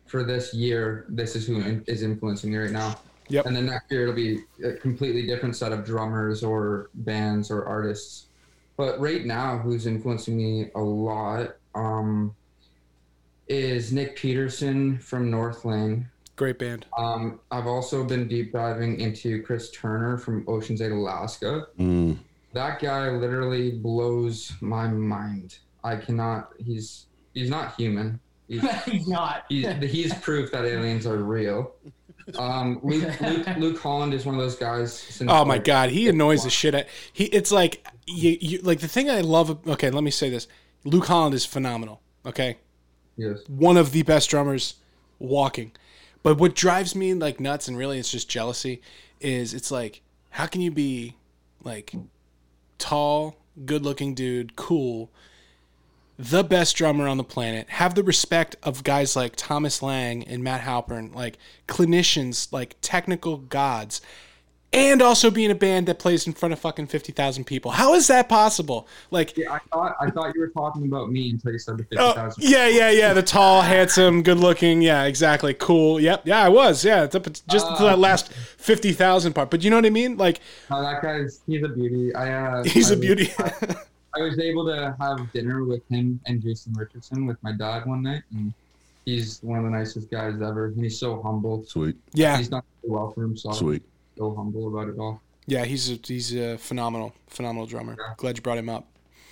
for 0.06 0.24
this 0.24 0.52
year, 0.52 1.04
this 1.08 1.36
is 1.36 1.46
who 1.46 1.60
in- 1.60 1.84
is 1.86 2.02
influencing 2.02 2.50
me 2.50 2.58
right 2.58 2.70
now. 2.72 2.98
Yep. 3.28 3.46
And 3.46 3.56
then 3.56 3.66
next 3.66 3.90
year 3.90 4.02
it'll 4.02 4.14
be 4.14 4.40
a 4.64 4.72
completely 4.74 5.26
different 5.26 5.56
set 5.56 5.72
of 5.72 5.84
drummers 5.84 6.42
or 6.42 6.90
bands 6.94 7.50
or 7.50 7.64
artists. 7.64 8.26
But 8.76 9.00
right 9.00 9.24
now, 9.24 9.58
who's 9.58 9.86
influencing 9.86 10.36
me 10.36 10.70
a 10.74 10.80
lot 10.80 11.56
um, 11.74 12.34
is 13.48 13.92
Nic 13.92 14.16
Pettersen 14.16 15.02
from 15.02 15.30
Northlane. 15.30 16.06
Great 16.36 16.58
band. 16.58 16.84
Um, 16.98 17.40
I've 17.50 17.66
also 17.66 18.04
been 18.04 18.28
deep 18.28 18.52
diving 18.52 19.00
into 19.00 19.42
Chris 19.42 19.70
Turner 19.70 20.18
from 20.18 20.44
Oceans 20.46 20.82
Ate 20.82 20.92
Alaska. 20.92 21.68
Mm. 21.78 22.18
That 22.52 22.80
guy 22.80 23.08
literally 23.10 23.72
blows 23.72 24.52
my 24.60 24.88
mind. 24.88 25.58
I 25.82 25.96
cannot. 25.96 26.52
He's 26.58 27.06
he's 27.32 27.48
not 27.48 27.74
human. 27.76 28.20
He's, 28.48 28.62
He's 28.84 29.08
not. 29.08 29.44
he's, 29.48 29.66
he's 29.90 30.14
proof 30.14 30.52
that 30.52 30.64
aliens 30.64 31.06
are 31.06 31.16
real. 31.16 31.74
Um, 32.38 32.80
Luke, 32.82 33.20
Luke, 33.20 33.46
Luke 33.58 33.78
Holland 33.78 34.12
is 34.14 34.26
one 34.26 34.34
of 34.34 34.40
those 34.40 34.56
guys. 34.56 34.92
Since 34.98 35.30
Oh 35.30 35.44
my 35.44 35.54
like- 35.54 35.64
god, 35.64 35.90
he 35.90 36.08
annoys 36.08 36.42
the 36.44 36.50
shit 36.50 36.74
out. 36.74 36.84
He 37.12 37.24
it's 37.26 37.52
like 37.52 37.86
you, 38.06 38.36
you 38.40 38.58
like 38.62 38.80
the 38.80 38.88
thing 38.88 39.08
I 39.10 39.20
love. 39.20 39.66
Okay, 39.68 39.90
let 39.90 40.02
me 40.02 40.10
say 40.10 40.28
this: 40.30 40.48
Luke 40.84 41.06
Holland 41.06 41.34
is 41.34 41.44
phenomenal. 41.46 42.00
Okay, 42.24 42.56
Yes. 43.16 43.38
one 43.48 43.76
of 43.76 43.92
the 43.92 44.02
best 44.02 44.28
drummers 44.30 44.74
walking. 45.18 45.72
But 46.22 46.38
what 46.38 46.56
drives 46.56 46.96
me 46.96 47.14
like 47.14 47.38
nuts, 47.38 47.68
and 47.68 47.76
really 47.78 47.98
it's 48.00 48.10
just 48.10 48.28
jealousy, 48.28 48.82
is 49.20 49.54
it's 49.54 49.70
like 49.70 50.02
how 50.30 50.46
can 50.46 50.60
you 50.60 50.72
be 50.72 51.14
like 51.62 51.94
tall, 52.78 53.36
good-looking 53.64 54.14
dude, 54.14 54.56
cool, 54.56 55.10
the 56.18 56.42
best 56.42 56.76
drummer 56.76 57.06
on 57.06 57.16
the 57.18 57.24
planet, 57.24 57.68
have 57.68 57.94
the 57.94 58.02
respect 58.02 58.56
of 58.62 58.84
guys 58.84 59.16
like 59.16 59.34
Thomas 59.36 59.82
Lang 59.82 60.24
and 60.24 60.42
Matt 60.42 60.62
Halpern, 60.62 61.14
like 61.14 61.36
clinicians, 61.68 62.50
like 62.52 62.76
technical 62.80 63.36
gods, 63.36 64.00
and 64.72 65.00
also 65.00 65.30
be 65.30 65.44
in 65.44 65.50
a 65.50 65.54
band 65.54 65.86
that 65.86 65.98
plays 65.98 66.26
in 66.26 66.32
front 66.32 66.52
of 66.52 66.58
fucking 66.58 66.86
fifty 66.88 67.12
thousand 67.12 67.44
people. 67.44 67.70
How 67.70 67.94
is 67.94 68.08
that 68.08 68.28
possible? 68.28 68.88
Like, 69.10 69.36
Yeah, 69.36 69.52
I 69.52 69.58
thought 69.72 69.96
I 70.00 70.10
thought 70.10 70.34
you 70.34 70.40
were 70.40 70.48
talking 70.48 70.84
about 70.86 71.10
me 71.10 71.30
until 71.30 71.52
you 71.52 71.58
said 71.58 71.76
the 71.78 71.84
fifty 71.84 71.98
oh, 71.98 72.12
thousand. 72.12 72.42
yeah, 72.42 72.66
yeah, 72.66 72.90
yeah, 72.90 73.12
the 73.12 73.22
tall, 73.22 73.62
handsome, 73.62 74.22
good-looking, 74.22 74.82
yeah, 74.82 75.04
exactly, 75.04 75.54
cool. 75.54 76.00
Yep, 76.00 76.22
yeah, 76.26 76.42
I 76.42 76.48
was, 76.48 76.84
yeah, 76.84 77.04
it's 77.04 77.14
up 77.14 77.26
just 77.48 77.66
until 77.68 77.86
that 77.86 77.98
last 77.98 78.32
fifty 78.32 78.92
thousand 78.92 79.34
part. 79.34 79.50
But 79.50 79.62
you 79.62 79.70
know 79.70 79.76
what 79.76 79.86
I 79.86 79.90
mean? 79.90 80.16
Like, 80.16 80.40
No, 80.70 80.82
that 80.82 81.00
guy's 81.02 81.40
he's 81.46 81.62
a 81.62 81.68
beauty. 81.68 82.14
I 82.14 82.32
uh, 82.32 82.64
he's 82.64 82.90
I 82.90 82.94
a 82.94 82.98
beauty. 82.98 83.30
I 83.38 83.76
was 84.20 84.38
able 84.38 84.64
to 84.66 84.96
have 85.00 85.32
dinner 85.32 85.64
with 85.64 85.86
him 85.88 86.20
and 86.26 86.42
Jason 86.42 86.72
Richardson 86.74 87.26
with 87.26 87.42
my 87.42 87.52
dad 87.52 87.86
one 87.86 88.02
night, 88.02 88.22
and 88.34 88.52
he's 89.04 89.40
one 89.42 89.58
of 89.58 89.64
the 89.64 89.70
nicest 89.70 90.10
guys 90.10 90.34
ever. 90.42 90.66
And 90.66 90.82
he's 90.82 90.98
so 90.98 91.22
humble. 91.22 91.64
Sweet, 91.64 91.96
yeah, 92.12 92.36
He's 92.38 92.50
not 92.50 92.64
so 92.82 92.90
well 92.92 93.10
for 93.12 93.22
himself. 93.22 93.56
sweet. 93.56 93.82
So 94.18 94.34
humble 94.34 94.68
about 94.68 94.88
it 94.88 94.98
all. 94.98 95.20
Yeah, 95.46 95.64
he's 95.64 95.90
a, 95.90 95.98
he's 96.04 96.34
a 96.34 96.56
phenomenal, 96.58 97.14
phenomenal 97.28 97.66
drummer. 97.66 97.96
Yeah. 97.98 98.14
Glad 98.16 98.36
you 98.36 98.42
brought 98.42 98.58
him 98.58 98.68
up. 98.68 98.86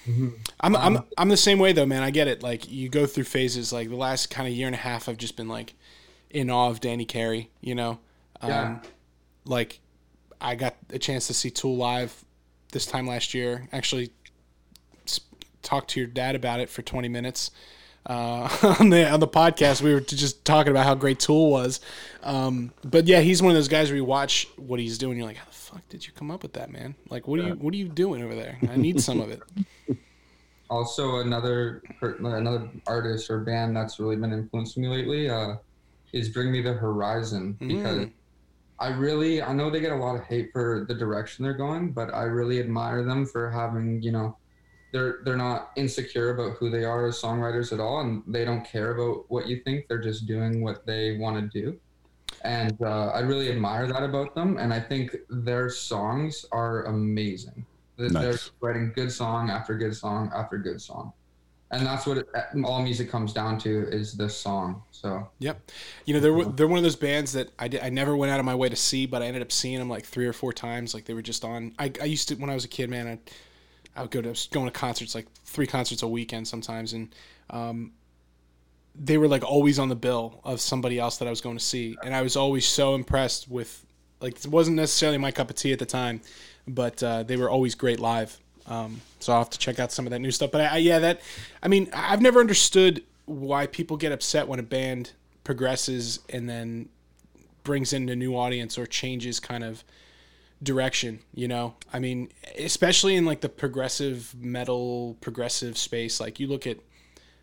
Mhm. 0.06 0.34
I'm, 0.60 0.76
I'm 0.76 0.96
Um, 0.98 1.04
I'm 1.16 1.28
the 1.30 1.36
same 1.36 1.58
way 1.58 1.72
though, 1.72 1.86
man. 1.86 2.02
I 2.02 2.10
get 2.10 2.28
it. 2.28 2.42
Like 2.42 2.70
you 2.70 2.88
go 2.90 3.06
through 3.06 3.24
phases. 3.24 3.72
Like 3.72 3.88
the 3.88 3.96
last 3.96 4.28
kind 4.30 4.46
of 4.46 4.54
year 4.54 4.66
and 4.66 4.74
a 4.74 4.78
half, 4.78 5.08
I've 5.08 5.16
just 5.16 5.36
been 5.36 5.48
like 5.48 5.74
in 6.30 6.50
awe 6.50 6.68
of 6.68 6.80
Danny 6.80 7.06
Carey. 7.06 7.50
You 7.62 7.74
know, 7.74 7.98
um, 8.42 8.50
Yeah. 8.50 8.78
like 9.46 9.80
I 10.40 10.54
got 10.56 10.76
a 10.90 10.98
chance 10.98 11.26
to 11.28 11.34
see 11.34 11.48
Tool 11.50 11.76
live 11.78 12.22
this 12.72 12.84
time 12.84 13.06
last 13.06 13.32
year. 13.32 13.66
Actually, 13.72 14.12
s- 15.64 15.68
talked 15.68 15.90
to 15.90 16.00
your 16.00 16.08
dad 16.08 16.34
about 16.34 16.60
it 16.60 16.68
for 16.70 16.82
20 16.82 17.08
minutes 17.08 17.50
uh, 18.06 18.48
on 18.80 18.90
the 18.90 19.08
on 19.10 19.20
the 19.20 19.28
podcast. 19.28 19.80
We 19.82 19.94
were 19.94 20.00
just 20.00 20.44
talking 20.44 20.70
about 20.70 20.84
how 20.84 20.94
great 20.94 21.18
Tool 21.20 21.50
was. 21.50 21.80
Um, 22.22 22.72
but 22.84 23.06
yeah, 23.06 23.20
he's 23.20 23.40
one 23.42 23.50
of 23.50 23.56
those 23.56 23.68
guys 23.68 23.88
where 23.88 23.96
you 23.96 24.04
watch 24.04 24.46
what 24.56 24.78
he's 24.80 24.98
doing. 24.98 25.16
You're 25.16 25.26
like, 25.26 25.36
how 25.38 25.46
the 25.46 25.52
fuck 25.54 25.88
did 25.88 26.06
you 26.06 26.12
come 26.12 26.30
up 26.30 26.42
with 26.42 26.52
that, 26.54 26.70
man? 26.70 26.94
Like, 27.08 27.26
what 27.26 27.40
are 27.40 27.44
you 27.44 27.54
what 27.54 27.72
are 27.74 27.76
you 27.76 27.88
doing 27.88 28.22
over 28.22 28.34
there? 28.34 28.58
I 28.70 28.76
need 28.76 29.00
some 29.00 29.20
of 29.20 29.30
it. 29.30 29.40
Also, 30.70 31.18
another 31.20 31.82
another 32.00 32.68
artist 32.86 33.30
or 33.30 33.40
band 33.40 33.76
that's 33.76 34.00
really 34.00 34.16
been 34.16 34.32
influencing 34.32 34.82
me 34.82 34.88
lately 34.88 35.28
uh, 35.28 35.56
is 36.14 36.30
Bring 36.30 36.50
Me 36.50 36.62
the 36.62 36.72
Horizon 36.72 37.52
because 37.60 37.98
Mm. 37.98 38.12
I 38.80 38.88
really 38.88 39.40
I 39.42 39.52
know 39.52 39.70
they 39.70 39.80
get 39.80 39.92
a 39.92 39.96
lot 39.96 40.16
of 40.16 40.24
hate 40.24 40.50
for 40.52 40.84
the 40.88 40.94
direction 40.94 41.44
they're 41.44 41.52
going, 41.52 41.92
but 41.92 42.12
I 42.12 42.22
really 42.24 42.58
admire 42.60 43.04
them 43.04 43.24
for 43.26 43.50
having 43.50 44.02
you 44.02 44.10
know 44.10 44.36
they're 44.94 45.18
they're 45.24 45.36
not 45.36 45.72
insecure 45.74 46.30
about 46.30 46.56
who 46.56 46.70
they 46.70 46.84
are 46.84 47.08
as 47.08 47.20
songwriters 47.20 47.72
at 47.72 47.80
all, 47.80 48.00
and 48.00 48.22
they 48.28 48.44
don't 48.44 48.64
care 48.64 48.94
about 48.94 49.24
what 49.28 49.48
you 49.48 49.60
think. 49.64 49.88
They're 49.88 50.00
just 50.00 50.26
doing 50.26 50.62
what 50.62 50.86
they 50.86 51.16
want 51.18 51.52
to 51.52 51.60
do, 51.60 51.76
and 52.42 52.80
uh, 52.80 53.08
I 53.08 53.18
really 53.18 53.50
admire 53.50 53.88
that 53.88 54.04
about 54.04 54.36
them. 54.36 54.56
And 54.56 54.72
I 54.72 54.78
think 54.78 55.16
their 55.28 55.68
songs 55.68 56.46
are 56.52 56.84
amazing. 56.84 57.66
That 57.96 58.12
They're 58.12 58.38
writing 58.60 58.92
good 58.94 59.10
song 59.10 59.50
after 59.50 59.76
good 59.76 59.96
song 59.96 60.30
after 60.32 60.58
good 60.58 60.80
song, 60.80 61.12
and 61.72 61.84
that's 61.84 62.06
what 62.06 62.18
it, 62.18 62.28
all 62.64 62.80
music 62.80 63.10
comes 63.10 63.32
down 63.32 63.58
to 63.58 63.88
is 63.88 64.12
this 64.12 64.36
song. 64.36 64.80
So 64.92 65.28
Yep. 65.40 65.72
You 66.04 66.14
know, 66.14 66.20
they're 66.20 66.44
they're 66.52 66.68
one 66.68 66.78
of 66.78 66.84
those 66.84 66.94
bands 66.94 67.32
that 67.32 67.50
I, 67.58 67.66
did, 67.66 67.80
I 67.82 67.88
never 67.88 68.16
went 68.16 68.30
out 68.30 68.38
of 68.38 68.46
my 68.46 68.54
way 68.54 68.68
to 68.68 68.76
see, 68.76 69.06
but 69.06 69.22
I 69.22 69.26
ended 69.26 69.42
up 69.42 69.50
seeing 69.50 69.80
them 69.80 69.88
like 69.88 70.04
three 70.04 70.26
or 70.26 70.32
four 70.32 70.52
times. 70.52 70.94
Like 70.94 71.06
they 71.06 71.14
were 71.14 71.22
just 71.22 71.44
on. 71.44 71.74
I, 71.80 71.90
I 72.00 72.04
used 72.04 72.28
to 72.28 72.36
when 72.36 72.48
I 72.48 72.54
was 72.54 72.64
a 72.64 72.68
kid, 72.68 72.90
man. 72.90 73.08
I 73.08 73.18
I 73.96 74.02
would 74.02 74.10
go 74.10 74.22
to 74.22 74.48
going 74.50 74.66
to 74.66 74.72
concerts 74.72 75.14
like 75.14 75.26
three 75.44 75.66
concerts 75.66 76.02
a 76.02 76.08
weekend 76.08 76.48
sometimes, 76.48 76.92
and 76.92 77.14
um, 77.50 77.92
they 78.94 79.18
were 79.18 79.28
like 79.28 79.44
always 79.44 79.78
on 79.78 79.88
the 79.88 79.96
bill 79.96 80.40
of 80.44 80.60
somebody 80.60 80.98
else 80.98 81.18
that 81.18 81.28
I 81.28 81.30
was 81.30 81.40
going 81.40 81.56
to 81.56 81.64
see, 81.64 81.96
and 82.04 82.14
I 82.14 82.22
was 82.22 82.36
always 82.36 82.66
so 82.66 82.94
impressed 82.94 83.48
with 83.48 83.84
like 84.20 84.36
it 84.44 84.46
wasn't 84.46 84.76
necessarily 84.76 85.18
my 85.18 85.30
cup 85.30 85.50
of 85.50 85.56
tea 85.56 85.72
at 85.72 85.78
the 85.78 85.86
time, 85.86 86.20
but 86.66 87.02
uh, 87.02 87.22
they 87.22 87.36
were 87.36 87.50
always 87.50 87.74
great 87.74 88.00
live. 88.00 88.38
Um, 88.66 89.00
so 89.20 89.32
I'll 89.32 89.40
have 89.40 89.50
to 89.50 89.58
check 89.58 89.78
out 89.78 89.92
some 89.92 90.06
of 90.06 90.10
that 90.10 90.20
new 90.20 90.30
stuff. 90.30 90.50
But 90.50 90.62
I, 90.62 90.66
I, 90.66 90.76
yeah, 90.78 90.98
that 91.00 91.20
I 91.62 91.68
mean, 91.68 91.90
I've 91.92 92.22
never 92.22 92.40
understood 92.40 93.02
why 93.26 93.66
people 93.66 93.96
get 93.96 94.12
upset 94.12 94.48
when 94.48 94.58
a 94.58 94.62
band 94.62 95.12
progresses 95.44 96.20
and 96.30 96.48
then 96.48 96.88
brings 97.62 97.92
in 97.92 98.08
a 98.08 98.16
new 98.16 98.36
audience 98.36 98.78
or 98.78 98.86
changes 98.86 99.40
kind 99.40 99.64
of 99.64 99.84
direction 100.62 101.18
you 101.34 101.48
know? 101.48 101.74
I 101.92 101.98
mean 101.98 102.30
especially 102.58 103.16
in 103.16 103.24
like 103.24 103.40
the 103.40 103.48
progressive 103.48 104.34
metal 104.38 105.16
progressive 105.20 105.76
space 105.76 106.20
like 106.20 106.40
you 106.40 106.46
look 106.46 106.66
at 106.66 106.78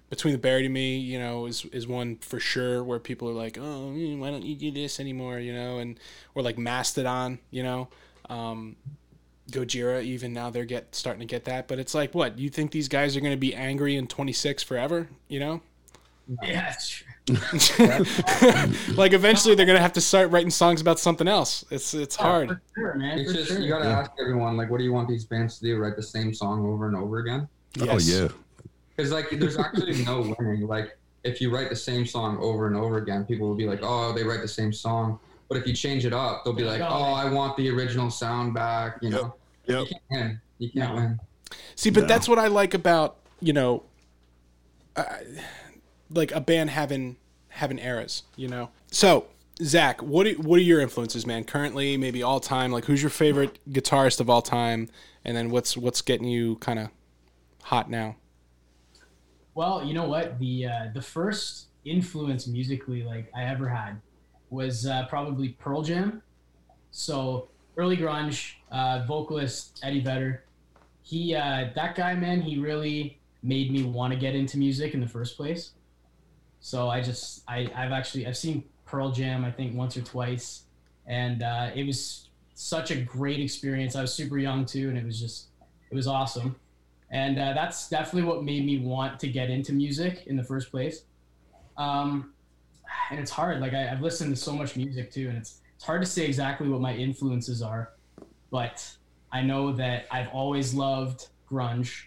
between 0.09 0.33
the 0.33 0.39
buried 0.39 0.65
and 0.65 0.73
me 0.73 0.97
you 0.97 1.19
know 1.19 1.45
is 1.45 1.65
is 1.65 1.87
one 1.87 2.17
for 2.17 2.39
sure 2.39 2.83
where 2.83 2.99
people 2.99 3.29
are 3.29 3.33
like 3.33 3.57
oh 3.59 3.91
why 4.17 4.29
don't 4.29 4.43
you 4.43 4.55
do 4.55 4.71
this 4.71 4.99
anymore? 4.99 5.39
You 5.39 5.53
know 5.53 5.77
and 5.77 5.99
or 6.35 6.41
like 6.41 6.57
mastodon 6.57 7.39
you 7.51 7.63
know? 7.63 7.89
Um 8.29 8.75
gojira 9.51 10.01
even 10.03 10.31
now 10.31 10.49
they're 10.49 10.63
get 10.65 10.95
starting 10.95 11.19
to 11.19 11.25
get 11.25 11.43
that 11.45 11.67
but 11.67 11.77
it's 11.77 11.93
like 11.93 12.15
what 12.15 12.39
you 12.39 12.49
think 12.49 12.71
these 12.71 12.87
guys 12.87 13.17
are 13.17 13.19
going 13.19 13.33
to 13.33 13.37
be 13.37 13.53
angry 13.53 13.97
in 13.97 14.07
26 14.07 14.63
forever 14.63 15.09
you 15.27 15.39
know? 15.39 15.61
Yeah, 16.41 16.73
true. 16.87 17.10
like 18.95 19.13
eventually 19.13 19.55
they're 19.55 19.65
gonna 19.65 19.79
have 19.79 19.93
to 19.93 20.01
start 20.01 20.31
writing 20.31 20.49
songs 20.49 20.81
about 20.81 20.99
something 20.99 21.27
else. 21.27 21.63
It's 21.69 21.93
it's 21.93 22.15
hard. 22.15 22.49
For 22.49 22.61
sure, 22.75 22.95
man. 22.95 23.19
it's 23.19 23.31
for 23.31 23.37
just 23.37 23.49
sure. 23.51 23.59
you 23.59 23.69
gotta 23.69 23.85
Yeah. 23.85 23.99
ask 23.99 24.11
everyone 24.19 24.57
like, 24.57 24.69
what 24.69 24.79
do 24.79 24.83
you 24.83 24.93
want 24.93 25.07
these 25.07 25.25
bands 25.25 25.59
to 25.59 25.65
do? 25.65 25.77
Write 25.77 25.95
the 25.95 26.03
same 26.03 26.33
song 26.33 26.65
over 26.65 26.87
and 26.87 26.95
over 26.95 27.19
again? 27.19 27.47
Oh 27.81 27.97
yeah, 27.99 28.27
Because 28.95 29.11
like, 29.11 29.29
there's 29.31 29.57
actually 29.57 30.03
no 30.03 30.21
winning. 30.39 30.67
Like, 30.67 30.97
if 31.23 31.39
you 31.39 31.53
write 31.53 31.69
the 31.69 31.75
same 31.75 32.05
song 32.05 32.37
over 32.39 32.67
and 32.67 32.75
over 32.75 32.97
again, 32.97 33.23
people 33.25 33.47
will 33.47 33.55
be 33.55 33.67
like, 33.67 33.79
oh, 33.83 34.11
they 34.13 34.23
write 34.23 34.41
the 34.41 34.47
same 34.47 34.73
song. 34.73 35.19
But 35.47 35.57
if 35.57 35.67
you 35.67 35.73
change 35.73 36.05
it 36.05 36.13
up, 36.13 36.43
they'll 36.43 36.53
be 36.53 36.63
like, 36.63 36.81
Oh, 36.81 36.87
oh, 36.89 37.13
I 37.13 37.31
want 37.31 37.55
the 37.57 37.69
original 37.69 38.09
sound 38.09 38.53
back. 38.53 38.97
You 39.01 39.09
know, 39.11 39.35
yep. 39.67 39.79
you 39.79 39.85
can't 39.85 40.01
win. 40.11 40.41
You 40.59 40.69
can't 40.71 40.89
No. 40.95 41.01
win. 41.01 41.19
See, 41.75 41.89
but 41.91 42.01
No. 42.01 42.07
that's 42.07 42.27
what 42.27 42.39
I 42.39 42.47
like 42.47 42.73
about 42.73 43.17
you 43.43 43.53
know, 43.53 43.83
uh, 44.95 45.03
like 46.13 46.31
a 46.31 46.41
band 46.41 46.69
having 46.69 47.17
having 47.49 47.79
eras. 47.79 48.23
You 48.35 48.47
know. 48.47 48.69
So 48.91 49.27
Zach, 49.61 50.01
what 50.01 50.25
are, 50.25 50.33
what 50.33 50.57
are 50.57 50.63
your 50.63 50.81
influences, 50.81 51.25
man? 51.25 51.43
Currently, 51.43 51.95
maybe 51.97 52.23
all 52.23 52.39
time. 52.39 52.71
Like, 52.71 52.85
who's 52.85 53.01
your 53.01 53.11
favorite 53.11 53.59
guitarist 53.69 54.19
of 54.19 54.29
all 54.29 54.41
time? 54.41 54.89
And 55.23 55.37
then 55.37 55.51
what's 55.51 55.77
what's 55.77 56.01
getting 56.01 56.27
you 56.27 56.55
kind 56.57 56.79
of 56.79 56.89
hot 57.63 57.89
now? 57.89 58.15
Well, 59.53 59.83
you 59.85 59.93
know 59.93 60.07
what? 60.07 60.39
The 60.39 60.65
uh, 60.65 60.87
the 60.93 61.01
first 61.01 61.67
influence 61.85 62.47
musically 62.47 63.03
like 63.03 63.31
I 63.35 63.43
ever 63.43 63.67
had 63.67 64.01
was 64.49 64.85
uh, 64.85 65.05
probably 65.09 65.49
Pearl 65.49 65.83
Jam. 65.83 66.21
So 66.91 67.49
early 67.77 67.97
grunge, 67.97 68.53
uh, 68.71 69.05
vocalist 69.07 69.79
Eddie 69.83 70.01
Vedder. 70.01 70.43
He 71.03 71.35
uh, 71.35 71.69
that 71.75 71.95
guy, 71.95 72.15
man, 72.15 72.41
he 72.41 72.57
really 72.57 73.19
made 73.43 73.71
me 73.71 73.83
want 73.83 74.13
to 74.13 74.19
get 74.19 74.35
into 74.35 74.57
music 74.57 74.93
in 74.93 75.01
the 75.01 75.07
first 75.07 75.37
place. 75.37 75.71
So 76.61 76.89
I 76.89 77.01
just 77.01 77.43
I 77.47 77.69
I've 77.75 77.91
actually 77.91 78.25
I've 78.25 78.37
seen 78.37 78.63
Pearl 78.85 79.11
Jam 79.11 79.43
I 79.43 79.51
think 79.51 79.75
once 79.75 79.97
or 79.97 80.01
twice, 80.01 80.63
and 81.05 81.43
uh, 81.43 81.71
it 81.75 81.85
was 81.85 82.29
such 82.53 82.91
a 82.91 82.95
great 82.95 83.39
experience. 83.39 83.95
I 83.95 84.01
was 84.01 84.13
super 84.13 84.37
young 84.37 84.65
too, 84.65 84.89
and 84.89 84.97
it 84.97 85.05
was 85.05 85.19
just 85.19 85.47
it 85.89 85.95
was 85.95 86.07
awesome 86.07 86.55
and 87.11 87.37
uh, 87.37 87.53
that's 87.53 87.89
definitely 87.89 88.23
what 88.23 88.43
made 88.43 88.65
me 88.65 88.79
want 88.79 89.19
to 89.19 89.27
get 89.27 89.49
into 89.49 89.73
music 89.73 90.23
in 90.27 90.37
the 90.37 90.43
first 90.43 90.71
place. 90.71 91.03
Um, 91.77 92.33
and 93.09 93.19
it's 93.19 93.31
hard. 93.31 93.59
Like 93.59 93.73
I, 93.73 93.89
I've 93.89 94.01
listened 94.01 94.33
to 94.33 94.41
so 94.41 94.53
much 94.53 94.77
music 94.77 95.11
too, 95.11 95.27
and 95.27 95.37
it's 95.37 95.59
it's 95.75 95.83
hard 95.83 96.01
to 96.01 96.07
say 96.07 96.25
exactly 96.25 96.69
what 96.69 96.79
my 96.79 96.93
influences 96.93 97.61
are, 97.61 97.93
but 98.49 98.89
I 99.31 99.41
know 99.41 99.73
that 99.73 100.05
I've 100.11 100.29
always 100.29 100.73
loved 100.73 101.27
grunge, 101.49 102.03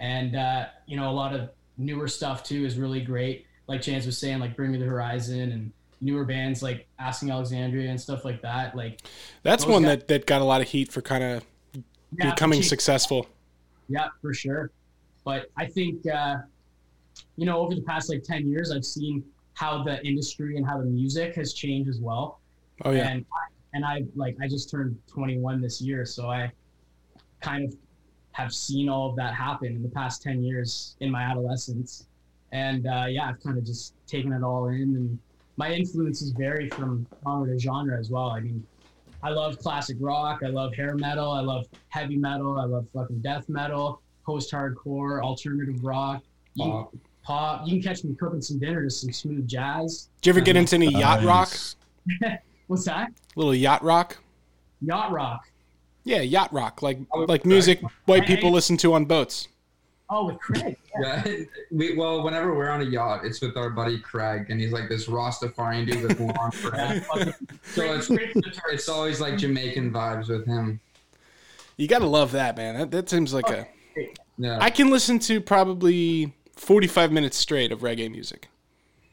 and 0.00 0.34
uh, 0.34 0.66
you 0.86 0.96
know 0.96 1.08
a 1.08 1.12
lot 1.12 1.32
of 1.32 1.50
newer 1.78 2.08
stuff 2.08 2.42
too 2.42 2.64
is 2.64 2.76
really 2.76 3.00
great. 3.00 3.46
Like 3.70 3.82
Chance 3.82 4.04
was 4.04 4.18
saying, 4.18 4.40
like 4.40 4.56
Bring 4.56 4.72
Me 4.72 4.78
the 4.78 4.84
Horizon 4.84 5.52
and 5.52 5.72
newer 6.00 6.24
bands 6.24 6.60
like 6.60 6.88
Asking 6.98 7.30
Alexandria 7.30 7.88
and 7.88 8.00
stuff 8.00 8.24
like 8.24 8.42
that. 8.42 8.74
Like 8.74 9.00
That's 9.44 9.64
one 9.64 9.84
guys- 9.84 9.98
that 9.98 10.08
that 10.08 10.26
got 10.26 10.42
a 10.42 10.44
lot 10.44 10.60
of 10.60 10.66
heat 10.66 10.90
for 10.90 11.00
kind 11.00 11.22
of 11.22 11.44
yeah, 12.18 12.30
becoming 12.30 12.64
successful. 12.64 13.28
Yeah, 13.88 14.08
for 14.20 14.34
sure. 14.34 14.72
But 15.24 15.50
I 15.56 15.66
think 15.66 16.04
uh, 16.08 16.38
you 17.36 17.46
know, 17.46 17.58
over 17.58 17.76
the 17.76 17.82
past 17.82 18.08
like 18.10 18.24
10 18.24 18.50
years, 18.50 18.72
I've 18.72 18.84
seen 18.84 19.22
how 19.54 19.84
the 19.84 20.04
industry 20.04 20.56
and 20.56 20.66
how 20.66 20.78
the 20.78 20.86
music 20.86 21.36
has 21.36 21.52
changed 21.52 21.88
as 21.88 22.00
well. 22.00 22.40
Oh 22.84 22.90
yeah. 22.90 23.08
And 23.08 23.24
and 23.72 23.84
I 23.84 24.02
like 24.16 24.36
I 24.42 24.48
just 24.48 24.68
turned 24.68 24.98
21 25.06 25.60
this 25.60 25.80
year, 25.80 26.04
so 26.04 26.28
I 26.28 26.50
kind 27.40 27.68
of 27.68 27.76
have 28.32 28.52
seen 28.52 28.88
all 28.88 29.10
of 29.10 29.16
that 29.16 29.32
happen 29.32 29.68
in 29.68 29.82
the 29.82 29.88
past 29.88 30.22
10 30.22 30.42
years 30.42 30.96
in 30.98 31.08
my 31.08 31.22
adolescence. 31.22 32.08
And 32.52 32.86
uh, 32.86 33.06
yeah, 33.08 33.28
I've 33.28 33.40
kind 33.42 33.58
of 33.58 33.64
just 33.64 33.94
taken 34.06 34.32
it 34.32 34.42
all 34.42 34.68
in, 34.68 34.74
and 34.82 35.18
my 35.56 35.72
influences 35.72 36.32
vary 36.32 36.68
from 36.70 37.06
genre 37.24 37.52
to 37.52 37.58
genre 37.58 37.98
as 37.98 38.10
well. 38.10 38.30
I 38.30 38.40
mean, 38.40 38.66
I 39.22 39.30
love 39.30 39.58
classic 39.58 39.96
rock, 40.00 40.40
I 40.44 40.48
love 40.48 40.74
hair 40.74 40.96
metal, 40.96 41.30
I 41.30 41.40
love 41.40 41.66
heavy 41.88 42.16
metal, 42.16 42.58
I 42.58 42.64
love 42.64 42.86
fucking 42.94 43.20
death 43.20 43.48
metal, 43.48 44.00
post-hardcore, 44.24 45.22
alternative 45.22 45.84
rock. 45.84 46.22
You, 46.54 46.64
Pop. 46.64 46.94
pop. 47.22 47.66
You 47.66 47.74
can 47.74 47.82
catch 47.82 48.02
me 48.02 48.14
cooking 48.16 48.40
some 48.40 48.58
dinner 48.58 48.82
to 48.82 48.90
some 48.90 49.12
smooth 49.12 49.46
jazz. 49.46 50.08
Did 50.20 50.28
you 50.28 50.32
ever 50.32 50.40
get 50.40 50.56
into 50.56 50.74
any 50.74 50.88
yacht 50.88 51.22
rock? 51.22 51.52
What's 52.66 52.84
that? 52.84 53.10
little 53.36 53.54
yacht 53.54 53.82
rock? 53.84 54.16
Yacht 54.80 55.12
rock. 55.12 55.48
Yeah, 56.04 56.22
yacht 56.22 56.52
rock, 56.52 56.82
like 56.82 56.98
like 57.14 57.44
music 57.44 57.82
white 58.06 58.26
people 58.26 58.50
listen 58.50 58.76
to 58.78 58.94
on 58.94 59.04
boats. 59.04 59.48
Oh, 60.12 60.26
with 60.26 60.40
Craig. 60.40 60.76
Yeah, 61.00 61.24
we 61.70 61.96
well, 61.96 62.24
whenever 62.24 62.52
we're 62.54 62.68
on 62.68 62.80
a 62.80 62.84
yacht, 62.84 63.24
it's 63.24 63.40
with 63.40 63.56
our 63.56 63.70
buddy 63.70 63.98
Craig, 63.98 64.46
and 64.50 64.60
he's 64.60 64.72
like 64.72 64.88
this 64.88 65.06
Rastafarian 65.06 65.86
dude 65.86 66.02
with 66.02 66.18
long 66.18 66.50
hair. 66.74 67.34
So 67.62 67.94
it's 67.94 68.08
Craig's 68.08 68.34
the 68.34 68.42
Turks. 68.42 68.72
it's 68.72 68.88
always 68.88 69.20
like 69.20 69.38
Jamaican 69.38 69.92
vibes 69.92 70.28
with 70.28 70.46
him. 70.46 70.80
You 71.76 71.86
gotta 71.86 72.06
love 72.06 72.32
that, 72.32 72.56
man. 72.56 72.76
That, 72.76 72.90
that 72.90 73.08
seems 73.08 73.32
like 73.32 73.50
oh, 73.50 73.64
a. 73.96 74.12
Yeah, 74.36 74.58
I 74.60 74.70
can 74.70 74.90
listen 74.90 75.20
to 75.20 75.40
probably 75.40 76.32
forty-five 76.56 77.12
minutes 77.12 77.36
straight 77.36 77.70
of 77.70 77.80
reggae 77.80 78.10
music, 78.10 78.48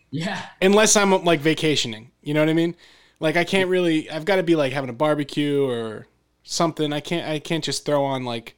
Yeah. 0.09 0.47
unless 0.63 0.95
I'm 0.95 1.23
like 1.23 1.41
vacationing. 1.41 2.09
You 2.23 2.33
know 2.33 2.39
what 2.39 2.49
I 2.49 2.53
mean? 2.53 2.75
Like 3.19 3.37
I 3.37 3.43
can't 3.43 3.69
really. 3.69 4.09
I've 4.09 4.25
got 4.25 4.37
to 4.37 4.43
be 4.43 4.55
like 4.55 4.73
having 4.73 4.89
a 4.89 4.93
barbecue 4.93 5.63
or 5.63 6.07
something. 6.43 6.91
I 6.91 7.01
can't. 7.01 7.29
I 7.29 7.37
can't 7.37 7.63
just 7.63 7.85
throw 7.85 8.03
on 8.03 8.25
like. 8.25 8.55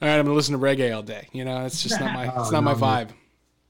All 0.00 0.08
right, 0.08 0.18
I'm 0.18 0.24
gonna 0.24 0.36
listen 0.36 0.52
to 0.52 0.58
reggae 0.64 0.94
all 0.94 1.02
day. 1.02 1.28
You 1.32 1.44
know, 1.44 1.64
it's 1.64 1.82
just 1.82 2.00
not 2.00 2.12
my. 2.14 2.26
It's 2.38 2.48
Oh, 2.48 2.50
not 2.50 2.62
my 2.64 2.72
no, 2.74 2.78
man. 2.78 3.06
vibe. 3.06 3.10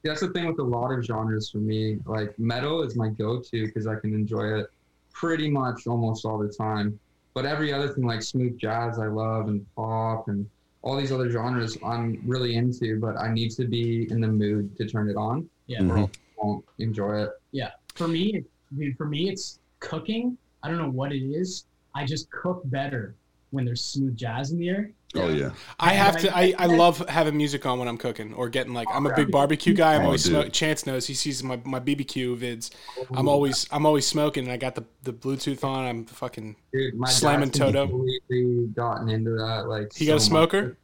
that's 0.04 0.20
the 0.20 0.28
thing 0.28 0.46
with 0.46 0.58
a 0.58 0.62
lot 0.62 0.90
of 0.92 1.04
genres 1.04 1.50
for 1.50 1.58
me. 1.58 1.98
Like 2.06 2.38
metal 2.38 2.82
is 2.82 2.96
my 2.96 3.08
go-to 3.08 3.66
because 3.66 3.86
I 3.86 3.96
can 3.96 4.12
enjoy 4.14 4.58
it 4.58 4.66
pretty 5.12 5.50
much 5.50 5.86
almost 5.86 6.24
all 6.24 6.38
the 6.38 6.48
time. 6.48 6.98
But 7.34 7.46
every 7.46 7.72
other 7.72 7.88
thing 7.88 8.04
like 8.04 8.22
smooth 8.22 8.58
jazz, 8.58 8.98
I 8.98 9.06
love, 9.06 9.48
and 9.48 9.64
pop, 9.74 10.28
and 10.28 10.48
all 10.82 10.96
these 10.96 11.12
other 11.12 11.30
genres, 11.30 11.78
I'm 11.84 12.20
really 12.26 12.56
into. 12.56 13.00
But 13.00 13.16
I 13.16 13.32
need 13.32 13.50
to 13.52 13.66
be 13.66 14.06
in 14.10 14.20
the 14.20 14.28
mood 14.28 14.76
to 14.76 14.86
turn 14.86 15.08
it 15.08 15.16
on, 15.16 15.48
Yeah. 15.66 15.80
Mhm. 15.80 15.90
or 15.90 15.98
I 15.98 16.10
won't 16.46 16.64
enjoy 16.78 17.22
it. 17.22 17.30
Yeah. 17.52 17.70
For 17.94 18.06
me, 18.06 18.44
dude, 18.76 18.96
for 18.96 19.06
me, 19.06 19.30
it's 19.30 19.60
cooking. 19.80 20.36
I 20.62 20.68
don't 20.68 20.78
know 20.78 20.90
what 20.90 21.12
it 21.12 21.22
is. 21.22 21.64
I 21.94 22.04
just 22.04 22.30
cook 22.30 22.60
better 22.66 23.14
when 23.50 23.64
there's 23.64 23.82
smooth 23.84 24.14
jazz 24.16 24.52
in 24.52 24.58
the 24.58 24.68
air. 24.68 24.90
Oh 25.16 25.28
yeah. 25.28 25.50
I 25.80 25.94
have 25.94 26.18
to. 26.18 26.36
I, 26.36 26.52
I 26.58 26.66
love 26.66 26.98
having 27.08 27.36
music 27.36 27.64
on 27.64 27.78
when 27.78 27.88
I'm 27.88 27.96
cooking 27.96 28.34
or 28.34 28.48
getting 28.50 28.74
like. 28.74 28.86
I'm 28.92 29.06
a 29.06 29.14
big 29.14 29.30
barbecue 29.30 29.72
guy. 29.72 29.94
I'm 29.94 30.02
Oh, 30.02 30.06
always 30.06 30.22
dude. 30.24 30.32
smoking. 30.32 30.50
Chance 30.52 30.86
knows. 30.86 31.06
He 31.06 31.14
sees 31.14 31.42
my, 31.42 31.58
my 31.64 31.80
BBQ 31.80 32.36
vids. 32.38 32.70
I'm 33.14 33.26
always 33.28 33.66
I'm 33.72 33.86
always 33.86 34.06
smoking. 34.06 34.44
and 34.44 34.52
I 34.52 34.58
got 34.58 34.74
the, 34.74 34.84
the 35.04 35.12
Bluetooth 35.14 35.64
on. 35.64 35.84
I'm 35.86 36.04
fucking. 36.04 36.56
Dude, 36.74 36.94
my 36.94 37.08
Slamming 37.08 37.50
Toto. 37.50 37.86
completely 37.88 38.66
gotten 38.74 39.08
into 39.08 39.30
that. 39.30 39.66
Like 39.66 39.94
He 39.94 40.04
got 40.04 40.16
a 40.16 40.20
so 40.20 40.24
much. 40.24 40.50
smoker. 40.50 40.76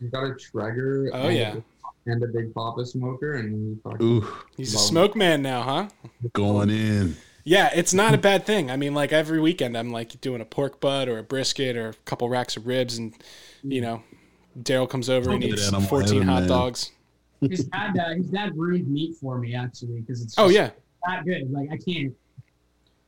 He's 0.00 0.10
got 0.10 0.24
a 0.24 0.34
Traeger. 0.34 1.10
Oh, 1.14 1.28
and 1.28 1.36
yeah. 1.36 1.54
a- 1.56 1.62
and 2.08 2.22
a 2.22 2.26
Big 2.28 2.54
Papa 2.54 2.86
smoker, 2.86 3.32
and 3.34 3.52
he 3.76 3.80
fucking 3.82 4.06
Ooh, 4.06 4.26
He's 4.56 4.74
a 4.74 4.76
Love 4.76 4.84
it. 4.84 4.88
smoke 4.88 5.16
man 5.16 5.42
now, 5.42 5.62
huh? 5.62 5.88
going 6.34 6.70
in. 6.70 7.16
Yeah, 7.46 7.70
it's 7.72 7.94
not 7.94 8.12
a 8.12 8.18
bad 8.18 8.44
thing. 8.44 8.72
I 8.72 8.76
mean, 8.76 8.92
like 8.92 9.12
every 9.12 9.40
weekend, 9.40 9.78
I'm 9.78 9.90
like 9.92 10.20
doing 10.20 10.40
a 10.40 10.44
pork 10.44 10.80
butt 10.80 11.08
or 11.08 11.18
a 11.18 11.22
brisket 11.22 11.76
or 11.76 11.90
a 11.90 11.94
couple 12.04 12.28
racks 12.28 12.56
of 12.56 12.66
ribs, 12.66 12.98
and 12.98 13.14
you 13.62 13.80
know, 13.80 14.02
Daryl 14.60 14.90
comes 14.90 15.08
over 15.08 15.30
and 15.30 15.40
Good 15.40 15.50
eats 15.52 15.68
animal 15.68 15.88
14 15.88 16.22
hot 16.22 16.40
man. 16.40 16.48
dogs. 16.48 16.90
His 17.40 17.66
dad, 17.66 17.96
uh, 17.96 18.14
his 18.14 18.26
dad 18.30 18.56
ruined 18.58 18.88
meat 18.88 19.14
for 19.14 19.38
me 19.38 19.54
actually 19.54 20.00
because 20.00 20.22
it's 20.22 20.34
Oh 20.38 20.48
yeah, 20.48 20.70
not 21.06 21.24
good. 21.24 21.48
Like 21.52 21.68
I 21.70 21.76
can't, 21.76 22.12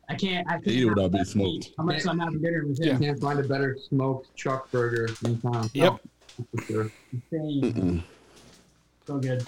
I 0.08 0.14
can't, 0.14 0.46
I 0.46 0.52
can't 0.52 0.68
Eat 0.68 0.82
it 0.82 0.86
have 0.86 0.88
without 0.90 1.10
being 1.10 1.24
that 1.24 1.34
meat 1.34 1.64
smoked. 1.64 1.70
Unless 1.78 2.06
I'm 2.06 2.20
having 2.20 2.40
dinner 2.40 2.64
with 2.64 2.80
him. 2.80 2.96
can't 3.00 3.20
find 3.20 3.40
a 3.40 3.42
better 3.42 3.76
smoked 3.88 4.36
chuck 4.36 4.70
burger 4.70 5.08
in 5.24 5.40
town. 5.40 5.68
Yep. 5.74 5.98
For 6.54 6.62
sure. 6.62 6.92
So 9.04 9.18
good. 9.18 9.44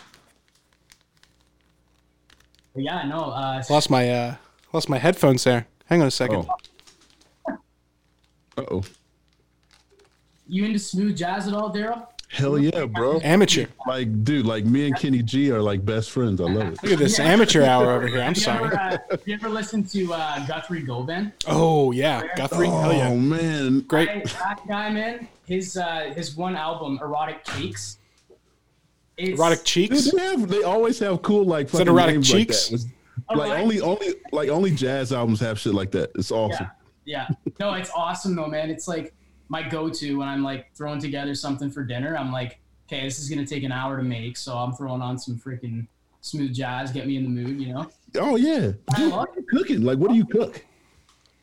But 2.74 2.82
yeah, 2.82 3.06
no. 3.06 3.20
Uh, 3.20 3.62
lost 3.70 3.88
my 3.88 4.10
uh, 4.10 4.34
lost 4.72 4.88
my 4.88 4.98
headphones 4.98 5.44
there. 5.44 5.66
Hang 5.86 6.02
on 6.02 6.08
a 6.08 6.10
second. 6.10 6.46
Oh. 7.48 7.56
Uh 8.58 8.64
oh. 8.70 8.84
you 10.48 10.64
into 10.64 10.78
smooth 10.78 11.16
jazz 11.16 11.48
at 11.48 11.54
all, 11.54 11.72
Daryl? 11.72 12.06
Hell 12.28 12.58
yeah, 12.58 12.84
bro. 12.86 13.20
Amateur. 13.24 13.66
Like, 13.88 14.22
dude, 14.22 14.46
like 14.46 14.64
me 14.64 14.86
and 14.86 14.96
Kenny 14.96 15.20
G 15.20 15.50
are 15.50 15.60
like 15.60 15.84
best 15.84 16.12
friends. 16.12 16.40
I 16.40 16.44
love 16.44 16.74
it. 16.74 16.82
Look 16.82 16.92
at 16.92 16.98
this 17.00 17.18
amateur 17.18 17.64
hour 17.64 17.90
over 17.90 18.06
here. 18.06 18.18
I'm 18.20 18.26
Have 18.28 18.36
you 18.36 18.42
sorry. 18.42 18.66
Ever, 18.66 18.78
uh, 18.78 18.98
have 19.10 19.22
you 19.26 19.34
ever 19.34 19.48
listened 19.48 19.88
to 19.90 20.14
uh, 20.14 20.46
Guthrie 20.46 20.82
Govan? 20.82 21.32
Oh 21.48 21.90
yeah, 21.90 22.22
Guthrie. 22.36 22.68
Hell 22.68 22.84
Oh 22.86 22.90
yeah, 22.92 23.12
man. 23.14 23.80
great. 23.80 24.08
I, 24.08 24.22
that 24.24 24.60
guy, 24.68 24.90
man. 24.90 25.26
His 25.46 25.76
uh, 25.76 26.12
his 26.14 26.36
one 26.36 26.54
album, 26.54 27.00
Erotic 27.02 27.44
Cakes. 27.44 27.98
It's, 29.16 29.36
Erotic 29.38 29.58
Dude, 29.58 29.66
cheeks. 29.66 30.12
they 30.12 30.22
have 30.22 30.46
they 30.46 30.62
always 30.62 31.00
have 31.00 31.22
cool 31.22 31.44
like 31.44 31.66
that 31.66 31.78
fucking 31.78 31.88
erotic 31.88 32.14
names 32.14 32.30
cheeks? 32.30 32.70
like 32.70 32.80
that. 32.80 32.90
Like 33.30 33.50
Erotic- 33.50 33.62
only 33.62 33.80
only 33.80 34.14
like 34.32 34.48
only 34.48 34.70
jazz 34.74 35.12
albums 35.12 35.40
have 35.40 35.58
shit 35.58 35.74
like 35.74 35.90
that. 35.92 36.10
It's 36.16 36.30
awesome. 36.32 36.68
Yeah. 37.04 37.28
No, 37.58 37.74
it's 37.74 37.90
awesome 37.94 38.34
though, 38.34 38.46
man. 38.48 38.70
It's 38.70 38.88
like 38.88 39.14
my 39.48 39.62
go-to 39.68 40.18
when 40.18 40.28
I'm 40.28 40.42
like 40.42 40.72
throwing 40.74 41.00
together 41.00 41.34
something 41.34 41.70
for 41.70 41.84
dinner. 41.84 42.16
I'm 42.16 42.32
like, 42.32 42.58
okay, 42.88 43.02
this 43.04 43.18
is 43.18 43.28
gonna 43.28 43.46
take 43.46 43.62
an 43.62 43.72
hour 43.72 43.96
to 43.96 44.02
make, 44.02 44.36
so 44.36 44.54
I'm 44.56 44.72
throwing 44.72 45.02
on 45.02 45.18
some 45.18 45.38
freaking 45.38 45.86
smooth 46.22 46.52
jazz, 46.54 46.90
get 46.92 47.06
me 47.06 47.16
in 47.16 47.22
the 47.24 47.28
mood, 47.30 47.60
you 47.60 47.72
know. 47.72 47.88
Oh 48.16 48.36
yeah. 48.36 48.72
I 48.92 48.96
Dude, 48.96 49.10
love 49.12 49.20
what 49.20 49.28
are 49.30 49.34
you 49.40 49.46
cooking? 49.58 49.82
Like 49.82 49.98
what 49.98 50.10
do 50.10 50.16
you 50.16 50.24
cook? 50.24 50.64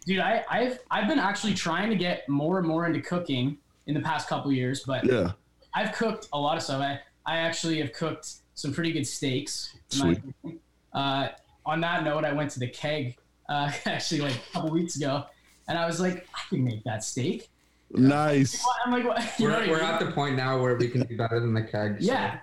Dude, 0.06 0.20
I, 0.20 0.44
I've 0.50 0.80
I've 0.92 1.08
been 1.08 1.20
actually 1.20 1.54
trying 1.54 1.90
to 1.90 1.96
get 1.96 2.28
more 2.30 2.60
and 2.60 2.68
more 2.68 2.86
into 2.86 3.02
cooking 3.02 3.58
in 3.88 3.94
the 3.94 4.02
past 4.02 4.28
couple 4.28 4.52
years, 4.52 4.84
but 4.86 5.04
Yeah. 5.06 5.32
I've 5.74 5.94
cooked 5.94 6.28
a 6.34 6.40
lot 6.40 6.58
of 6.58 6.64
stuff. 6.64 6.82
I, 6.82 7.00
I 7.26 7.38
actually 7.38 7.80
have 7.80 7.94
cooked 7.94 8.28
some 8.56 8.74
pretty 8.74 8.92
good 8.92 9.06
steaks. 9.08 9.74
in 9.92 9.98
Sweet. 10.44 10.60
Uh, 10.94 11.30
on 11.68 11.82
that 11.82 12.04
note, 12.04 12.26
I 12.26 12.34
went 12.34 12.50
to 12.52 12.60
the 12.60 12.68
keg 12.68 13.18
uh, 13.50 13.72
actually 13.86 14.22
like 14.22 14.36
a 14.36 14.54
couple 14.54 14.72
weeks 14.72 14.96
ago, 14.96 15.26
and 15.68 15.78
I 15.78 15.86
was 15.86 16.00
like, 16.00 16.28
I 16.34 16.40
can 16.50 16.64
make 16.64 16.84
that 16.86 17.04
steak. 17.04 17.50
Nice. 17.92 18.66
I'm 18.86 18.92
like, 18.92 19.06
what? 19.06 19.24
You 19.40 19.46
We're, 19.46 19.52
know 19.66 19.72
we're 19.72 19.78
mean? 19.82 19.86
at 19.86 20.00
the 20.00 20.12
point 20.12 20.36
now 20.36 20.60
where 20.62 20.76
we 20.76 20.88
can 20.90 21.04
do 21.04 21.16
better 21.16 21.40
than 21.40 21.54
the 21.54 21.62
keg. 21.64 21.98
so 22.02 22.12
yeah. 22.12 22.40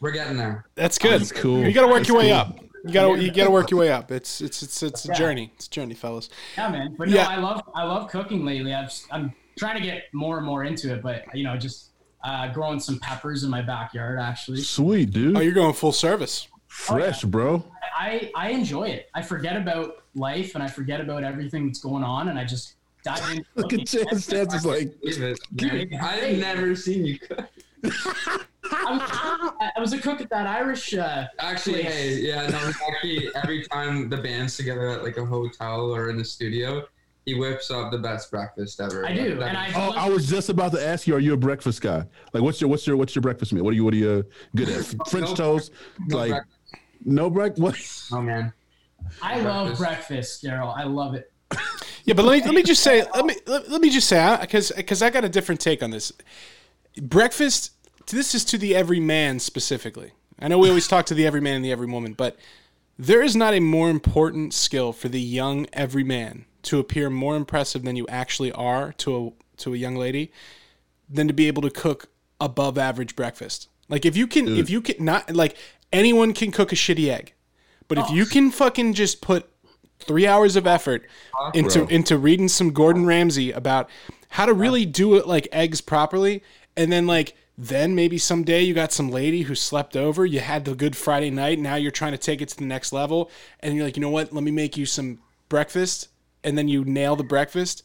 we're 0.00 0.10
getting 0.10 0.36
there. 0.36 0.64
That's 0.74 0.98
good. 0.98 1.20
That's 1.20 1.32
cool. 1.32 1.62
You 1.64 1.72
got 1.72 1.82
to 1.82 1.86
work 1.88 1.98
That's 1.98 2.08
your 2.08 2.18
way 2.18 2.32
up. 2.32 2.58
You 2.84 2.92
got 2.92 3.14
to 3.14 3.22
you 3.22 3.30
got 3.30 3.44
to 3.44 3.50
work 3.50 3.70
your 3.70 3.78
way 3.80 3.92
up. 3.92 4.10
It's 4.10 4.40
it's 4.40 4.62
it's 4.62 4.82
it's 4.82 5.04
a 5.04 5.08
Yeah. 5.08 5.14
journey. 5.14 5.52
It's 5.54 5.66
a 5.66 5.70
journey, 5.70 5.94
fellas. 5.94 6.30
Yeah, 6.56 6.70
man. 6.70 6.94
But 6.98 7.08
Yeah. 7.08 7.24
no, 7.24 7.30
I 7.30 7.36
love 7.36 7.62
I 7.74 7.82
love 7.84 8.10
cooking 8.10 8.44
lately. 8.44 8.72
I've 8.74 8.90
I'm 9.12 9.32
trying 9.58 9.76
to 9.76 9.82
get 9.86 10.04
more 10.14 10.38
and 10.38 10.46
more 10.46 10.64
into 10.64 10.92
it, 10.94 11.02
but 11.02 11.24
you 11.34 11.44
know, 11.44 11.56
just 11.56 11.90
uh, 12.24 12.48
growing 12.52 12.80
some 12.80 12.98
peppers 12.98 13.44
in 13.44 13.50
my 13.50 13.62
backyard. 13.62 14.18
Actually, 14.18 14.62
Sweet, 14.62 15.10
dude. 15.12 15.36
Oh, 15.36 15.40
you're 15.40 15.52
going 15.52 15.74
full 15.74 15.92
service. 15.92 16.48
Fresh, 16.70 17.24
bro. 17.24 17.64
I 17.96 18.30
I 18.36 18.50
enjoy 18.50 18.84
it. 18.84 19.10
I 19.12 19.22
forget 19.22 19.56
about 19.56 20.04
life 20.14 20.54
and 20.54 20.62
I 20.62 20.68
forget 20.68 21.00
about 21.00 21.24
everything 21.24 21.66
that's 21.66 21.80
going 21.80 22.04
on, 22.04 22.28
and 22.28 22.38
I 22.38 22.44
just 22.44 22.74
dive 23.04 23.18
into 23.30 23.44
Look 23.56 23.72
at 23.72 23.80
cooking. 23.80 23.86
Chance. 23.86 24.26
Chance 24.28 24.54
is 24.54 24.64
like, 24.64 25.00
Believe. 25.00 25.36
Dude, 25.56 25.94
I've 25.94 26.38
never 26.38 26.76
seen 26.76 27.04
you 27.04 27.18
cook. 27.18 27.44
I 28.72 28.92
was, 28.92 29.70
I 29.76 29.80
was 29.80 29.92
a 29.92 29.98
cook 29.98 30.20
at 30.20 30.30
that 30.30 30.46
Irish. 30.46 30.94
Uh, 30.94 31.26
Actually, 31.40 31.82
Place. 31.82 31.92
hey, 31.94 32.14
yeah, 32.20 32.46
no, 32.48 32.70
actually 32.88 33.28
every 33.34 33.64
time 33.64 34.08
the 34.08 34.18
band's 34.18 34.56
together 34.56 34.88
at 34.90 35.02
like 35.02 35.16
a 35.16 35.24
hotel 35.24 35.90
or 35.94 36.08
in 36.08 36.16
the 36.16 36.24
studio, 36.24 36.84
he 37.26 37.34
whips 37.34 37.70
up 37.72 37.90
the 37.90 37.98
best 37.98 38.30
breakfast 38.30 38.80
ever. 38.80 39.04
I 39.04 39.14
do, 39.14 39.34
Like, 39.34 39.48
and 39.48 39.56
I. 39.58 39.72
oh, 39.74 39.92
I 39.96 40.08
was 40.08 40.28
just 40.28 40.50
about 40.50 40.70
to 40.72 40.86
ask 40.86 41.06
you, 41.08 41.14
are 41.16 41.20
you 41.20 41.32
a 41.32 41.36
breakfast 41.36 41.80
guy? 41.82 42.04
Like, 42.32 42.42
what's 42.44 42.60
your 42.60 42.70
what's 42.70 42.86
your 42.86 42.96
what's 42.96 43.14
your 43.14 43.22
breakfast 43.22 43.52
meal? 43.52 43.64
What 43.64 43.72
are 43.72 43.76
you 43.76 43.84
what 43.84 43.92
are 43.94 43.96
you 43.98 44.10
uh, 44.10 44.22
good 44.54 44.68
at? 44.68 44.84
French 45.10 45.30
No- 45.30 45.34
toast? 45.34 45.72
no 46.06 46.16
like 46.16 46.30
break- 46.30 46.42
no 47.04 47.30
break? 47.30 47.56
What? 47.56 47.76
oh 48.12 48.20
man, 48.20 48.52
I 49.22 49.40
love 49.40 49.78
breakfast. 49.78 50.42
breakfast, 50.42 50.44
Daryl. 50.44 50.76
I 50.76 50.84
love 50.84 51.14
it. 51.14 51.32
Yeah, 52.04 52.14
but 52.14 52.24
let 52.24 52.40
me 52.40 52.44
let 52.46 52.54
me 52.54 52.62
just 52.62 52.82
say 52.82 53.04
let 53.14 53.24
me 53.24 53.36
let, 53.46 53.68
let 53.70 53.80
me 53.80 53.90
just 53.90 54.08
say 54.08 54.36
because 54.40 54.72
because 54.74 55.02
I 55.02 55.10
got 55.10 55.24
a 55.24 55.28
different 55.28 55.60
take 55.60 55.82
on 55.82 55.90
this. 55.90 56.12
Breakfast. 57.00 57.72
This 58.06 58.34
is 58.34 58.44
to 58.46 58.58
the 58.58 58.74
everyman 58.74 59.38
specifically. 59.38 60.12
I 60.40 60.48
know 60.48 60.58
we 60.58 60.68
always 60.68 60.88
talk 60.88 61.06
to 61.06 61.14
the 61.14 61.26
everyman 61.26 61.56
and 61.56 61.64
the 61.64 61.70
every 61.70 61.86
woman, 61.86 62.14
but 62.14 62.36
there 62.98 63.22
is 63.22 63.36
not 63.36 63.54
a 63.54 63.60
more 63.60 63.90
important 63.90 64.54
skill 64.54 64.92
for 64.92 65.08
the 65.08 65.20
young 65.20 65.66
everyman 65.72 66.46
to 66.62 66.78
appear 66.78 67.10
more 67.10 67.36
impressive 67.36 67.82
than 67.82 67.96
you 67.96 68.06
actually 68.08 68.50
are 68.52 68.92
to 68.94 69.16
a 69.16 69.56
to 69.58 69.74
a 69.74 69.76
young 69.76 69.94
lady 69.96 70.32
than 71.08 71.28
to 71.28 71.34
be 71.34 71.46
able 71.46 71.62
to 71.62 71.70
cook 71.70 72.08
above 72.40 72.78
average 72.78 73.14
breakfast. 73.14 73.68
Like 73.88 74.04
if 74.04 74.16
you 74.16 74.26
can 74.26 74.48
if 74.48 74.70
you 74.70 74.80
can 74.80 75.04
not 75.04 75.34
like 75.34 75.56
anyone 75.92 76.32
can 76.32 76.50
cook 76.50 76.72
a 76.72 76.76
shitty 76.76 77.10
egg, 77.10 77.32
but 77.88 77.98
if 77.98 78.10
you 78.10 78.22
oh. 78.22 78.26
can 78.26 78.50
fucking 78.50 78.94
just 78.94 79.20
put 79.20 79.48
three 80.00 80.26
hours 80.26 80.56
of 80.56 80.66
effort 80.66 81.06
into 81.54 81.80
Bro. 81.80 81.88
into 81.88 82.18
reading 82.18 82.48
some 82.48 82.72
Gordon 82.72 83.06
Ramsay 83.06 83.50
about 83.52 83.90
how 84.30 84.46
to 84.46 84.54
really 84.54 84.86
do 84.86 85.16
it 85.16 85.26
like 85.26 85.48
eggs 85.52 85.80
properly, 85.80 86.42
and 86.76 86.90
then 86.90 87.06
like 87.06 87.34
then 87.58 87.94
maybe 87.94 88.16
someday 88.16 88.62
you 88.62 88.72
got 88.72 88.92
some 88.92 89.10
lady 89.10 89.42
who 89.42 89.54
slept 89.54 89.96
over, 89.96 90.24
you 90.24 90.40
had 90.40 90.64
the 90.64 90.74
good 90.74 90.96
Friday 90.96 91.30
night, 91.30 91.58
now 91.58 91.74
you're 91.74 91.90
trying 91.90 92.12
to 92.12 92.18
take 92.18 92.40
it 92.40 92.48
to 92.48 92.56
the 92.56 92.64
next 92.64 92.92
level, 92.92 93.30
and 93.60 93.74
you're 93.74 93.84
like, 93.84 93.96
you 93.96 94.00
know 94.00 94.08
what? 94.08 94.32
Let 94.32 94.42
me 94.42 94.50
make 94.50 94.76
you 94.76 94.86
some 94.86 95.18
breakfast, 95.50 96.08
and 96.42 96.56
then 96.56 96.68
you 96.68 96.84
nail 96.84 97.16
the 97.16 97.24
breakfast. 97.24 97.82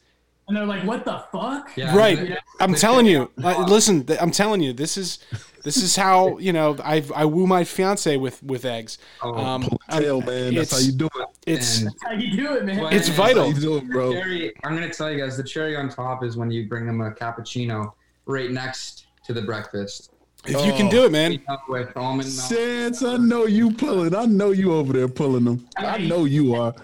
And 0.48 0.56
they're 0.56 0.66
like, 0.66 0.84
"What 0.84 1.06
the 1.06 1.24
fuck?" 1.32 1.72
Yeah, 1.76 1.96
Right. 1.96 2.18
they- 2.20 2.38
I'm 2.60 2.74
they 2.74 2.78
telling 2.78 3.06
say- 3.08 3.14
you. 3.14 3.32
Uh, 3.43 3.66
listen, 3.68 4.04
th- 4.06 4.20
I'm 4.22 4.30
telling 4.32 4.62
you. 4.62 4.74
This 4.74 4.96
is 4.96 5.20
this 5.64 5.78
is 5.78 5.96
how 5.96 6.38
you 6.38 6.54
know 6.54 6.78
I 6.84 7.04
I 7.16 7.26
woo 7.26 7.48
my 7.48 7.64
fiance 7.64 8.16
with 8.18 8.43
with 8.43 8.64
eggs. 8.66 9.00
Oh, 9.24 9.34
Um, 9.36 9.68
Tail, 9.89 10.22
man. 10.22 10.54
That's 10.54 10.72
how 10.72 10.78
you 10.78 10.91
do 10.91 11.08
it. 11.08 11.28
it's 11.48 11.80
And- 11.80 11.88
That's 11.88 12.04
how 12.04 12.12
you 12.12 12.38
do 12.38 12.54
it, 12.58 12.66
man. 12.66 12.78
Well, 12.78 12.89
it's 12.93 13.08
and 13.08 13.18
vital. 13.18 13.43
How 13.46 13.50
you 13.50 13.60
do 13.62 13.78
it, 13.78 13.89
bro. 13.89 14.14
Cherry, 14.14 14.54
I'm 14.64 14.76
gonna 14.76 14.93
tell 14.93 15.12
you 15.12 15.18
guys 15.18 15.36
the 15.36 15.43
cherry 15.43 15.76
on 15.76 15.89
top 15.89 16.24
is 16.24 16.38
when 16.38 16.52
you 16.52 16.68
bring 16.68 16.86
them 16.86 17.02
a 17.02 17.10
cappuccino 17.12 17.93
right 18.28 18.52
next 18.52 19.08
to 19.26 19.34
the 19.34 19.41
breakfast. 19.41 20.12
if 20.48 20.64
you 20.64 20.74
can 20.74 20.86
Oh. 20.86 20.91
do 20.91 21.06
it, 21.06 21.12
man. 21.12 21.41
With 21.68 21.98
almond 21.98 22.30
milk. 22.52 23.02
I 23.04 23.18
know 23.18 23.48
you 23.48 23.72
pulling. 23.72 24.14
I 24.14 24.26
know 24.28 24.52
you 24.52 24.74
over 24.76 24.93
there 24.93 25.08
pulling 25.08 25.43
them. 25.46 25.68
I 25.76 25.98
know 25.98 26.26
you 26.26 26.54
are. 26.54 26.76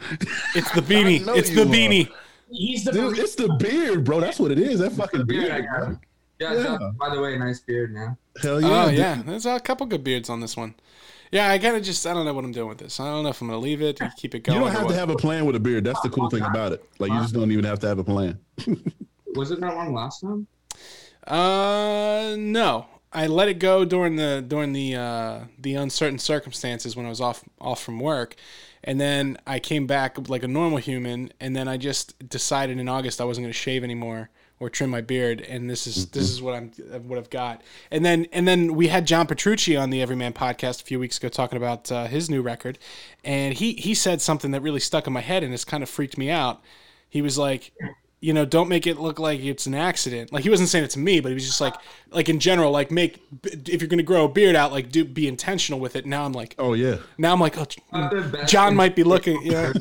It's 0.55 0.72
the 0.72 0.82
beanie. 0.91 1.22
It's 1.38 1.51
you 1.51 1.57
the 1.57 1.62
are. 1.62 1.66
Beanie. 2.52 2.58
He's 2.58 2.84
the 2.84 2.91
Dude, 2.91 3.18
it's 3.20 3.36
the 3.36 3.49
beard, 3.60 4.04
bro. 4.04 4.20
That's 4.20 4.39
what 4.39 4.52
it 4.52 4.60
is. 4.60 4.80
That 4.80 4.91
fucking 4.91 5.26
Beard, 5.26 5.52
I 5.52 5.62
beard. 5.62 5.66
got 5.72 5.89
Yeah, 6.39 6.54
Yeah. 6.54 6.64
Jeff, 6.64 6.80
by 6.97 7.14
the 7.16 7.22
way, 7.22 7.38
nice 7.38 7.60
beard 7.60 7.93
now. 7.93 8.18
Hell 8.41 8.62
yeah. 8.62 8.86
Oh 8.86 8.89
dude. 8.89 8.99
yeah, 8.99 9.22
there's 9.26 9.45
a 9.45 9.60
couple 9.60 9.86
good 9.88 10.04
beards 10.04 10.30
on 10.30 10.39
this 10.39 10.56
one. 10.58 10.76
Yeah, 11.32 11.49
I 11.49 11.58
gotta 11.58 11.80
just 11.80 12.06
I 12.06 12.14
don't 12.14 12.26
know 12.26 12.34
what 12.34 12.43
I'm 12.43 12.52
doing 12.52 12.68
with 12.70 12.78
this. 12.80 12.99
I 12.99 13.06
don't 13.06 13.24
know 13.24 13.30
if 13.30 13.41
I'm 13.41 13.47
gonna 13.47 13.60
leave 13.60 13.82
it, 13.82 13.99
keep 14.18 14.36
it 14.36 14.43
going. 14.43 14.60
You 14.60 14.66
don't 14.66 14.74
have 14.76 14.88
to 14.88 14.93
have 14.93 15.10
a 15.10 15.16
plan 15.16 15.45
with 15.45 15.56
a 15.56 15.60
beard. 15.60 15.84
That's 15.86 16.02
the 16.02 16.10
cool 16.10 16.30
thing 16.30 16.43
about 16.43 16.74
it. 16.74 16.84
Like 16.99 17.12
you 17.12 17.20
just 17.22 17.34
don't 17.34 17.52
even 17.52 17.64
have 17.66 17.80
to 17.80 17.88
have 17.88 17.99
a 17.99 18.04
plan. 18.04 18.38
Was 19.36 19.52
it 19.52 19.62
that 19.62 19.76
long 19.76 19.93
last 19.93 20.20
time? 20.22 20.45
Uh, 21.26 22.36
no. 22.38 22.86
I 23.14 23.28
let 23.28 23.49
it 23.49 23.60
go 23.60 23.84
during 23.84 24.16
the 24.16 24.43
during 24.45 24.72
the 24.74 24.95
uh, 24.95 25.39
the 25.60 25.76
uncertain 25.76 26.18
circumstances 26.18 26.95
when 26.95 27.06
I 27.06 27.10
was 27.10 27.20
off 27.20 27.43
off 27.60 27.84
from 27.84 27.99
work, 27.99 28.36
and 28.84 28.99
then 28.99 29.38
I 29.45 29.59
came 29.59 29.88
back 29.88 30.29
like 30.29 30.43
a 30.43 30.47
normal 30.47 30.77
human, 30.77 31.32
and 31.39 31.55
then 31.55 31.67
I 31.67 31.77
just 31.77 32.27
decided 32.27 32.79
in 32.79 32.89
August 32.89 33.21
I 33.21 33.25
wasn't 33.25 33.45
going 33.45 33.53
to 33.53 33.57
shave 33.59 33.84
anymore 33.84 34.29
or 34.61 34.69
trim 34.69 34.91
my 34.91 35.01
beard, 35.01 35.41
and 35.41 35.67
this 35.69 35.88
is 35.88 36.07
this 36.07 36.29
is 36.29 36.41
what 36.41 36.53
I'm 36.53 36.71
what 37.07 37.17
I've 37.17 37.32
got. 37.32 37.61
And 37.89 38.05
then 38.05 38.27
and 38.32 38.47
then 38.47 38.75
we 38.75 38.89
had 38.89 39.07
John 39.07 39.25
Petrucci 39.25 39.75
on 39.75 39.89
the 39.89 40.01
Everyman 40.01 40.34
podcast 40.34 40.82
a 40.82 40.86
few 40.86 40.99
weeks 40.99 41.17
ago 41.17 41.29
talking 41.29 41.57
about 41.57 41.91
uh, 41.91 42.05
his 42.05 42.29
new 42.29 42.43
record, 42.43 42.77
and 43.23 43.55
he 43.55 43.73
he 43.73 43.95
said 43.95 44.21
something 44.21 44.51
that 44.51 44.61
really 44.61 44.79
stuck 44.79 45.07
in 45.07 45.13
my 45.13 45.21
head 45.21 45.43
and 45.43 45.53
it's 45.53 45.65
kind 45.65 45.82
of 45.82 45.89
freaked 45.89 46.17
me 46.17 46.29
out. 46.29 46.61
He 47.09 47.21
was 47.21 47.38
like, 47.38 47.73
you 48.22 48.34
know, 48.34 48.45
don't 48.45 48.69
make 48.69 48.86
it 48.86 48.99
look 48.99 49.17
like 49.17 49.39
it's 49.39 49.65
an 49.65 49.74
accident. 49.74 50.32
Like 50.32 50.43
he 50.43 50.49
wasn't 50.51 50.69
saying 50.69 50.86
it 50.86 50.91
to 50.91 50.99
me, 50.99 51.19
but 51.19 51.30
he 51.30 51.34
was 51.34 51.45
just 51.45 51.59
like, 51.59 51.74
like 52.11 52.30
in 52.30 52.39
general, 52.39 52.72
like 52.72 52.91
make 52.91 53.19
if 53.43 53.82
you're 53.82 53.89
gonna 53.89 54.03
grow 54.03 54.26
a 54.26 54.30
beard 54.30 54.55
out, 54.55 54.72
like 54.72 54.91
do 54.91 55.03
be 55.03 55.28
intentional 55.28 55.80
with 55.80 55.95
it. 55.95 56.05
Now 56.05 56.24
I'm 56.24 56.32
like, 56.32 56.53
Oh 56.59 56.74
yeah. 56.74 56.97
now 57.17 57.34
I'm 57.34 57.39
like, 57.39 57.57
oh, 57.57 57.65
Got 57.91 58.11
the 58.11 58.22
best 58.22 58.51
John 58.51 58.76
might 58.76 58.95
be 58.95 59.03
looking. 59.03 59.41
Yeah, 59.43 59.74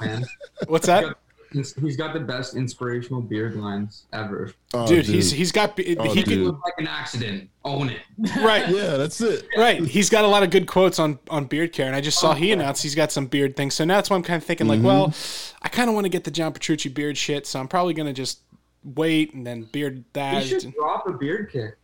Man. 0.00 0.24
what's 0.68 0.86
that, 0.86 1.16
He's 1.52 1.74
he's 1.74 1.96
got 1.96 2.12
the 2.14 2.20
best 2.20 2.54
inspirational 2.54 3.20
beard 3.20 3.56
lines 3.56 4.06
ever. 4.12 4.52
Oh, 4.72 4.86
dude? 4.86 5.04
He's 5.04 5.32
he's 5.32 5.50
got 5.50 5.78
he 5.78 5.96
Oh, 5.96 6.14
could 6.14 6.24
dude. 6.24 6.46
Look 6.46 6.64
like 6.64 6.74
an 6.78 6.86
accident. 6.86 7.50
Own 7.64 7.90
it. 7.90 8.00
right. 8.36 8.68
yeah, 8.68 8.96
that's 8.96 9.20
it. 9.20 9.46
Right, 9.56 9.82
he's 9.82 10.08
got 10.08 10.24
a 10.24 10.28
lot 10.28 10.42
of 10.44 10.50
good 10.50 10.66
quotes 10.68 11.00
on 11.00 11.18
on 11.28 11.46
beard 11.46 11.72
care, 11.72 11.86
and 11.86 11.96
I 11.96 12.00
just 12.00 12.20
saw 12.20 12.34
he 12.34 12.50
oh, 12.50 12.52
announced 12.54 12.82
he's 12.82 12.94
got 12.94 13.10
some 13.10 13.26
beard 13.26 13.56
things. 13.56 13.74
So 13.74 13.84
now 13.84 13.96
that's 13.96 14.10
why 14.10 14.16
I'm 14.16 14.22
kind 14.22 14.36
of 14.36 14.44
thinking 14.44 14.68
like, 14.68 14.78
mm-hmm. 14.78 14.86
well, 14.86 15.14
I 15.60 15.68
kind 15.68 15.88
of 15.88 15.94
want 15.94 16.04
to 16.04 16.08
get 16.08 16.22
the 16.22 16.30
John 16.30 16.52
Petrucci 16.52 16.88
beard 16.88 17.18
shit, 17.18 17.46
so 17.46 17.58
I'm 17.58 17.68
probably 17.68 17.94
gonna 17.94 18.12
just 18.12 18.42
wait 18.84 19.34
and 19.34 19.44
then 19.44 19.64
beard 19.64 20.04
that. 20.12 20.44
He 20.44 20.52
that. 20.52 20.62
should 20.62 20.74
drop 20.74 21.08
a 21.08 21.12
beard 21.12 21.50
kick. 21.52 21.76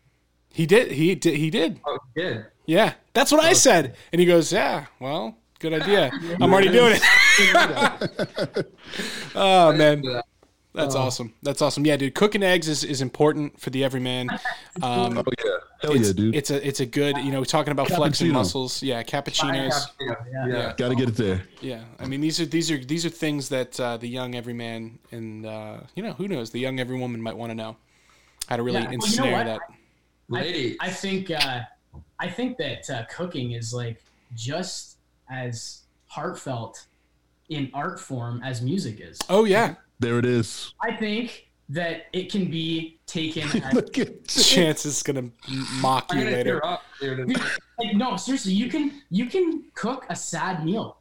He 0.53 0.65
did, 0.65 0.93
he 0.93 1.15
did, 1.15 1.37
he 1.37 1.51
did. 1.51 1.81
Oh, 1.85 1.99
he 2.15 2.23
did. 2.23 2.47
Yeah, 2.67 2.95
that's 3.13 3.33
what 3.33 3.45
I 3.45 3.53
said. 3.53 3.97
And 4.13 4.21
he 4.21 4.27
goes, 4.27 4.53
"Yeah, 4.53 4.87
well, 5.01 5.37
good 5.59 5.73
idea. 5.73 6.11
I'm 6.41 6.53
already 6.53 6.71
doing 6.71 6.95
it." 6.97 8.73
oh 9.35 9.73
man, 9.73 10.03
that's 10.77 10.95
awesome. 10.95 11.33
That's 11.43 11.63
awesome. 11.63 11.87
Yeah, 11.87 11.97
dude, 11.97 12.15
cooking 12.15 12.43
eggs 12.43 12.69
is, 12.69 12.85
is 12.85 13.01
important 13.01 13.59
for 13.61 13.71
the 13.71 13.83
everyman. 13.83 14.29
Um, 14.83 15.17
Oh 15.17 15.23
yeah. 15.43 15.57
Hell 15.81 15.97
yeah, 15.97 16.13
dude. 16.13 16.37
it's 16.37 16.51
a 16.51 16.67
it's 16.67 16.81
a 16.81 16.87
good 16.87 17.17
you 17.17 17.33
know 17.33 17.43
talking 17.45 17.73
about 17.73 17.89
flexing 17.89 18.31
muscles. 18.31 18.83
Yeah, 18.83 19.03
cappuccinos. 19.03 19.87
Yeah. 19.99 20.47
Yeah. 20.47 20.75
Gotta 20.77 20.95
get 20.95 21.09
it 21.09 21.17
there. 21.17 21.45
Yeah, 21.63 21.81
I 21.99 22.05
mean 22.05 22.21
these 22.21 22.39
are 22.39 22.45
these 22.45 22.71
are 22.71 22.77
these 22.77 23.07
are 23.07 23.09
things 23.09 23.49
that 23.49 23.81
uh, 23.81 23.97
the 23.97 24.07
young 24.07 24.35
everyman 24.35 24.99
and 25.13 25.47
uh, 25.47 25.79
you 25.95 26.03
know 26.03 26.13
who 26.13 26.29
knows 26.29 26.51
the 26.51 26.59
young 26.59 26.79
every 26.79 26.99
woman 26.99 27.23
might 27.23 27.35
want 27.39 27.53
to 27.53 27.55
know 27.55 27.79
how 28.49 28.57
to 28.57 28.63
really 28.63 28.81
Yeah, 28.81 28.85
well, 28.85 28.93
you 28.93 28.99
know 28.99 29.05
ensnare 29.07 29.45
that. 29.45 29.61
Ladies. 30.29 30.77
I 30.79 30.91
think 30.91 31.31
uh, 31.31 31.61
I 32.21 32.29
think 32.29 32.59
that 32.59 32.91
uh, 32.91 33.05
cooking 33.07 33.53
is 33.53 33.73
like 33.73 34.03
just 34.35 34.96
as 35.31 35.83
heartfelt 36.07 36.87
in 37.49 37.71
art 37.75 38.01
form 38.01 38.43
as 38.43 38.63
music 38.63 39.01
is. 39.01 39.19
Oh 39.29 39.45
yeah, 39.45 39.75
There 39.99 40.19
it 40.19 40.25
is. 40.27 40.75
I 40.83 40.95
think 40.97 41.49
that 41.69 42.07
it 42.13 42.31
can 42.31 42.51
be 42.51 42.99
taken 43.07 43.43
as 43.63 43.73
Look 43.75 43.99
at 43.99 44.27
Chance 44.29 44.87
is 44.87 45.03
gonna 45.03 45.31
mock 45.81 46.13
you 46.13 46.21
gonna 46.21 46.31
later. 46.37 46.65
up. 46.65 46.83
like 47.03 47.95
no 47.95 48.17
seriously 48.17 48.53
you 48.53 48.69
can 48.69 49.03
you 49.11 49.27
can 49.27 49.65
cook 49.75 50.07
a 50.11 50.17
sad 50.17 50.65
meal. 50.65 50.99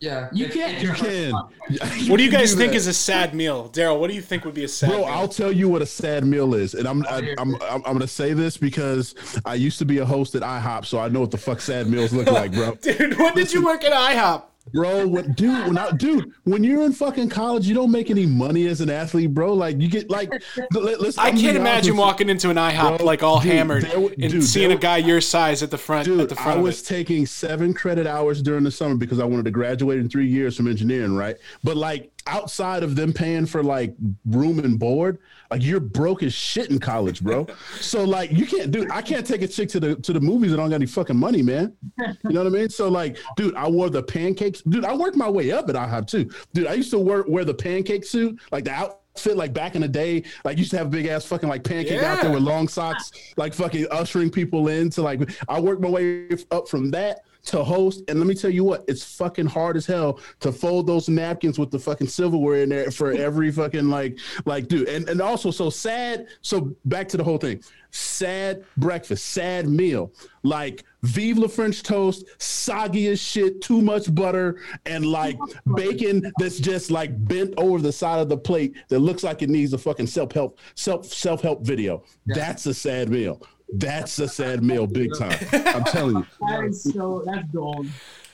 Yeah. 0.00 0.28
You 0.32 0.46
It- 0.46 0.52
can't- 0.52 0.72
it- 0.78 0.82
You 0.82 0.92
can. 0.92 1.32
What 2.08 2.16
do 2.16 2.24
you 2.24 2.30
guys 2.30 2.54
think 2.54 2.72
is? 2.74 2.82
is 2.86 2.88
a 2.88 2.94
sad 2.94 3.34
meal, 3.34 3.68
Daryl? 3.72 4.00
What 4.00 4.08
do 4.08 4.14
you 4.16 4.22
think 4.22 4.44
would 4.46 4.54
be 4.54 4.64
a 4.64 4.68
sad 4.68 4.88
Bro, 4.88 4.98
meal? 5.00 5.06
I'll 5.06 5.28
tell 5.28 5.52
you 5.52 5.68
what 5.68 5.82
a 5.82 5.86
sad 5.86 6.24
meal 6.26 6.54
is, 6.54 6.74
and 6.74 6.88
I'm 6.88 7.04
I, 7.06 7.34
I'm 7.38 7.54
I'm, 7.56 7.82
I'm 7.84 7.92
gonna 7.92 8.06
say 8.06 8.32
this 8.32 8.56
because 8.56 9.14
I 9.44 9.54
used 9.54 9.78
to 9.78 9.84
be 9.84 9.98
a 9.98 10.04
host 10.06 10.34
at 10.34 10.42
IHOP, 10.42 10.86
so 10.86 10.98
I 10.98 11.08
know 11.08 11.20
what 11.20 11.30
the 11.30 11.38
fuck 11.38 11.60
sad 11.60 11.86
meals 11.88 12.12
look 12.14 12.26
like, 12.40 12.52
bro. 12.52 12.74
Dude, 12.76 13.18
when 13.18 13.34
did 13.34 13.52
you 13.52 13.62
work 13.64 13.84
at 13.84 13.92
IHOP? 13.92 14.44
Bro, 14.72 15.08
what, 15.08 15.34
dude, 15.36 15.66
when 15.66 15.78
I, 15.78 15.90
dude, 15.92 16.32
when 16.44 16.62
you're 16.62 16.84
in 16.84 16.92
fucking 16.92 17.28
college, 17.28 17.66
you 17.66 17.74
don't 17.74 17.90
make 17.90 18.08
any 18.10 18.24
money 18.26 18.68
as 18.68 18.80
an 18.80 18.88
athlete, 18.88 19.34
bro. 19.34 19.52
Like 19.52 19.80
you 19.80 19.88
get 19.88 20.10
like, 20.10 20.30
let, 20.72 21.00
let's. 21.00 21.18
I 21.18 21.32
can't 21.32 21.56
imagine 21.56 21.94
you. 21.94 22.00
walking 22.00 22.28
into 22.28 22.50
an 22.50 22.56
IHOP 22.56 22.98
Bro, 22.98 23.06
like 23.06 23.22
all 23.22 23.40
dude, 23.40 23.52
hammered 23.52 23.84
there 23.84 23.96
and 23.96 24.30
dude, 24.30 24.44
seeing 24.44 24.68
there 24.68 24.76
a 24.76 24.80
guy 24.80 24.98
your 24.98 25.20
size 25.20 25.62
at 25.62 25.70
the 25.70 25.78
front 25.78 26.06
at 26.06 26.16
Dude, 26.16 26.28
the 26.28 26.40
I 26.40 26.56
was 26.56 26.82
taking 26.82 27.26
seven 27.26 27.74
credit 27.74 28.06
hours 28.06 28.42
during 28.42 28.62
the 28.62 28.70
summer 28.70 28.94
because 28.94 29.18
I 29.18 29.24
wanted 29.24 29.46
to 29.46 29.50
graduate 29.50 29.98
in 29.98 30.08
three 30.08 30.28
years 30.28 30.56
from 30.56 30.68
engineering, 30.68 31.16
right? 31.16 31.36
But 31.64 31.76
like 31.76 32.12
outside 32.26 32.82
of 32.82 32.96
them 32.96 33.12
paying 33.12 33.46
for 33.46 33.62
like 33.62 33.94
room 34.26 34.58
and 34.58 34.78
board, 34.78 35.18
like 35.50 35.62
you're 35.62 35.80
broke 35.80 36.22
as 36.22 36.32
shit 36.32 36.70
in 36.70 36.78
college, 36.78 37.22
bro. 37.22 37.46
so 37.80 38.04
like 38.04 38.30
you 38.32 38.46
can't 38.46 38.70
do 38.70 38.86
I 38.90 39.02
can't 39.02 39.26
take 39.26 39.42
a 39.42 39.48
chick 39.48 39.68
to 39.70 39.80
the 39.80 39.96
to 39.96 40.12
the 40.12 40.20
movies 40.20 40.52
and 40.52 40.60
I 40.60 40.64
don't 40.64 40.70
got 40.70 40.76
any 40.76 40.86
fucking 40.86 41.16
money, 41.16 41.42
man. 41.42 41.74
You 41.98 42.30
know 42.30 42.44
what 42.44 42.46
I 42.46 42.50
mean? 42.50 42.68
So 42.68 42.88
like, 42.88 43.18
dude, 43.36 43.54
I 43.54 43.68
wore 43.68 43.90
the 43.90 44.02
pancakes. 44.02 44.62
Dude, 44.62 44.84
I 44.84 44.94
worked 44.94 45.16
my 45.16 45.28
way 45.28 45.52
up 45.52 45.68
at 45.68 45.74
IHOP 45.74 46.06
too. 46.06 46.30
Dude, 46.52 46.66
I 46.66 46.74
used 46.74 46.90
to 46.90 46.98
wear 46.98 47.24
wear 47.26 47.44
the 47.44 47.54
pancake 47.54 48.04
suit, 48.04 48.40
like 48.52 48.64
the 48.64 48.72
outfit 48.72 49.36
like 49.36 49.52
back 49.52 49.74
in 49.74 49.82
the 49.82 49.88
day, 49.88 50.24
like 50.44 50.58
used 50.58 50.70
to 50.70 50.78
have 50.78 50.86
a 50.86 50.90
big 50.90 51.06
ass 51.06 51.24
fucking 51.24 51.48
like 51.48 51.64
pancake 51.64 52.02
out 52.02 52.22
there 52.22 52.32
with 52.32 52.42
long 52.42 52.68
socks, 52.68 53.10
like 53.36 53.54
fucking 53.54 53.86
ushering 53.90 54.30
people 54.30 54.68
in 54.68 54.90
to 54.90 55.02
like 55.02 55.20
I 55.48 55.60
worked 55.60 55.82
my 55.82 55.88
way 55.88 56.28
up 56.50 56.68
from 56.68 56.90
that 56.92 57.20
to 57.44 57.64
host. 57.64 58.02
And 58.08 58.18
let 58.18 58.26
me 58.26 58.34
tell 58.34 58.50
you 58.50 58.64
what, 58.64 58.84
it's 58.88 59.16
fucking 59.16 59.46
hard 59.46 59.76
as 59.76 59.86
hell 59.86 60.20
to 60.40 60.52
fold 60.52 60.86
those 60.86 61.08
napkins 61.08 61.58
with 61.58 61.70
the 61.70 61.78
fucking 61.78 62.08
silverware 62.08 62.62
in 62.62 62.68
there 62.68 62.90
for 62.90 63.12
every 63.12 63.50
fucking 63.50 63.88
like 63.88 64.18
like 64.44 64.68
dude. 64.68 64.88
And 64.88 65.08
and 65.08 65.20
also 65.20 65.50
so 65.50 65.70
sad. 65.70 66.26
So 66.42 66.76
back 66.84 67.08
to 67.08 67.16
the 67.16 67.24
whole 67.24 67.38
thing. 67.38 67.62
Sad 67.92 68.64
breakfast, 68.76 69.26
sad 69.26 69.68
meal. 69.68 70.12
Like 70.42 70.84
Vive 71.02 71.38
la 71.38 71.48
French 71.48 71.82
toast, 71.82 72.24
soggy 72.38 73.08
as 73.08 73.20
shit, 73.20 73.60
too 73.62 73.80
much 73.80 74.14
butter, 74.14 74.60
and 74.86 75.06
like 75.06 75.38
bacon 75.74 76.30
that's 76.38 76.58
just 76.58 76.90
like 76.90 77.26
bent 77.26 77.54
over 77.56 77.80
the 77.80 77.92
side 77.92 78.20
of 78.20 78.28
the 78.28 78.36
plate 78.36 78.76
that 78.88 79.00
looks 79.00 79.24
like 79.24 79.42
it 79.42 79.48
needs 79.48 79.72
a 79.72 79.78
fucking 79.78 80.06
self-help, 80.06 80.58
self 80.74 81.06
self-help 81.06 81.64
video. 81.64 82.04
That's 82.26 82.66
a 82.66 82.74
sad 82.74 83.08
meal. 83.08 83.42
That's 83.74 84.18
a 84.18 84.28
sad 84.28 84.62
meal, 84.62 84.86
big 84.86 85.10
time. 85.18 85.38
I'm 85.52 85.84
telling 85.84 86.16
you. 86.16 86.26
That 86.48 86.64
is 86.64 86.82
so 86.82 87.22
that's 87.26 87.48
gold. 87.52 87.86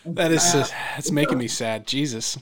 That 0.05 0.33
is 0.33 0.55
uh, 0.55 0.67
that's 0.95 1.11
making 1.11 1.39
me 1.39 1.49
sad. 1.49 1.87
Jesus. 1.87 2.39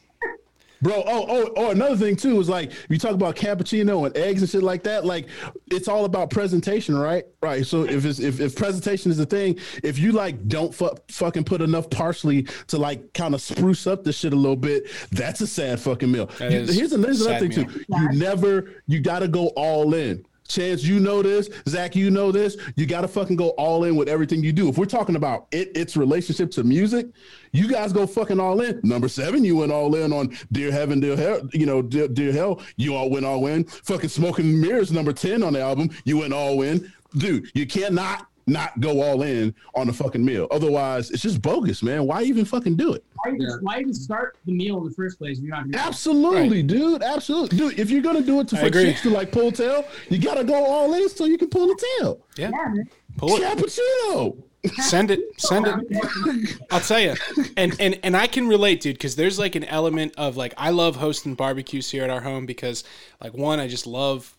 Bro, 0.83 1.03
oh, 1.07 1.25
oh, 1.31 1.53
oh, 1.57 1.71
another 1.71 1.97
thing 1.97 2.15
too 2.15 2.39
is 2.41 2.49
like 2.49 2.71
you 2.91 2.99
talk 2.99 3.13
about 3.13 3.37
cappuccino 3.37 4.05
and 4.05 4.15
eggs 4.19 4.43
and 4.43 4.51
shit 4.51 4.63
like 4.63 4.83
that. 4.83 5.07
Like 5.07 5.29
it's 5.71 5.89
all 5.89 6.05
about 6.05 6.29
presentation, 6.29 6.95
right? 6.95 7.25
Right. 7.43 7.65
So 7.65 7.85
if 7.85 8.05
it's 8.05 8.19
if, 8.19 8.39
if 8.39 8.55
presentation 8.55 9.11
is 9.11 9.17
the 9.17 9.25
thing, 9.25 9.59
if 9.83 9.99
you 9.99 10.13
like 10.13 10.47
don't 10.47 10.75
fu- 10.75 10.95
fucking 11.09 11.45
put 11.45 11.63
enough 11.63 11.89
parsley 11.89 12.43
to 12.67 12.77
like 12.77 13.15
kind 13.15 13.35
of 13.35 13.41
spruce 13.41 13.87
up 13.87 14.05
the 14.05 14.13
shit 14.13 14.35
a 14.35 14.37
little 14.37 14.57
bit, 14.57 14.85
that's 15.11 15.41
a 15.41 15.47
sad 15.47 15.81
fucking 15.81 16.13
meal. 16.13 16.29
You- 16.39 16.51
here's, 16.51 16.69
an- 16.69 16.75
here's 16.75 16.93
another 16.93 17.15
sad 17.15 17.41
thing 17.41 17.51
too. 17.51 17.85
You 17.89 18.09
never 18.13 18.83
you 18.87 19.01
gotta 19.01 19.27
go 19.29 19.47
all 19.57 19.95
in. 19.95 20.27
Chance, 20.47 20.85
you 20.85 21.01
know 21.01 21.23
this. 21.23 21.49
Zach, 21.69 21.97
you 21.97 22.11
know 22.11 22.31
this. 22.31 22.57
You 22.77 22.87
got 22.87 23.01
to 23.01 23.09
fucking 23.09 23.37
go 23.37 23.51
all 23.51 23.85
in 23.85 23.97
with 23.97 24.09
everything 24.09 24.43
you 24.43 24.53
do. 24.53 24.69
If 24.69 24.77
we're 24.77 24.85
talking 24.85 25.17
about 25.17 25.47
it, 25.53 25.75
its 25.77 25.97
relationship 25.97 26.51
to 26.53 26.65
music, 26.65 27.07
you 27.53 27.67
guys 27.69 27.93
go 27.93 28.07
fucking 28.07 28.39
all 28.39 28.61
in. 28.61 28.81
Number 28.83 29.09
seven, 29.09 29.45
you 29.45 29.57
went 29.57 29.73
all 29.73 29.95
in 29.95 30.13
on 30.13 30.37
Dear 30.53 30.71
Heaven, 30.71 31.01
Dear 31.01 31.17
Hell. 31.17 31.49
You 31.53 31.67
know, 31.67 31.81
Dear, 31.81 32.09
Dear 32.09 32.33
Hell, 32.33 32.61
you 32.77 32.95
all 32.95 33.09
went 33.09 33.25
all 33.25 33.47
in. 33.47 33.65
Fucking 33.65 34.11
Smoking 34.11 34.61
Mirrors, 34.61 34.93
number 34.93 35.13
ten 35.13 35.43
on 35.43 35.55
the 35.55 35.61
album, 35.61 35.91
you 36.05 36.19
went 36.19 36.35
all 36.35 36.61
in. 36.63 36.93
Dude, 37.17 37.51
you 37.55 37.67
cannot 37.67 38.27
not 38.47 38.79
go 38.81 39.01
all 39.01 39.23
in 39.23 39.55
on 39.75 39.87
the 39.87 39.93
fucking 39.93 40.25
meal. 40.25 40.47
Otherwise, 40.51 41.11
it's 41.11 41.23
just 41.23 41.41
bogus, 41.41 41.83
man. 41.83 42.07
Why 42.07 42.23
even 42.23 42.45
fucking 42.45 42.77
do 42.77 42.93
it? 42.93 43.05
Why, 43.23 43.31
even- 43.33 43.41
Yeah. 43.43 43.57
why 43.63 43.81
even 43.81 43.95
start 43.95 44.37
the 44.45 44.53
meal 44.53 44.79
in 44.79 44.85
the 44.85 44.91
first 44.91 45.19
place? 45.19 45.39
if 45.39 45.45
You're 45.45 45.57
not. 45.57 45.71
gonna- 45.71 45.87
Absolutely, 45.87 46.63
dude. 46.63 47.03
Absolutely, 47.03 47.57
dude. 47.57 47.79
If 47.79 47.91
you're 47.91 48.03
gonna 48.03 48.21
do 48.23 48.41
it 48.41 48.49
to 48.49 48.57
for 48.57 48.71
chicks 48.71 49.03
to 49.03 49.11
like 49.11 49.33
pull 49.33 49.51
tail, 49.53 49.85
you 50.11 50.19
gotta 50.19 50.45
go 50.45 50.55
all 50.65 50.93
in 50.95 51.09
so 51.09 51.25
you 51.25 51.39
can 51.39 51.49
pull 51.49 51.67
the 51.69 51.87
tail. 51.99 52.21
Yeah, 52.37 52.51
Yeah, 52.51 52.73
man. 52.75 52.89
pull 53.17 53.37
it. 53.37 53.43
Cappuccino. 53.43 54.37
Send 54.79 55.11
it. 55.11 55.21
Send 55.37 55.67
it. 55.67 56.57
I'll 56.71 56.81
tell 56.81 56.99
you, 57.01 57.15
and 57.57 57.77
and 57.79 57.99
and 58.03 58.17
I 58.17 58.27
can 58.27 58.49
relate, 58.49 58.81
dude, 58.81 58.95
because 58.97 59.15
there's 59.15 59.39
like 59.39 59.57
an 59.57 59.65
element 59.65 60.15
of 60.17 60.39
like 60.39 60.55
I 60.57 60.71
love 60.71 60.97
hosting 60.97 61.35
barbecues 61.35 61.91
here 61.91 62.03
at 62.03 62.09
our 62.09 62.23
home 62.23 62.47
because 62.47 62.83
like 63.23 63.35
one, 63.35 63.61
I 63.61 63.69
just 63.69 63.87
love 63.87 64.35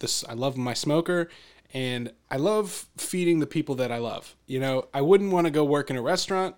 this. 0.00 0.24
I 0.28 0.34
love 0.34 0.58
my 0.58 0.74
smoker, 0.74 1.30
and 1.72 2.12
I 2.30 2.36
love 2.36 2.86
feeding 2.96 3.38
the 3.40 3.46
people 3.46 3.74
that 3.76 3.90
I 3.90 3.98
love. 3.98 4.36
You 4.46 4.60
know, 4.60 4.88
I 4.92 5.00
wouldn't 5.00 5.32
want 5.32 5.46
to 5.46 5.50
go 5.50 5.64
work 5.64 5.90
in 5.90 5.96
a 5.96 6.02
restaurant. 6.02 6.54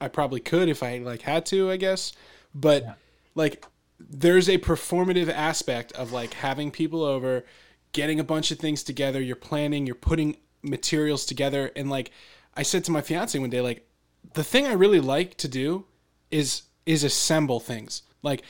I 0.00 0.08
probably 0.08 0.40
could 0.40 0.68
if 0.68 0.82
I 0.82 0.98
like 0.98 1.22
had 1.22 1.44
to, 1.46 1.70
I 1.70 1.76
guess, 1.76 2.12
but 2.54 2.96
like 3.34 3.64
there's 3.98 4.48
a 4.48 4.58
performative 4.58 5.28
aspect 5.28 5.92
of 5.92 6.10
like 6.10 6.34
having 6.34 6.70
people 6.70 7.02
over, 7.02 7.44
getting 7.92 8.18
a 8.18 8.24
bunch 8.24 8.50
of 8.50 8.58
things 8.58 8.82
together. 8.82 9.20
You're 9.20 9.36
planning, 9.36 9.86
you're 9.86 9.94
putting 9.94 10.36
materials 10.62 11.26
together, 11.26 11.70
and 11.76 11.90
like 11.90 12.10
I 12.54 12.62
said 12.62 12.84
to 12.84 12.92
my 12.92 13.02
fiance 13.02 13.38
one 13.38 13.50
day, 13.50 13.60
like 13.60 13.86
the 14.32 14.44
thing 14.44 14.66
I 14.66 14.72
really 14.72 15.00
like 15.00 15.36
to 15.38 15.48
do 15.48 15.84
is 16.30 16.62
is 16.86 17.04
assemble 17.04 17.60
things. 17.60 18.02
Like 18.22 18.42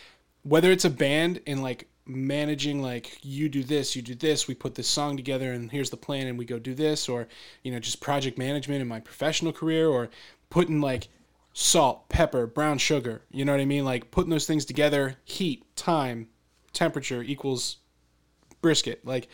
whether 0.42 0.70
it's 0.70 0.84
a 0.84 0.90
band 0.90 1.40
and 1.46 1.62
like 1.62 1.88
managing 2.14 2.82
like 2.82 3.18
you 3.22 3.48
do 3.48 3.62
this, 3.62 3.96
you 3.96 4.02
do 4.02 4.14
this, 4.14 4.48
we 4.48 4.54
put 4.54 4.74
this 4.74 4.88
song 4.88 5.16
together 5.16 5.52
and 5.52 5.70
here's 5.70 5.90
the 5.90 5.96
plan 5.96 6.26
and 6.26 6.38
we 6.38 6.44
go 6.44 6.58
do 6.58 6.74
this 6.74 7.08
or 7.08 7.28
you 7.62 7.72
know 7.72 7.78
just 7.78 8.00
project 8.00 8.38
management 8.38 8.82
in 8.82 8.88
my 8.88 9.00
professional 9.00 9.52
career 9.52 9.88
or 9.88 10.10
putting 10.50 10.80
like 10.80 11.08
salt, 11.52 12.08
pepper, 12.08 12.46
brown 12.46 12.78
sugar, 12.78 13.22
you 13.30 13.44
know 13.44 13.52
what 13.52 13.60
I 13.60 13.64
mean? 13.64 13.84
Like 13.84 14.10
putting 14.10 14.30
those 14.30 14.46
things 14.46 14.64
together, 14.64 15.16
heat, 15.24 15.64
time, 15.76 16.28
temperature 16.72 17.22
equals 17.22 17.78
brisket. 18.60 19.04
Like 19.04 19.28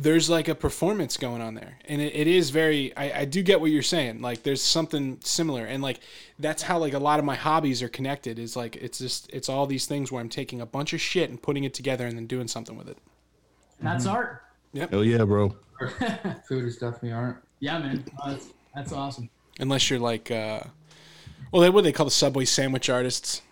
there's 0.00 0.30
like 0.30 0.48
a 0.48 0.54
performance 0.54 1.16
going 1.18 1.42
on 1.42 1.54
there 1.54 1.78
and 1.84 2.00
it, 2.00 2.14
it 2.14 2.26
is 2.26 2.50
very 2.50 2.96
I, 2.96 3.20
I 3.20 3.24
do 3.26 3.42
get 3.42 3.60
what 3.60 3.70
you're 3.70 3.82
saying 3.82 4.22
like 4.22 4.42
there's 4.42 4.62
something 4.62 5.18
similar 5.22 5.66
and 5.66 5.82
like 5.82 6.00
that's 6.38 6.62
how 6.62 6.78
like 6.78 6.94
a 6.94 6.98
lot 6.98 7.18
of 7.18 7.24
my 7.24 7.34
hobbies 7.34 7.82
are 7.82 7.88
connected 7.88 8.38
is 8.38 8.56
like 8.56 8.76
it's 8.76 8.98
just 8.98 9.28
it's 9.30 9.48
all 9.48 9.66
these 9.66 9.86
things 9.86 10.10
where 10.10 10.20
i'm 10.20 10.30
taking 10.30 10.60
a 10.60 10.66
bunch 10.66 10.94
of 10.94 11.00
shit 11.00 11.28
and 11.28 11.42
putting 11.42 11.64
it 11.64 11.74
together 11.74 12.06
and 12.06 12.16
then 12.16 12.26
doing 12.26 12.48
something 12.48 12.76
with 12.78 12.88
it 12.88 12.98
That's 13.80 14.06
mm-hmm. 14.06 14.14
art. 14.14 14.42
Hell 14.90 15.04
yeah, 15.04 15.24
bro. 15.24 15.56
Food 16.48 16.64
is 16.64 16.76
definitely 16.76 17.12
art. 17.12 17.42
Yeah, 17.58 17.78
man. 17.78 18.04
Oh, 18.22 18.30
that's 18.30 18.46
that's 18.74 18.92
awesome. 18.92 19.28
unless 19.58 19.90
you're 19.90 19.98
like 19.98 20.30
uh 20.30 20.60
well 21.52 21.62
they 21.62 21.70
what 21.70 21.84
they 21.84 21.92
call 21.92 22.06
the 22.06 22.10
subway 22.10 22.44
sandwich 22.44 22.88
artists 22.88 23.42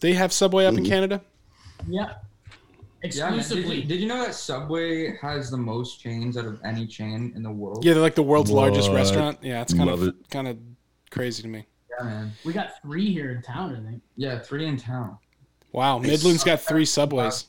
they 0.00 0.14
have 0.14 0.32
subway 0.32 0.64
up 0.64 0.74
in 0.74 0.80
mm-hmm. 0.80 0.92
canada 0.92 1.20
Yeah. 1.88 2.14
Yeah, 3.12 3.30
man. 3.30 3.38
Did 3.48 3.64
you, 3.66 3.82
did 3.84 4.00
you 4.00 4.06
know 4.08 4.24
that 4.24 4.34
Subway 4.34 5.16
has 5.18 5.50
the 5.50 5.56
most 5.56 6.00
chains 6.00 6.36
out 6.36 6.46
of 6.46 6.60
any 6.64 6.86
chain 6.86 7.32
in 7.36 7.42
the 7.42 7.50
world? 7.50 7.84
yeah 7.84 7.92
they're 7.92 8.02
like 8.02 8.14
the 8.14 8.22
world's 8.22 8.50
largest 8.50 8.90
restaurant 8.90 9.38
yeah 9.42 9.60
it's 9.62 9.74
kind 9.74 9.90
Love 9.90 10.02
of 10.02 10.08
it. 10.08 10.14
kind 10.30 10.48
of 10.48 10.58
crazy 11.10 11.42
to 11.42 11.48
me 11.48 11.66
Yeah, 11.98 12.04
man. 12.06 12.32
we 12.44 12.52
got 12.52 12.80
three 12.82 13.12
here 13.12 13.30
in 13.32 13.42
town, 13.42 13.76
I 13.76 13.90
think. 13.90 14.02
Yeah, 14.16 14.38
three 14.38 14.66
in 14.66 14.76
town 14.76 15.18
wow 15.72 15.98
midland's 15.98 16.44
got 16.44 16.60
three 16.60 16.84
subways 16.86 17.46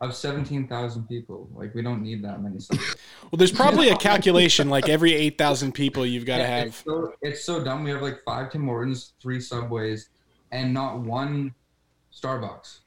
of 0.00 0.14
seventeen 0.14 0.66
thousand 0.68 1.08
people. 1.08 1.48
Like 1.54 1.74
we 1.74 1.80
don't 1.82 2.02
need 2.02 2.22
that 2.24 2.42
many 2.42 2.58
Subways. 2.60 2.96
well 3.30 3.36
there's 3.38 3.52
probably 3.52 3.88
a 3.90 3.96
calculation 3.96 4.68
like 4.68 4.88
every 4.88 5.12
8000 5.14 5.72
people 5.72 6.04
you've 6.04 6.26
got 6.26 6.38
to 6.38 6.42
Yeah, 6.42 6.58
have 6.58 6.66
It's 6.68 6.84
so, 6.84 7.12
it's 7.22 7.44
so 7.44 7.62
dumb. 7.64 7.84
We 7.84 7.90
have 7.90 8.02
like 8.02 8.22
five 8.24 8.50
Tim 8.50 8.64
Hortons, 8.66 9.12
three 9.22 9.40
Subways, 9.40 10.08
and 10.50 10.74
not 10.74 10.98
one 11.00 11.54
Starbucks. 12.12 12.80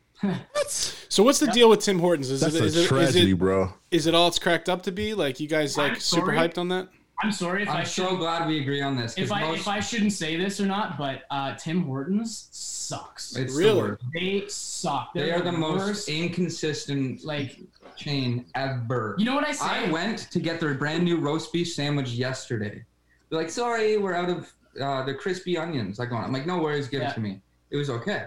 So 0.67 1.23
what's 1.23 1.39
the 1.39 1.47
deal 1.47 1.69
with 1.69 1.79
Tim 1.81 1.99
Hortons? 1.99 2.29
Is 2.29 2.41
That's 2.41 2.55
it, 2.55 2.61
a 2.61 2.65
is 2.65 2.75
it, 2.75 2.79
is 2.81 2.87
tragedy, 2.87 3.31
it 3.31 3.35
bro. 3.39 3.71
is 3.91 4.07
it 4.07 4.15
all 4.15 4.27
it's 4.27 4.39
cracked 4.39 4.67
up 4.69 4.83
to 4.83 4.91
be? 4.91 5.13
Like 5.13 5.39
you 5.39 5.47
guys 5.47 5.77
like 5.77 5.93
I'm 5.93 5.99
super 5.99 6.27
sorry. 6.27 6.37
hyped 6.37 6.57
on 6.57 6.67
that? 6.69 6.89
I'm 7.23 7.31
sorry 7.31 7.63
if 7.63 7.69
I 7.69 7.79
I'm 7.79 7.85
should 7.85 8.05
so 8.09 8.15
glad 8.17 8.47
we 8.47 8.59
agree 8.61 8.81
on 8.81 8.95
this. 8.95 9.17
if 9.17 9.31
I 9.31 9.41
most- 9.41 9.61
if 9.61 9.67
I 9.67 9.79
shouldn't 9.79 10.13
say 10.13 10.35
this 10.35 10.59
or 10.59 10.65
not, 10.67 10.97
but 10.97 11.23
uh, 11.31 11.55
Tim 11.55 11.83
Hortons 11.83 12.47
sucks. 12.51 13.35
it's 13.35 13.55
Really? 13.55 13.73
the 13.73 13.77
worst. 13.79 14.03
They 14.13 14.43
suck. 14.47 15.13
They're 15.13 15.25
They 15.27 15.31
are 15.31 15.41
the 15.41 15.51
most 15.51 15.85
worst. 15.85 16.09
inconsistent 16.09 17.23
Like 17.25 17.59
chain 17.95 18.45
ever. 18.55 19.15
you 19.17 19.25
know 19.25 19.33
what 19.35 19.47
I 19.47 19.51
say? 19.51 19.65
I 19.65 19.91
went 19.91 20.29
to 20.31 20.39
get 20.39 20.59
their 20.59 20.73
brand 20.75 21.03
new 21.03 21.17
roast 21.17 21.51
beef 21.53 21.71
sandwich 21.73 22.09
yesterday. 22.09 22.83
They're 23.29 23.39
like, 23.39 23.49
sorry, 23.49 23.97
we're 23.97 24.13
out 24.13 24.29
of 24.29 24.53
uh, 24.79 25.03
the 25.03 25.13
crispy 25.15 25.57
onions. 25.57 25.99
I 25.99 26.03
Like, 26.03 26.13
I'm 26.13 26.31
like, 26.31 26.45
no 26.45 26.59
worries, 26.59 26.87
give 26.87 27.01
Yeah. 27.01 27.11
it 27.11 27.13
to 27.15 27.19
me. 27.19 27.41
It 27.71 27.77
was 27.77 27.89
okay. 27.89 28.25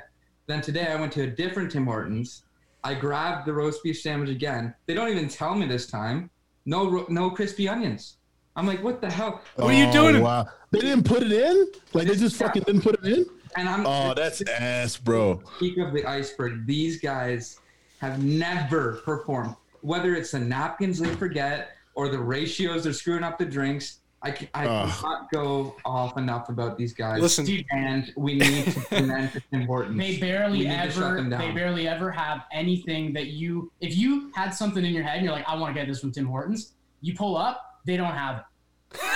Then 0.50 0.60
today 0.60 0.88
I 0.88 0.96
went 0.96 1.12
to 1.12 1.22
a 1.22 1.28
different 1.28 1.70
Tim 1.70 1.86
Hortons. 1.86 2.42
I 2.82 2.94
grabbed 2.94 3.46
the 3.46 3.52
roast 3.52 3.84
beef 3.84 4.00
sandwich 4.00 4.30
again. 4.30 4.74
They 4.86 4.94
don't 4.94 5.08
even 5.08 5.28
tell 5.28 5.54
me 5.54 5.64
this 5.64 5.86
time. 5.86 6.28
No, 6.66 7.06
no 7.08 7.30
crispy 7.30 7.68
onions. 7.68 8.16
I'm 8.56 8.66
like, 8.66 8.82
what 8.82 9.00
the 9.00 9.08
hell? 9.08 9.42
What 9.54 9.72
are 9.72 9.78
you 9.78 9.86
oh, 9.86 9.92
doing? 9.92 10.16
Oh, 10.16 10.22
Wow. 10.22 10.48
They 10.72 10.80
didn't 10.80 11.04
put 11.04 11.22
it 11.22 11.30
in? 11.30 11.68
Like 11.92 12.08
they 12.08 12.16
just 12.16 12.40
Yeah. 12.40 12.48
fucking 12.48 12.64
didn't 12.64 12.82
put 12.82 12.96
it 12.96 13.18
in? 13.18 13.26
And 13.54 13.68
I'm 13.68 13.86
Oh, 13.86 14.12
that's 14.12 14.42
ass, 14.48 14.96
bro. 14.96 15.40
peak 15.60 15.78
of 15.78 15.92
the 15.92 16.04
iceberg. 16.04 16.66
These 16.66 17.00
guys 17.00 17.60
have 18.00 18.20
never 18.20 18.94
performed. 19.04 19.54
Whether 19.82 20.16
it's 20.16 20.32
the 20.32 20.40
napkins 20.40 20.98
they 20.98 21.14
forget 21.14 21.76
or 21.94 22.08
the 22.08 22.18
ratios 22.18 22.82
they're 22.82 22.92
screwing 22.92 23.22
up 23.22 23.38
the 23.38 23.44
drinks. 23.44 24.00
I, 24.22 24.30
ca- 24.32 24.48
I 24.52 24.66
Ugh. 24.66 24.90
cannot 24.90 25.30
go 25.32 25.76
off 25.84 26.18
enough 26.18 26.50
about 26.50 26.76
these 26.76 26.92
guys. 26.92 27.22
Listen, 27.22 27.46
and 27.70 28.12
we 28.16 28.34
need 28.34 28.66
to 28.66 28.80
commend 28.90 29.32
the 29.32 29.40
Tim 29.50 29.66
Hortons. 29.66 29.96
they 29.98 30.18
barely 30.18 30.58
need 30.58 30.82
to 30.82 30.90
shut 30.90 31.18
ever 31.18 31.22
they 31.22 31.50
barely 31.52 31.88
ever 31.88 32.10
have 32.10 32.42
anything 32.52 33.14
that 33.14 33.28
you 33.28 33.72
if 33.80 33.96
you 33.96 34.30
had 34.34 34.50
something 34.50 34.84
in 34.84 34.92
your 34.92 35.02
head 35.04 35.16
and 35.16 35.24
you're 35.24 35.32
like 35.34 35.48
I 35.48 35.54
want 35.56 35.74
to 35.74 35.80
get 35.80 35.88
this 35.88 36.00
from 36.00 36.12
Tim 36.12 36.26
Hortons, 36.26 36.72
you 37.00 37.14
pull 37.14 37.34
up, 37.36 37.80
they 37.86 37.96
don't 37.96 38.12
have 38.14 38.36
it. 38.38 38.44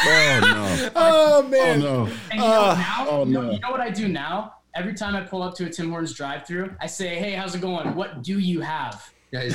Oh 0.07 0.41
no. 0.43 0.91
oh 0.97 1.43
man! 1.49 1.83
Oh 1.83 2.05
no. 2.05 2.05
And 2.31 2.35
you 2.35 2.39
know, 2.39 2.47
Uh, 2.47 2.75
now, 2.77 3.07
oh, 3.11 3.25
you, 3.27 3.33
know, 3.33 3.43
no. 3.43 3.51
you 3.53 3.61
know 3.61 3.71
what 3.73 3.81
I 3.81 3.91
do 3.91 4.09
now? 4.09 4.55
Every 4.77 4.95
time 4.95 5.15
I 5.15 5.21
pull 5.21 5.43
up 5.43 5.55
to 5.57 5.67
a 5.67 5.69
Tim 5.71 5.91
Hortons 5.91 6.15
drive-through, 6.15 6.75
I 6.81 6.87
say, 6.87 7.17
"Hey, 7.17 7.33
how's 7.33 7.55
it 7.55 7.61
going? 7.61 7.95
What 7.95 8.23
do 8.23 8.39
you 8.39 8.61
have?" 8.61 9.13
Yeah, 9.33 9.49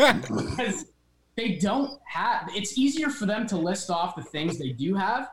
he's 1.36 1.44
a 1.44 1.50
dick. 1.52 1.60
Because 1.60 1.60
they 1.60 1.66
don't 1.68 2.00
have. 2.06 2.50
It's 2.54 2.78
easier 2.78 3.10
for 3.10 3.26
them 3.26 3.46
to 3.48 3.56
list 3.56 3.90
off 3.90 4.16
the 4.16 4.22
things 4.22 4.58
they 4.58 4.70
do 4.70 4.94
have, 4.94 5.28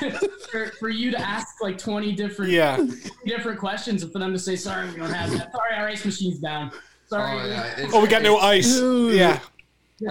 for, 0.50 0.66
for 0.78 0.88
you 0.88 1.10
to 1.10 1.18
ask 1.20 1.60
like 1.62 1.78
twenty 1.78 2.12
different 2.12 2.52
yeah. 2.52 2.84
different 3.26 3.58
questions, 3.58 4.02
and 4.02 4.12
for 4.12 4.18
them 4.18 4.32
to 4.32 4.38
say, 4.38 4.56
"Sorry, 4.56 4.88
we 4.90 4.96
don't 4.96 5.10
have 5.10 5.30
that. 5.32 5.52
Sorry, 5.52 5.74
our 5.76 5.88
ice 5.88 6.04
machine's 6.04 6.38
down. 6.38 6.70
Sorry." 7.08 7.40
Oh, 7.40 7.46
yeah, 7.46 7.88
Oh, 7.92 8.02
we 8.02 8.08
got 8.08 8.22
no 8.22 8.38
ice. 8.38 8.74
Dude. 8.76 9.14
Yeah, 9.16 9.40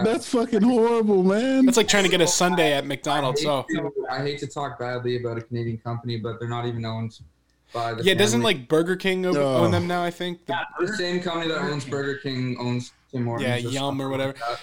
That's 0.04 0.28
fucking 0.30 0.64
horrible, 0.64 1.24
man. 1.24 1.66
that's 1.66 1.78
like 1.78 1.88
trying 1.88 2.04
to 2.04 2.10
get 2.10 2.20
a 2.20 2.28
sundae 2.28 2.74
at 2.74 2.84
I 2.84 2.88
McDonald's. 2.88 3.40
hate, 3.42 3.48
Oh, 3.48 3.66
to, 3.70 3.92
I 4.12 4.20
hate 4.22 4.38
to 4.40 4.48
talk 4.48 4.78
badly 4.80 5.16
about 5.18 5.38
a 5.38 5.42
Canadian 5.42 5.78
company, 5.78 6.18
but 6.18 6.40
they're 6.42 6.50
not 6.50 6.66
even 6.66 6.84
owned 6.84 7.18
by 7.74 7.94
the 7.94 8.04
yeah. 8.04 8.14
Doesn't 8.14 8.42
like 8.42 8.68
Burger 8.68 8.98
King 8.98 9.26
o- 9.26 9.34
Oh. 9.38 9.64
own 9.64 9.72
them 9.72 9.88
now? 9.88 10.04
I 10.04 10.12
think. 10.12 10.46
The- 10.46 10.54
Yeah, 10.54 10.64
the 10.88 10.94
same 10.98 11.22
company 11.22 11.48
that 11.54 11.60
owns 11.62 11.86
Burger 11.86 12.16
King 12.16 12.58
owns 12.60 12.92
Tim 13.14 13.26
Hortons. 13.26 13.48
Yeah, 13.48 13.70
or 13.70 13.72
Yum 13.72 14.02
or 14.02 14.10
whatever. 14.10 14.34
like 14.34 14.40
that. 14.40 14.60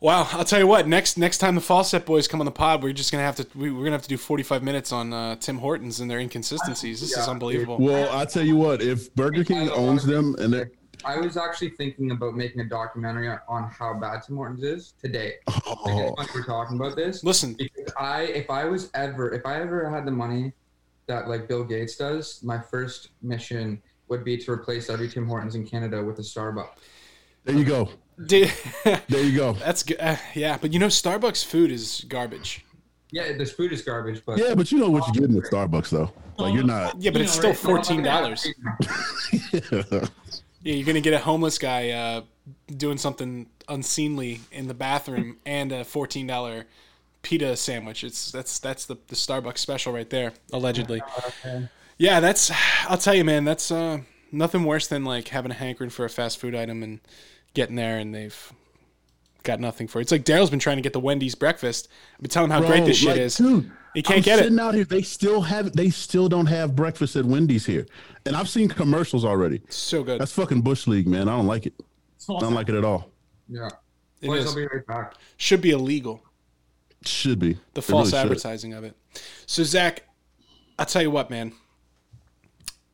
Wow, 0.00 0.28
I'll 0.32 0.44
tell 0.44 0.58
you 0.58 0.66
what. 0.66 0.86
Next 0.86 1.16
next 1.16 1.38
time 1.38 1.54
the 1.54 1.60
Falset 1.60 2.04
boys 2.04 2.28
come 2.28 2.40
on 2.40 2.44
the 2.44 2.52
pod, 2.52 2.82
we're 2.82 2.92
just 2.92 3.10
gonna 3.10 3.24
have 3.24 3.36
to 3.36 3.46
we, 3.54 3.70
we're 3.70 3.84
gonna 3.84 3.92
have 3.92 4.02
to 4.02 4.08
do 4.08 4.16
forty 4.18 4.42
five 4.42 4.62
minutes 4.62 4.92
on 4.92 5.12
uh, 5.12 5.36
Tim 5.36 5.58
Hortons 5.58 6.00
and 6.00 6.10
their 6.10 6.18
inconsistencies. 6.18 7.00
This 7.00 7.16
is 7.16 7.28
unbelievable. 7.28 7.78
well, 7.78 8.14
I 8.16 8.24
tell 8.26 8.44
you 8.44 8.56
what, 8.56 8.82
if 8.82 9.14
Burger 9.14 9.44
King 9.44 9.70
owns 9.70 10.04
them 10.04 10.34
and 10.38 10.52
they're 10.52 10.70
I 11.04 11.18
was 11.18 11.36
actually 11.36 11.70
thinking 11.70 12.10
about 12.10 12.34
making 12.34 12.60
a 12.60 12.64
documentary 12.64 13.28
on 13.48 13.70
how 13.70 13.94
bad 13.94 14.22
Tim 14.22 14.36
Hortons 14.36 14.64
is 14.64 14.94
today. 15.00 15.34
Like, 15.46 15.62
oh, 15.66 16.14
it's 16.18 16.34
we're 16.34 16.42
talking 16.42 16.76
about 16.76 16.96
this. 16.96 17.22
Listen, 17.22 17.54
Because 17.54 17.92
I, 17.98 18.22
if 18.22 18.50
I 18.50 18.64
was 18.64 18.90
ever, 18.94 19.32
if 19.32 19.46
I 19.46 19.60
ever 19.60 19.88
had 19.88 20.04
the 20.04 20.10
money 20.10 20.52
that 21.06 21.28
like 21.28 21.46
Bill 21.46 21.62
Gates 21.62 21.96
does, 21.96 22.42
my 22.42 22.58
first 22.58 23.10
mission 23.22 23.80
would 24.08 24.24
be 24.24 24.36
to 24.38 24.50
replace 24.50 24.90
every 24.90 25.08
Tim 25.08 25.26
Hortons 25.26 25.54
in 25.54 25.64
Canada 25.66 26.02
with 26.02 26.18
a 26.18 26.22
Starbucks. 26.22 26.70
there 27.44 27.54
you 27.54 27.64
go. 27.64 27.88
Dude, 28.24 28.52
There 29.08 29.22
you 29.22 29.36
go. 29.36 29.52
that's 29.54 29.82
good. 29.82 29.98
Uh, 30.00 30.16
yeah, 30.34 30.58
but 30.60 30.72
you 30.72 30.78
know, 30.78 30.86
Starbucks 30.86 31.44
food 31.44 31.70
is 31.70 32.04
garbage. 32.08 32.64
Yeah, 33.10 33.32
this 33.36 33.52
food 33.52 33.72
is 33.72 33.82
garbage, 33.82 34.22
but 34.26 34.38
Yeah, 34.38 34.54
but 34.54 34.72
you 34.72 34.78
know 34.78 34.90
what 34.90 35.06
you're 35.06 35.26
getting 35.26 35.42
at 35.42 35.50
Starbucks 35.50 35.90
though. 35.90 36.10
Like 36.38 36.54
you're 36.54 36.64
not 36.64 37.00
Yeah, 37.00 37.10
but 37.12 37.20
it's 37.20 37.32
still 37.32 37.54
fourteen 37.54 38.02
dollars. 38.02 38.46
Yeah, 40.62 40.74
you're 40.74 40.86
gonna 40.86 41.00
get 41.00 41.14
a 41.14 41.18
homeless 41.20 41.58
guy 41.58 41.90
uh, 41.90 42.22
doing 42.76 42.98
something 42.98 43.46
unseemly 43.68 44.40
in 44.50 44.66
the 44.66 44.74
bathroom 44.74 45.36
and 45.46 45.70
a 45.70 45.84
fourteen 45.84 46.26
dollar 46.26 46.66
pita 47.22 47.56
sandwich. 47.56 48.02
It's 48.02 48.32
that's 48.32 48.58
that's 48.58 48.84
the, 48.86 48.96
the 49.06 49.14
Starbucks 49.14 49.58
special 49.58 49.92
right 49.92 50.10
there, 50.10 50.32
allegedly. 50.52 51.02
Yeah, 51.98 52.18
that's 52.18 52.50
I'll 52.88 52.98
tell 52.98 53.14
you, 53.14 53.22
man. 53.22 53.44
That's 53.44 53.70
uh, 53.70 53.98
nothing 54.32 54.64
worse 54.64 54.88
than 54.88 55.04
like 55.04 55.28
having 55.28 55.52
a 55.52 55.54
hankering 55.54 55.90
for 55.90 56.04
a 56.04 56.10
fast 56.10 56.38
food 56.40 56.56
item 56.56 56.82
and 56.82 56.98
getting 57.56 57.74
there 57.74 57.98
and 57.98 58.14
they've 58.14 58.52
got 59.42 59.58
nothing 59.58 59.88
for 59.88 59.98
it. 59.98 60.02
It's 60.02 60.12
like 60.12 60.24
Daryl's 60.24 60.50
been 60.50 60.58
trying 60.60 60.76
to 60.76 60.82
get 60.82 60.92
the 60.92 61.00
Wendy's 61.00 61.34
breakfast. 61.34 61.88
I've 62.14 62.20
been 62.20 62.30
telling 62.30 62.50
him 62.52 62.62
how 62.62 62.68
great 62.68 62.84
this 62.84 62.98
shit 62.98 63.08
like, 63.10 63.18
is. 63.18 63.36
Dude, 63.36 63.70
He 63.94 64.02
can't 64.02 64.18
I'm 64.18 64.22
get 64.22 64.38
it. 64.40 64.58
out 64.60 64.74
here. 64.74 64.84
They 64.84 65.02
still 65.02 65.40
have. 65.42 65.72
They 65.72 65.90
still 65.90 66.28
don't 66.28 66.46
have 66.46 66.76
breakfast 66.76 67.16
at 67.16 67.24
Wendy's 67.24 67.66
here, 67.66 67.86
and 68.24 68.36
I've 68.36 68.48
seen 68.48 68.68
commercials 68.68 69.24
already. 69.24 69.62
So 69.68 70.04
good. 70.04 70.20
That's 70.20 70.32
fucking 70.32 70.60
bush 70.60 70.86
league, 70.86 71.08
man. 71.08 71.28
I 71.28 71.36
don't 71.36 71.46
like 71.46 71.66
it. 71.66 71.74
I 72.28 72.38
don't 72.38 72.54
like 72.54 72.68
it 72.68 72.74
at 72.76 72.84
all. 72.84 73.10
Yeah. 73.48 73.68
It 74.20 74.26
Boys, 74.28 74.44
is. 74.44 74.50
I'll 74.50 74.56
be 74.56 74.66
right 74.66 74.86
back. 74.86 75.14
Should 75.36 75.60
be 75.60 75.70
illegal. 75.70 76.22
Should 77.04 77.38
be 77.38 77.54
The 77.74 77.80
It 77.80 77.84
false 77.84 78.08
really 78.12 78.22
should. 78.22 78.30
advertising 78.32 78.74
of 78.74 78.82
it. 78.84 78.96
So 79.46 79.62
Zach, 79.62 80.02
I'll 80.78 80.86
tell 80.86 81.02
you 81.02 81.10
what, 81.10 81.30
man. 81.30 81.52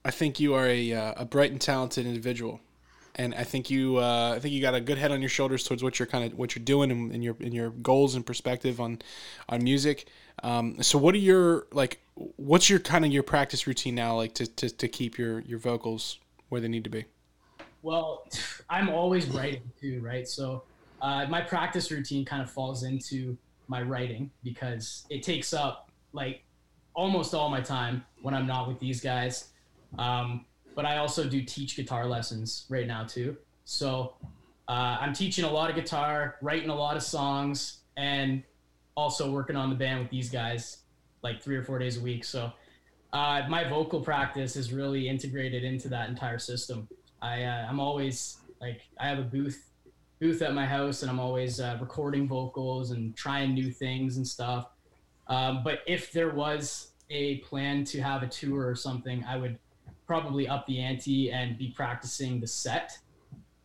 I 0.04 0.10
think 0.10 0.38
you 0.40 0.54
are 0.54 0.66
a 0.66 0.92
uh, 0.92 1.14
a 1.16 1.24
bright 1.24 1.52
and 1.52 1.60
talented 1.60 2.06
individual, 2.06 2.60
and 3.14 3.34
I 3.34 3.44
think 3.44 3.70
you 3.70 3.98
uh, 3.98 4.34
I 4.36 4.38
think 4.38 4.54
you 4.54 4.60
got 4.60 4.74
a 4.74 4.80
good 4.80 4.98
head 4.98 5.12
on 5.12 5.20
your 5.20 5.28
shoulders 5.28 5.64
towards 5.64 5.82
what 5.82 5.98
you're 5.98 6.06
kind 6.06 6.32
of 6.32 6.38
what 6.38 6.56
you're 6.56 6.64
doing 6.64 6.90
and, 6.90 7.12
and 7.12 7.22
your 7.22 7.36
and 7.40 7.52
your 7.52 7.70
goals 7.70 8.14
and 8.14 8.24
perspective 8.24 8.80
on 8.80 9.00
on 9.48 9.62
music. 9.62 10.06
Um, 10.42 10.82
so 10.82 10.98
what 10.98 11.14
are 11.14 11.18
your 11.18 11.66
like? 11.72 12.00
What's 12.14 12.68
your 12.70 12.78
kind 12.78 13.04
of 13.04 13.12
your 13.12 13.22
practice 13.22 13.66
routine 13.66 13.94
now, 13.94 14.16
like 14.16 14.34
to, 14.34 14.46
to, 14.46 14.68
to 14.70 14.88
keep 14.88 15.18
your 15.18 15.40
your 15.40 15.58
vocals 15.58 16.18
where 16.48 16.60
they 16.60 16.68
need 16.68 16.84
to 16.84 16.90
be? 16.90 17.04
Well, 17.82 18.28
I'm 18.70 18.88
always 18.88 19.26
writing 19.28 19.62
too, 19.80 20.00
right? 20.00 20.26
So 20.26 20.62
uh, 21.00 21.26
my 21.26 21.40
practice 21.40 21.90
routine 21.90 22.24
kind 22.24 22.42
of 22.42 22.50
falls 22.50 22.84
into 22.84 23.36
my 23.68 23.82
writing 23.82 24.30
because 24.44 25.04
it 25.10 25.22
takes 25.22 25.52
up 25.52 25.90
like 26.12 26.44
almost 26.94 27.34
all 27.34 27.48
my 27.48 27.60
time 27.60 28.04
when 28.20 28.34
I'm 28.34 28.46
not 28.46 28.68
with 28.68 28.78
these 28.78 29.00
guys. 29.00 29.48
Um, 29.98 30.44
but 30.74 30.84
I 30.86 30.98
also 30.98 31.24
do 31.28 31.42
teach 31.42 31.76
guitar 31.76 32.06
lessons 32.06 32.66
right 32.68 32.86
now 32.86 33.04
too. 33.04 33.36
So 33.64 34.14
uh, 34.68 34.98
I'm 35.00 35.12
teaching 35.12 35.44
a 35.44 35.50
lot 35.50 35.70
of 35.70 35.76
guitar, 35.76 36.36
writing 36.42 36.70
a 36.70 36.74
lot 36.74 36.96
of 36.96 37.02
songs, 37.02 37.78
and 37.96 38.42
also 38.96 39.30
working 39.30 39.56
on 39.56 39.70
the 39.70 39.76
band 39.76 40.00
with 40.00 40.10
these 40.10 40.30
guys 40.30 40.78
like 41.22 41.42
three 41.42 41.56
or 41.56 41.62
four 41.62 41.78
days 41.78 41.98
a 41.98 42.00
week. 42.00 42.24
So 42.24 42.52
uh, 43.12 43.42
my 43.48 43.68
vocal 43.68 44.00
practice 44.00 44.56
is 44.56 44.72
really 44.72 45.08
integrated 45.08 45.64
into 45.64 45.88
that 45.88 46.08
entire 46.08 46.38
system. 46.38 46.88
I 47.20 47.44
uh, 47.44 47.66
I'm 47.68 47.80
always 47.80 48.38
like 48.60 48.82
I 48.98 49.08
have 49.08 49.18
a 49.18 49.22
booth 49.22 49.68
booth 50.20 50.40
at 50.42 50.54
my 50.54 50.66
house, 50.66 51.02
and 51.02 51.10
I'm 51.10 51.20
always 51.20 51.60
uh, 51.60 51.76
recording 51.80 52.26
vocals 52.28 52.92
and 52.92 53.14
trying 53.16 53.54
new 53.54 53.70
things 53.70 54.16
and 54.16 54.26
stuff. 54.26 54.68
Um, 55.28 55.62
but 55.62 55.80
if 55.86 56.12
there 56.12 56.30
was 56.30 56.92
a 57.10 57.38
plan 57.38 57.84
to 57.84 58.00
have 58.00 58.22
a 58.22 58.28
tour 58.28 58.66
or 58.66 58.74
something, 58.74 59.24
I 59.28 59.36
would 59.36 59.58
probably 60.12 60.46
up 60.46 60.66
the 60.66 60.78
ante 60.78 61.30
and 61.30 61.56
be 61.56 61.68
practicing 61.70 62.38
the 62.38 62.46
set. 62.46 62.98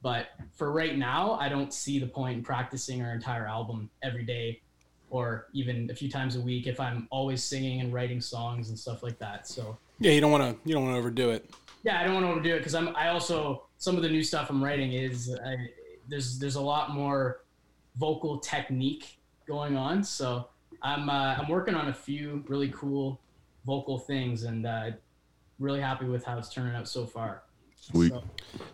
But 0.01 0.27
for 0.55 0.71
right 0.71 0.97
now, 0.97 1.33
I 1.33 1.49
don't 1.49 1.73
see 1.73 1.99
the 1.99 2.07
point 2.07 2.37
in 2.37 2.43
practicing 2.43 3.01
our 3.01 3.11
entire 3.11 3.45
album 3.45 3.89
every 4.01 4.23
day 4.23 4.61
or 5.09 5.47
even 5.51 5.89
a 5.91 5.93
few 5.93 6.09
times 6.09 6.37
a 6.37 6.39
week 6.39 6.65
if 6.65 6.79
I'm 6.79 7.05
always 7.11 7.43
singing 7.43 7.81
and 7.81 7.93
writing 7.93 8.21
songs 8.21 8.69
and 8.69 8.79
stuff 8.79 9.03
like 9.03 9.19
that. 9.19 9.45
So 9.45 9.77
Yeah, 9.99 10.13
you 10.13 10.21
don't 10.21 10.31
want 10.31 10.43
to 10.45 10.67
you 10.67 10.73
don't 10.73 10.83
want 10.85 10.95
to 10.95 10.99
overdo 10.99 11.31
it. 11.31 11.49
yeah, 11.83 11.99
I 11.99 12.05
don't 12.05 12.13
want 12.13 12.25
to 12.25 12.31
overdo 12.31 12.55
it 12.55 12.59
because 12.59 12.75
I'm. 12.75 12.95
I 12.95 13.09
also 13.09 13.63
some 13.77 13.97
of 13.97 14.01
the 14.01 14.09
new 14.09 14.23
stuff 14.23 14.49
I'm 14.49 14.63
writing 14.63 14.93
is 14.93 15.37
I, 15.45 15.55
there's 16.07 16.39
there's 16.39 16.55
a 16.55 16.61
lot 16.61 16.91
more 16.91 17.41
vocal 17.97 18.39
technique 18.39 19.19
going 19.45 19.75
on. 19.75 20.01
So 20.01 20.47
I'm 20.81 21.09
uh, 21.09 21.35
I'm 21.39 21.49
working 21.49 21.75
on 21.75 21.89
a 21.89 21.93
few 21.93 22.45
really 22.47 22.69
cool 22.69 23.19
vocal 23.65 23.99
things 23.99 24.43
and 24.43 24.65
uh, 24.65 24.91
really 25.59 25.81
happy 25.81 26.05
with 26.05 26.23
how 26.25 26.37
it's 26.37 26.49
turning 26.49 26.75
out 26.75 26.87
so 26.87 27.05
far. 27.05 27.43
Sweet. 27.79 28.11
So, 28.11 28.23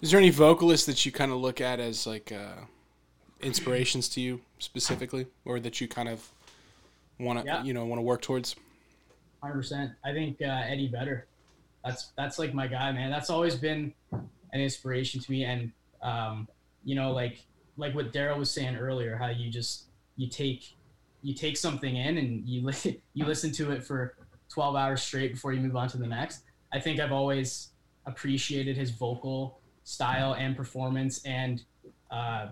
Is 0.02 0.12
there 0.12 0.20
any 0.20 0.30
vocalists 0.30 0.86
that 0.88 1.06
you 1.06 1.12
kind 1.12 1.32
of 1.32 1.38
look 1.38 1.62
at 1.62 1.80
as 1.80 2.08
like 2.08 2.32
uh, 2.32 2.62
inspirations 3.42 4.10
to 4.10 4.22
you 4.22 4.42
specifically, 4.60 5.28
or 5.46 5.60
that 5.60 5.80
you 5.82 5.88
kind 5.88 6.10
of 6.10 6.30
want 7.20 7.40
to 7.40 7.46
Yeah. 7.46 7.64
you 7.64 7.74
know 7.74 7.86
want 7.86 8.00
to 8.00 8.04
work 8.04 8.22
towards? 8.22 8.56
Hundred 9.42 9.56
percent. 9.56 9.92
I 10.04 10.14
think 10.14 10.42
uh, 10.42 10.46
Eddie 10.46 10.88
Vedder. 10.88 11.28
That's 11.86 12.12
that's 12.18 12.40
like 12.40 12.54
my 12.54 12.68
guy, 12.68 12.92
man. 12.92 13.12
That's 13.12 13.30
always 13.30 13.56
been 13.56 13.94
an 14.12 14.62
inspiration 14.62 15.20
to 15.22 15.32
me, 15.32 15.44
and 15.44 15.72
um, 16.02 16.48
you 16.84 16.96
know, 16.96 17.12
like 17.12 17.44
like 17.78 17.94
what 17.94 18.14
Daryl 18.14 18.38
was 18.38 18.52
saying 18.52 18.76
earlier, 18.78 19.16
how 19.18 19.28
you 19.30 19.50
just 19.50 19.86
you 20.16 20.28
take 20.30 20.76
you 21.22 21.34
take 21.34 21.58
something 21.58 21.96
in 21.96 22.18
and 22.18 22.48
you 22.48 22.62
li- 22.66 23.02
you 23.14 23.26
listen 23.26 23.52
to 23.54 23.72
it 23.72 23.84
for 23.84 24.16
twelve 24.50 24.76
hours 24.76 25.02
straight 25.04 25.34
before 25.34 25.52
you 25.54 25.60
move 25.62 25.76
on 25.76 25.90
to 25.90 25.98
the 25.98 26.08
next. 26.08 26.44
I 26.74 26.80
think 26.80 27.00
I've 27.00 27.12
always 27.12 27.70
appreciated 28.06 28.76
his 28.76 28.90
vocal 28.92 29.60
style 29.84 30.34
and 30.34 30.58
performance, 30.58 31.24
and 31.24 31.64
uh, 32.12 32.48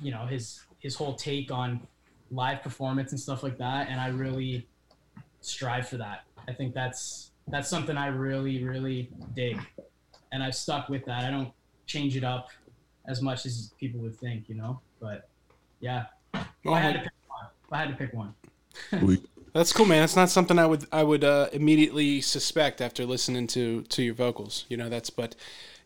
you 0.00 0.10
know 0.10 0.26
his 0.26 0.62
his 0.78 0.94
whole 0.94 1.14
take 1.14 1.50
on 1.50 1.80
live 2.30 2.62
performance 2.62 3.12
and 3.12 3.20
stuff 3.20 3.42
like 3.42 3.58
that. 3.58 3.88
And 3.88 4.00
I 4.00 4.08
really 4.08 4.66
strive 5.40 5.88
for 5.88 5.98
that. 5.98 6.24
I 6.48 6.52
think 6.52 6.74
that's 6.74 7.30
that's 7.48 7.68
something 7.68 7.96
I 7.96 8.06
really 8.06 8.64
really 8.64 9.10
dig, 9.34 9.60
and 10.32 10.42
I've 10.42 10.54
stuck 10.54 10.88
with 10.88 11.04
that. 11.04 11.24
I 11.24 11.30
don't 11.30 11.52
change 11.86 12.16
it 12.16 12.24
up 12.24 12.48
as 13.06 13.22
much 13.22 13.46
as 13.46 13.72
people 13.78 14.00
would 14.00 14.16
think, 14.16 14.48
you 14.48 14.54
know. 14.54 14.80
But 15.00 15.28
yeah, 15.80 16.06
if 16.34 16.46
I 16.66 16.80
had 16.80 16.94
to 16.94 17.00
pick 17.00 17.12
one. 17.28 17.46
I 17.70 17.78
had 17.78 17.88
to 17.88 17.94
pick 17.94 18.14
one. 18.14 18.34
Sweet. 18.98 19.26
That's 19.56 19.72
cool, 19.72 19.86
man. 19.86 20.02
It's 20.04 20.16
not 20.16 20.28
something 20.30 20.58
I 20.58 20.66
would 20.66 20.84
I 20.92 21.02
would 21.02 21.24
uh, 21.24 21.48
immediately 21.52 22.20
suspect 22.20 22.80
after 22.80 23.04
listening 23.06 23.46
to 23.48 23.82
to 23.82 24.02
your 24.02 24.14
vocals. 24.14 24.64
You 24.68 24.76
know, 24.76 24.88
that's 24.88 25.10
but 25.10 25.34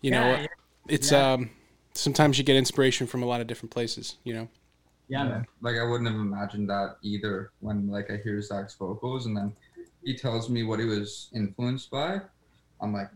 you 0.01 0.11
know, 0.11 0.31
Yeah, 0.33 0.47
it's 0.89 1.13
yeah. 1.13 1.33
um 1.35 1.51
sometimes 1.95 2.37
you 2.39 2.45
get 2.45 2.57
inspiration 2.57 3.07
from 3.07 3.23
a 3.23 3.27
lot 3.27 3.41
of 3.41 3.47
different 3.47 3.71
places. 3.71 4.17
You 4.25 4.35
know, 4.35 4.49
Yeah, 5.09 5.25
man. 5.25 5.47
Like 5.61 5.77
I 5.77 5.85
wouldn't 5.85 6.09
have 6.11 6.19
imagined 6.19 6.69
that 6.71 6.97
either 7.03 7.51
when 7.61 7.89
like 7.89 8.11
I 8.11 8.17
hear 8.17 8.41
Zach's 8.43 8.75
vocals 8.75 9.27
and 9.27 9.37
then 9.37 9.55
he 10.05 10.17
tells 10.17 10.49
me 10.51 10.63
what 10.65 10.79
he 10.81 10.87
was 10.87 11.31
influenced 11.35 11.91
by. 11.91 12.21
I'm 12.81 12.93
like, 12.93 13.11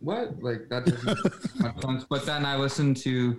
what? 0.00 0.42
Like 0.42 0.68
that 0.68 0.84
doesn't 0.86 1.04
make 1.06 1.74
much 1.74 1.82
sense. 1.82 2.04
But 2.08 2.26
then 2.26 2.44
I 2.44 2.56
listen 2.56 2.94
to 3.06 3.38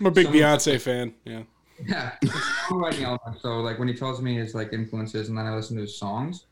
I'm 0.00 0.06
a 0.06 0.10
big 0.10 0.26
Someone- 0.26 0.42
Beyonce 0.42 0.80
fan. 0.80 1.14
Yeah, 1.24 1.42
yeah, 1.86 2.12
it's 2.22 2.32
songwriting 2.68 3.02
element. 3.02 3.40
So 3.40 3.60
like 3.60 3.78
when 3.78 3.88
he 3.88 3.94
tells 3.94 4.20
me 4.22 4.36
his 4.36 4.54
like 4.54 4.72
influences 4.72 5.28
and 5.28 5.36
then 5.38 5.46
I 5.46 5.54
listen 5.54 5.76
to 5.76 5.82
his 5.82 5.96
songs, 5.96 6.44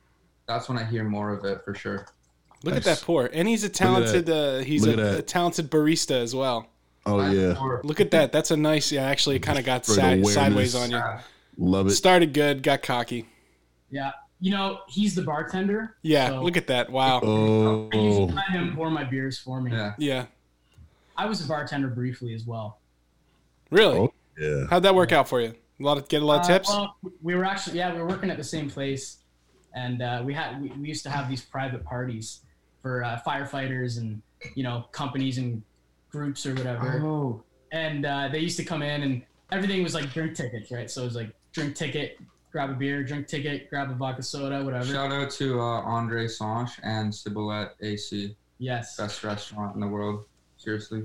that's 0.46 0.68
when 0.68 0.78
I 0.78 0.84
hear 0.84 1.04
more 1.04 1.30
of 1.32 1.44
it 1.44 1.62
for 1.64 1.74
sure. 1.74 2.06
look 2.64 2.74
at 2.76 2.84
that 2.84 3.00
pour, 3.02 3.26
and 3.32 3.46
he's 3.48 3.64
a 3.64 3.68
talented 3.68 4.28
uh, 4.30 4.58
he's 4.58 4.86
a, 4.86 5.18
a 5.18 5.22
talented 5.22 5.70
barista 5.70 6.12
as 6.20 6.34
well. 6.34 6.66
Oh 7.06 7.18
I- 7.18 7.32
yeah, 7.32 7.56
or- 7.60 7.80
Look 7.84 8.00
at 8.00 8.10
that. 8.12 8.32
That's 8.32 8.50
a 8.50 8.56
nice. 8.56 8.92
Yeah, 8.92 9.04
actually, 9.04 9.38
kind 9.38 9.58
of 9.58 9.64
got 9.64 9.84
For 9.86 9.92
side, 9.92 10.24
sideways 10.26 10.74
on 10.74 10.90
you. 10.92 10.96
uh, 10.96 11.20
love 11.58 11.86
it. 11.88 11.90
Started 11.90 12.32
good, 12.32 12.62
got 12.62 12.82
cocky. 12.82 13.26
Yeah. 13.90 14.12
You 14.40 14.50
know, 14.50 14.80
he's 14.88 15.14
the 15.14 15.22
bartender. 15.22 15.96
Yeah, 16.02 16.28
So- 16.30 16.42
look 16.42 16.56
at 16.56 16.66
that. 16.66 16.90
Wow. 16.90 17.20
Oh, 17.22 17.88
I 17.92 17.96
usually 17.96 18.32
let 18.32 18.48
him 18.50 18.74
pour 18.74 18.90
my 18.90 19.04
beers 19.04 19.38
for 19.38 19.60
me. 19.60 19.70
yeah. 19.72 19.94
Yeah, 19.98 20.26
I 21.16 21.26
was 21.26 21.44
a 21.44 21.46
bartender 21.48 21.86
briefly 21.88 22.34
as 22.34 22.44
well. 22.46 22.80
really. 23.70 23.98
Oh. 23.98 24.12
Yeah. 24.38 24.66
How'd 24.70 24.82
that 24.84 24.94
work 24.94 25.12
out 25.12 25.28
for 25.28 25.40
you? 25.40 25.54
A 25.80 25.82
lot 25.82 25.98
of 25.98 26.08
get 26.08 26.22
a 26.22 26.24
lot 26.24 26.40
of 26.40 26.44
Uh, 26.44 26.48
tips. 26.58 26.68
well, 26.68 26.96
we 27.22 27.34
were 27.34 27.44
actually 27.44 27.78
yeah 27.78 27.92
we 27.92 27.98
were 28.00 28.06
working 28.06 28.30
at 28.30 28.36
the 28.36 28.44
same 28.44 28.70
place, 28.70 29.18
and 29.74 30.00
uh, 30.02 30.22
we 30.24 30.32
had 30.34 30.60
we, 30.62 30.68
we 30.80 30.88
used 30.88 31.02
to 31.04 31.10
have 31.10 31.28
these 31.28 31.42
private 31.42 31.84
parties 31.84 32.40
for 32.82 33.02
uh, 33.04 33.20
firefighters 33.26 33.98
and 33.98 34.22
you 34.54 34.62
know 34.62 34.84
companies 34.92 35.38
and 35.38 35.62
groups 36.10 36.44
or 36.46 36.54
whatever. 36.54 37.00
Oh, 37.04 37.42
And 37.72 38.04
uh, 38.04 38.28
they 38.28 38.38
used 38.40 38.56
to 38.58 38.64
come 38.64 38.82
in 38.82 39.02
and 39.02 39.22
everything 39.50 39.82
was 39.82 39.94
like 39.94 40.12
drink 40.12 40.34
tickets, 40.34 40.70
right? 40.70 40.90
So 40.90 41.02
it 41.02 41.06
was 41.06 41.16
like 41.16 41.34
drink 41.52 41.74
ticket, 41.74 42.18
grab 42.50 42.68
a 42.70 42.74
beer, 42.74 43.02
drink 43.02 43.26
ticket, 43.28 43.70
grab 43.70 43.90
a 43.90 43.94
vodka 43.94 44.22
soda, 44.22 44.62
whatever. 44.62 44.84
shout 44.84 45.10
out 45.10 45.30
to 45.30 45.58
uh, 45.60 45.64
Andre 45.64 46.26
Sanche 46.26 46.78
and 46.82 47.12
Cibolette 47.14 47.70
AC, 47.80 48.36
yes. 48.58 48.96
best 48.96 49.24
restaurant 49.24 49.74
in 49.74 49.80
the 49.80 49.86
world. 49.88 50.24
Seriously, 50.58 51.04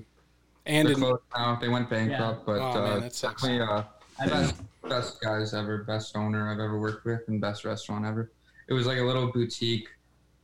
and 0.67 0.87
they're 0.87 0.93
in, 0.95 0.99
closed 1.01 1.21
now. 1.35 1.55
They 1.59 1.69
went 1.69 1.89
bankrupt, 1.89 2.45
but 2.45 2.59
Oh, 2.59 2.73
man, 2.73 2.83
uh, 2.93 2.99
that 2.99 3.15
sucks. 3.15 3.41
definitely 3.41 3.67
uh, 3.67 3.83
best, 4.27 4.55
best 4.87 5.21
guys 5.21 5.53
ever, 5.53 5.83
best 5.83 6.15
owner 6.15 6.51
I've 6.51 6.59
ever 6.59 6.79
worked 6.79 7.05
with, 7.05 7.21
and 7.27 7.39
best 7.41 7.65
restaurant 7.65 8.05
ever. 8.05 8.31
It 8.67 8.73
was 8.73 8.85
like 8.87 8.97
a 8.99 9.03
little 9.03 9.31
boutique 9.31 9.87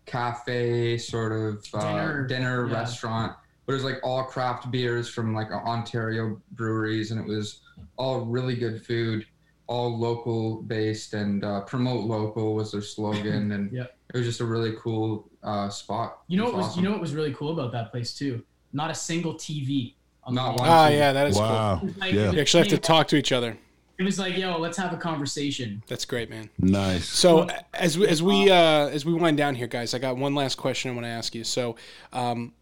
cafe 0.06 0.98
sort 0.98 1.32
of 1.32 1.66
uh, 1.74 1.80
Dinner, 1.92 2.28
dinner, 2.28 2.68
yeah. 2.68 2.74
restaurant, 2.74 3.34
but 3.66 3.74
it 3.74 3.76
was 3.76 3.84
like 3.86 4.00
all 4.04 4.24
craft 4.26 4.70
beers 4.72 5.10
from 5.10 5.34
like 5.34 5.52
Ontario 5.52 6.42
breweries, 6.52 7.12
and 7.12 7.20
it 7.20 7.28
was 7.28 7.62
all 7.98 8.22
really 8.26 8.56
good 8.56 8.86
food, 8.86 9.26
all 9.68 9.98
local 9.98 10.62
based, 10.64 11.14
and 11.14 11.44
uh, 11.44 11.62
promote 11.62 12.06
local 12.06 12.54
was 12.56 12.72
their 12.72 12.82
slogan, 12.82 13.52
and 13.54 13.72
Yep. 13.74 13.98
it 14.14 14.18
was 14.18 14.26
just 14.28 14.42
a 14.42 14.46
really 14.46 14.74
cool 14.82 15.30
uh, 15.44 15.70
spot. 15.70 16.20
You 16.28 16.38
know 16.38 16.44
It 16.44 16.54
what 16.54 16.58
was 16.58 16.66
awesome. 16.68 16.84
you 16.84 16.90
know 16.90 16.92
what 16.94 17.02
was 17.02 17.14
really 17.16 17.34
cool 17.34 17.52
about 17.58 17.72
that 17.72 17.92
place 17.92 18.14
too? 18.14 18.44
Not 18.74 18.90
a 18.92 18.96
single 18.96 19.36
TV. 19.36 19.94
On 20.26 20.36
the 20.36 20.42
Not 20.42 20.60
wall. 20.60 20.68
one. 20.68 20.70
Ah, 20.70 20.88
yeah, 20.90 21.12
that 21.14 21.28
is 21.28 21.36
cool. 21.36 21.44
Wow. 21.46 21.82
Like, 21.98 22.14
Yeah. 22.14 22.32
You 22.32 22.40
actually 22.40 22.62
have 22.64 22.70
to 22.70 22.78
talk 22.78 23.08
to 23.10 23.16
each 23.16 23.32
other. 23.32 23.58
It 24.00 24.04
was 24.04 24.18
like, 24.18 24.36
yo, 24.38 24.58
let's 24.58 24.78
have 24.78 24.92
a 24.92 24.98
conversation. 24.98 25.84
That's 25.88 26.04
great, 26.06 26.30
man. 26.30 26.50
Nice. 26.58 27.08
So 27.08 27.48
as 27.74 27.98
we, 27.98 28.08
as 28.08 28.24
we 28.24 28.50
uh, 28.50 28.88
as 28.88 29.06
we 29.06 29.14
wind 29.14 29.38
down 29.38 29.56
here, 29.56 29.68
guys, 29.68 29.94
I 29.94 30.00
got 30.00 30.18
one 30.18 30.34
last 30.34 30.56
question 30.56 30.90
I 30.92 30.94
want 30.96 31.06
to 31.06 31.10
ask 31.10 31.36
you. 31.36 31.44
So, 31.44 31.76
um, 32.12 32.54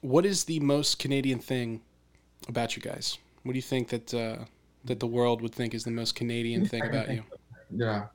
what 0.00 0.24
is 0.24 0.44
the 0.44 0.60
most 0.60 0.98
Canadian 1.00 1.40
thing 1.40 1.80
about 2.48 2.76
you 2.76 2.82
guys? 2.82 3.18
What 3.42 3.52
do 3.52 3.58
you 3.58 3.62
think 3.62 3.88
that 3.88 4.14
uh, 4.14 4.44
that 4.84 5.00
the 5.00 5.06
world 5.08 5.42
would 5.42 5.52
think 5.54 5.74
is 5.74 5.82
the 5.84 5.90
most 5.90 6.14
Canadian 6.14 6.64
thing 6.66 6.84
about 6.84 7.10
you? 7.10 7.24
Yeah. 7.74 8.06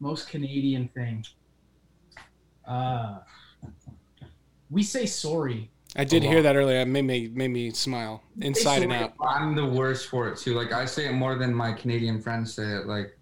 Most 0.00 0.28
Canadian 0.28 0.88
thing. 0.88 1.24
Uh, 2.66 3.18
we 4.68 4.82
say 4.82 5.06
sorry. 5.06 5.70
I 5.96 6.04
did 6.04 6.22
hear 6.22 6.42
that 6.42 6.56
earlier. 6.56 6.80
It 6.80 6.86
made 6.86 7.02
me 7.02 7.28
made 7.28 7.48
me 7.48 7.70
smile 7.70 8.22
inside 8.40 8.82
and 8.82 8.92
out. 8.92 9.14
I'm 9.20 9.54
the 9.54 9.66
worst 9.66 10.08
for 10.08 10.28
it 10.28 10.38
too. 10.38 10.54
Like 10.54 10.72
I 10.72 10.84
say 10.84 11.06
it 11.06 11.12
more 11.12 11.36
than 11.36 11.52
my 11.52 11.72
Canadian 11.72 12.20
friends 12.20 12.54
say 12.54 12.64
it. 12.64 12.86
Like 12.86 13.16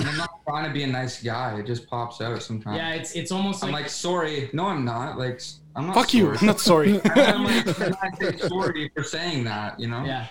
and 0.00 0.08
I'm 0.08 0.16
not 0.16 0.30
trying 0.46 0.66
to 0.66 0.72
be 0.72 0.82
a 0.82 0.86
nice 0.86 1.22
guy. 1.22 1.58
It 1.58 1.66
just 1.66 1.86
pops 1.86 2.20
out 2.20 2.42
sometimes. 2.42 2.76
Yeah, 2.76 2.94
it's 2.94 3.12
it's 3.12 3.30
almost 3.30 3.62
I'm 3.62 3.72
like, 3.72 3.82
like 3.84 3.90
sorry. 3.90 4.50
No, 4.52 4.66
I'm 4.66 4.84
not. 4.84 5.18
Like 5.18 5.40
I'm 5.76 5.86
not. 5.86 5.94
Fuck 5.94 6.14
you! 6.14 6.34
sorry. 6.34 6.38
I'm 6.40 6.46
not 6.46 6.60
sorry. 6.60 7.00
I'm 7.04 7.44
like, 7.44 7.80
and 7.80 7.96
I 8.02 8.10
say 8.18 8.48
sorry 8.48 8.90
for 8.94 9.02
saying 9.02 9.44
that. 9.44 9.78
You 9.78 9.88
know. 9.88 10.04
yeah, 10.04 10.26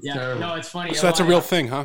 yeah. 0.00 0.14
terrible. 0.14 0.40
No, 0.40 0.54
it's 0.54 0.68
funny. 0.68 0.94
so 0.94 1.06
that's 1.06 1.20
a 1.20 1.24
real 1.24 1.38
yeah. 1.38 1.42
thing, 1.42 1.68
huh? 1.68 1.84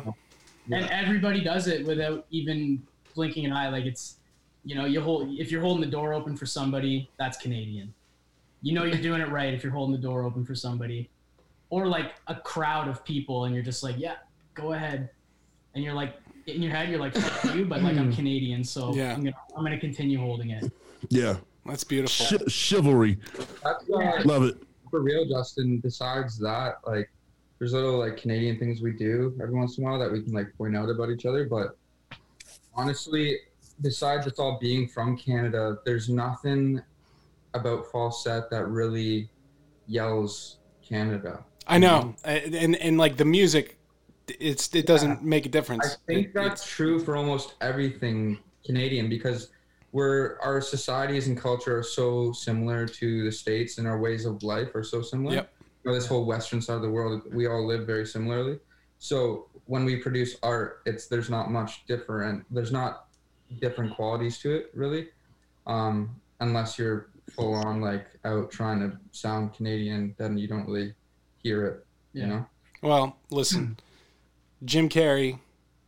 and 0.72 0.88
everybody 0.90 1.42
does 1.42 1.66
it 1.66 1.84
without 1.86 2.26
even 2.30 2.82
blinking 3.14 3.44
an 3.44 3.52
eye. 3.52 3.68
Like 3.68 3.84
it's, 3.84 4.16
you 4.64 4.74
know, 4.74 4.84
you 4.84 5.00
hold 5.00 5.28
if 5.38 5.50
you're 5.50 5.62
holding 5.62 5.80
the 5.80 5.90
door 5.90 6.12
open 6.12 6.36
for 6.36 6.46
somebody, 6.46 7.08
that's 7.18 7.38
Canadian. 7.38 7.94
You 8.62 8.74
know 8.74 8.84
you're 8.84 9.00
doing 9.00 9.20
it 9.20 9.28
right 9.30 9.54
if 9.54 9.62
you're 9.62 9.72
holding 9.72 9.94
the 9.94 10.02
door 10.02 10.22
open 10.24 10.44
for 10.44 10.54
somebody, 10.54 11.08
or 11.70 11.86
like 11.86 12.14
a 12.26 12.34
crowd 12.34 12.88
of 12.88 13.04
people, 13.04 13.44
and 13.44 13.54
you're 13.54 13.64
just 13.64 13.82
like, 13.82 13.96
yeah, 13.98 14.16
go 14.54 14.72
ahead, 14.72 15.08
and 15.74 15.82
you're 15.84 15.94
like 15.94 16.14
in 16.46 16.62
your 16.62 16.72
head, 16.72 16.88
you're 16.90 16.98
like, 16.98 17.14
fuck 17.14 17.54
you, 17.54 17.64
but 17.64 17.82
like 17.82 17.96
I'm 17.96 18.12
Canadian, 18.12 18.64
so 18.64 18.94
Yeah. 18.94 19.14
I'm 19.14 19.22
gonna 19.24 19.36
I'm 19.56 19.62
gonna 19.64 19.78
continue 19.80 20.18
holding 20.18 20.50
it. 20.50 20.70
Yeah. 21.08 21.36
That's 21.66 21.84
beautiful. 21.84 22.38
Ch- 22.38 22.50
chivalry. 22.50 23.18
That's 23.62 23.84
uh, 23.90 24.22
Love 24.24 24.44
it. 24.44 24.62
for 24.90 25.00
real, 25.02 25.26
Justin. 25.26 25.78
Besides 25.78 26.38
that, 26.38 26.76
like, 26.86 27.10
there's 27.58 27.74
little 27.74 27.98
like 27.98 28.16
Canadian 28.16 28.58
things 28.58 28.80
we 28.80 28.92
do 28.92 29.36
every 29.42 29.54
once 29.54 29.76
in 29.76 29.84
a 29.84 29.86
while 29.86 29.98
that 29.98 30.10
we 30.10 30.22
can 30.22 30.32
like 30.32 30.56
point 30.56 30.74
out 30.74 30.88
about 30.88 31.10
each 31.10 31.26
other. 31.26 31.44
But 31.44 31.76
honestly, 32.74 33.38
besides 33.82 34.26
it's 34.26 34.38
all 34.38 34.58
being 34.58 34.88
from 34.88 35.16
Canada, 35.18 35.78
there's 35.84 36.08
nothing 36.08 36.80
about 37.54 37.90
falset 37.90 38.50
that 38.50 38.66
really 38.68 39.30
yells 39.86 40.58
Canada. 40.86 41.44
I 41.66 41.78
know, 41.78 42.14
and, 42.24 42.54
and 42.54 42.76
and 42.76 42.98
like 42.98 43.16
the 43.16 43.24
music, 43.24 43.78
it's 44.28 44.74
it 44.74 44.86
doesn't 44.86 45.22
make 45.22 45.46
a 45.46 45.48
difference. 45.48 45.84
I 45.84 46.12
think 46.12 46.26
It- 46.28 46.34
that's 46.34 46.66
true 46.66 46.98
for 47.04 47.16
almost 47.16 47.54
everything 47.60 48.38
Canadian 48.64 49.08
because 49.08 49.48
we're 49.92 50.38
our 50.40 50.60
societies 50.60 51.26
and 51.26 51.36
culture 51.36 51.78
are 51.78 51.82
so 51.82 52.32
similar 52.32 52.86
to 52.86 53.24
the 53.24 53.32
states 53.32 53.78
and 53.78 53.86
our 53.88 53.98
ways 53.98 54.24
of 54.24 54.42
life 54.42 54.74
are 54.74 54.84
so 54.84 55.02
similar. 55.02 55.34
Yep. 55.34 55.52
You 55.84 55.90
know, 55.90 55.94
this 55.94 56.06
whole 56.06 56.24
western 56.26 56.60
side 56.60 56.76
of 56.76 56.82
the 56.82 56.90
world, 56.90 57.22
we 57.32 57.46
all 57.46 57.66
live 57.66 57.86
very 57.86 58.06
similarly. 58.06 58.58
So 58.98 59.48
when 59.66 59.84
we 59.84 59.96
produce 59.96 60.36
art, 60.42 60.82
it's 60.86 61.06
there's 61.06 61.30
not 61.30 61.50
much 61.50 61.86
different. 61.86 62.44
There's 62.50 62.70
not 62.72 63.06
different 63.60 63.94
qualities 63.96 64.38
to 64.38 64.52
it 64.54 64.70
really, 64.74 65.08
um, 65.66 66.20
unless 66.40 66.78
you're 66.78 67.08
full 67.30 67.54
on 67.54 67.80
like 67.80 68.06
out 68.24 68.50
trying 68.50 68.80
to 68.80 68.96
sound 69.12 69.54
Canadian. 69.54 70.14
Then 70.18 70.36
you 70.38 70.48
don't 70.48 70.66
really 70.66 70.94
hear 71.42 71.66
it. 71.66 71.86
You 72.12 72.22
Yeah. 72.22 72.26
know. 72.28 72.46
Well, 72.82 73.16
listen, 73.30 73.76
Jim 74.64 74.88
Carrey, 74.88 75.38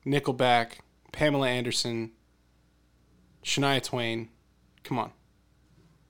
Nickelback, 0.06 0.78
Pamela 1.12 1.48
Anderson, 1.48 2.12
Shania 3.44 3.82
Twain. 3.82 4.28
Come 4.84 4.98
on. 4.98 5.10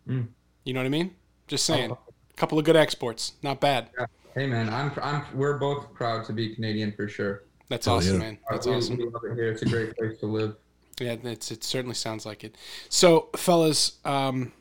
Mm. 0.09 0.29
You 0.65 0.75
know 0.75 0.81
what 0.81 0.87
I 0.87 0.91
mean? 0.91 1.15
Just 1.47 1.65
saying. 1.65 1.93
Oh. 1.93 1.99
A 2.31 2.35
couple 2.35 2.59
of 2.59 2.65
good 2.65 2.77
exports. 2.77 3.33
Not 3.43 3.61
bad. 3.61 3.91
Hey 4.35 4.47
man, 4.47 4.69
I'm 4.71 4.91
I'm 5.03 5.23
we're 5.37 5.59
both 5.59 5.93
proud 5.93 6.25
to 6.27 6.33
be 6.33 6.55
Canadian 6.55 6.93
for 6.93 7.07
sure. 7.07 7.45
That's 7.69 7.87
Oh, 7.87 7.97
awesome, 7.97 8.15
yeah. 8.15 8.19
man. 8.21 8.39
That's 8.51 8.67
we, 8.67 8.75
awesome. 8.75 8.97
we 8.97 9.05
love 9.05 9.23
it 9.25 9.35
here. 9.35 9.53
It's 9.53 9.63
a 9.63 9.67
great 9.67 9.95
place 9.97 10.19
to 10.21 10.27
live. 10.27 10.57
Yeah, 11.01 11.17
it's, 11.25 11.51
it 11.51 11.63
certainly 11.65 11.95
sounds 11.95 12.25
like 12.27 12.43
it. 12.45 12.57
So, 12.89 13.29
fellas, 13.37 13.99
um, 14.05 14.53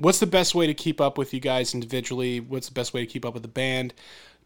what's 0.00 0.18
the 0.18 0.26
best 0.26 0.54
way 0.54 0.66
to 0.66 0.74
keep 0.74 1.00
up 1.00 1.18
with 1.18 1.34
you 1.34 1.40
guys 1.40 1.74
individually? 1.74 2.40
What's 2.40 2.68
the 2.68 2.74
best 2.74 2.94
way 2.94 3.00
to 3.04 3.06
keep 3.06 3.24
up 3.24 3.34
with 3.34 3.42
the 3.42 3.48
band? 3.48 3.94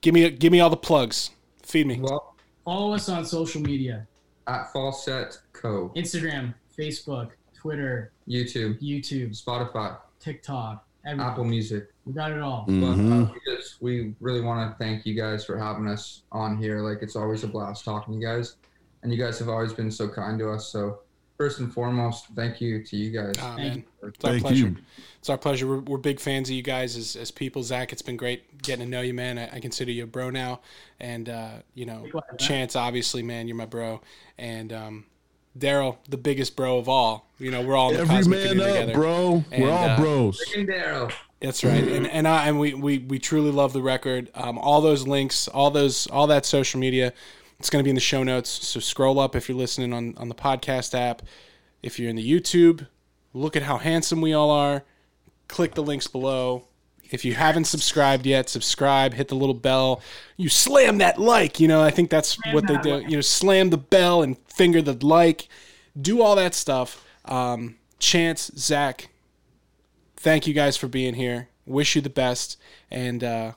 Give 0.01 0.15
me 0.15 0.29
give 0.31 0.53
me 0.53 0.61
all 0.61 0.71
the 0.71 0.77
plugs. 0.77 1.31
Feed 1.63 1.87
me. 1.87 2.01
Well, 2.01 2.35
Follow 2.65 2.95
us 2.95 3.09
on 3.09 3.25
social 3.25 3.61
media: 3.61 4.07
at 4.47 4.73
Falset 4.73 5.37
Co, 5.53 5.93
Instagram, 5.97 6.55
Facebook, 6.79 7.31
Twitter, 7.55 8.13
YouTube, 8.29 8.81
YouTube, 8.81 9.31
Spotify, 9.41 9.97
TikTok, 10.21 10.87
everything. 11.05 11.27
Apple 11.29 11.45
Music. 11.45 11.89
We 12.05 12.13
got 12.13 12.31
it 12.33 12.41
all. 12.41 12.65
But 12.67 12.73
Mhm. 12.73 13.29
uh, 13.29 13.33
we 13.33 13.55
just 13.57 13.83
we 13.83 14.15
really 14.21 14.41
want 14.41 14.71
to 14.71 14.79
thank 14.85 15.05
you 15.07 15.15
guys 15.15 15.45
for 15.45 15.59
having 15.59 15.89
us 15.89 16.23
on 16.33 16.57
here. 16.57 16.81
Like 16.81 16.99
it's 17.03 17.17
always 17.17 17.43
a 17.45 17.49
blast 17.49 17.85
talking 17.85 18.15
to 18.15 18.21
you 18.21 18.27
guys, 18.27 18.57
and 19.03 19.13
you 19.13 19.19
guys 19.19 19.39
have 19.41 19.49
always 19.49 19.73
been 19.73 19.91
so 19.91 20.09
kind 20.09 20.39
to 20.39 20.51
us. 20.51 20.69
So 20.69 21.01
first 21.43 21.59
and 21.59 21.75
foremost, 21.75 22.27
thank 22.37 22.61
you 22.61 22.85
to 22.85 22.97
you 22.97 23.11
guys. 23.11 23.35
Ah, 23.41 23.57
Thank 23.57 23.69
man. 23.69 23.85
you. 24.03 24.09
It's 24.09 24.25
our 24.25 24.39
pleasure. 24.39 24.67
you. 24.67 24.77
It's 25.19 25.29
our 25.29 25.37
pleasure. 25.39 25.67
We're, 25.67 25.81
we're 25.81 25.99
big 25.99 26.21
fans 26.21 26.49
of 26.49 26.55
you 26.55 26.63
guys 26.63 26.97
as, 26.97 27.17
as 27.17 27.33
people. 27.33 27.65
Zach, 27.65 27.93
it's 27.93 28.01
been 28.01 28.17
great 28.17 28.63
getting 28.63 28.85
to 28.85 28.89
know 28.89 29.01
you, 29.01 29.13
man. 29.13 29.39
I, 29.39 29.57
I 29.57 29.59
consider 29.59 29.91
you 29.91 30.05
a 30.05 30.07
bro 30.07 30.31
now. 30.31 30.61
And, 31.01 31.29
uh, 31.29 31.51
you 31.75 31.85
know, 31.85 32.07
Chance, 32.39 32.77
obviously, 32.77 33.25
man, 33.25 33.49
you're 33.49 33.57
my 33.57 33.67
bro. 33.67 34.01
And 34.39 34.73
um, 34.73 35.05
Daryl, 35.59 35.97
the 36.09 36.17
biggest 36.17 36.55
bro 36.55 36.79
of 36.79 36.89
all. 36.89 37.27
You 37.41 37.51
know, 37.51 37.63
we're 37.63 37.75
all 37.75 37.91
in 37.91 37.97
the 37.97 38.03
Every 38.03 38.17
Cosmic 38.19 38.39
man 38.39 38.61
up, 38.61 38.67
together. 38.69 38.93
bro. 38.93 39.45
And, 39.51 39.63
We're 39.65 39.73
all 39.73 39.89
uh, 39.89 39.97
bros. 39.97 40.41
And 40.57 40.69
Daryl. 40.69 41.13
That's 41.41 41.65
right, 41.65 41.83
and 41.83 42.07
and 42.07 42.29
I 42.29 42.47
and 42.47 42.61
we 42.61 42.73
we 42.73 42.99
we 42.99 43.19
truly 43.19 43.51
love 43.51 43.73
the 43.73 43.83
record. 43.83 44.31
Um, 44.37 44.59
all 44.59 44.81
those 44.81 45.09
links, 45.09 45.49
all 45.49 45.73
those, 45.73 46.07
all 46.07 46.29
that 46.29 46.47
social 46.47 46.79
media, 46.79 47.13
it's 47.63 47.71
going 47.71 47.81
to 47.81 47.85
be 47.85 47.91
in 47.91 47.95
the 47.95 48.01
show 48.01 48.25
notes. 48.25 48.51
So 48.51 48.81
scroll 48.81 49.21
up 49.21 49.37
if 49.37 49.49
you're 49.49 49.57
listening 49.57 49.93
on 49.93 50.17
on 50.17 50.29
the 50.29 50.35
podcast 50.35 50.99
app. 50.99 51.23
If 51.81 51.97
you're 51.97 52.11
in 52.11 52.17
the 52.17 52.29
YouTube, 52.29 52.89
look 53.33 53.55
at 53.55 53.63
how 53.63 53.79
handsome 53.79 54.21
we 54.21 54.33
all 54.33 54.51
are. 54.51 54.83
Click 55.47 55.75
the 55.75 55.83
links 55.83 56.09
below. 56.09 56.67
If 57.13 57.25
you 57.25 57.35
haven't 57.35 57.67
subscribed 57.67 58.27
yet, 58.27 58.49
subscribe. 58.49 59.15
Hit 59.15 59.29
the 59.29 59.37
little 59.37 59.55
bell. 59.55 60.03
You 60.37 60.49
slam 60.49 60.99
that 60.99 61.21
like. 61.21 61.61
You 61.61 61.69
know, 61.69 61.81
I 61.81 61.93
think 61.93 62.11
that's 62.11 62.37
what 62.51 62.67
they 62.67 62.77
do. 62.79 62.95
like. 62.97 63.09
You 63.09 63.19
know, 63.19 63.21
slam 63.21 63.71
the 63.71 63.79
bell 63.79 64.23
and 64.23 64.37
finger 64.49 64.83
the 64.83 64.95
like. 65.07 65.47
Do 66.01 66.21
all 66.21 66.35
that 66.35 66.55
stuff. 66.55 67.07
Um, 67.27 67.77
Chance, 68.01 68.51
Zach, 68.57 69.09
thank 70.17 70.49
you 70.49 70.53
guys 70.53 70.77
for 70.77 70.89
being 70.89 71.15
here. 71.15 71.49
Wish 71.65 71.95
you 71.95 72.03
the 72.03 72.11
best 72.11 72.57
and 72.91 73.23
uh, 73.23 73.53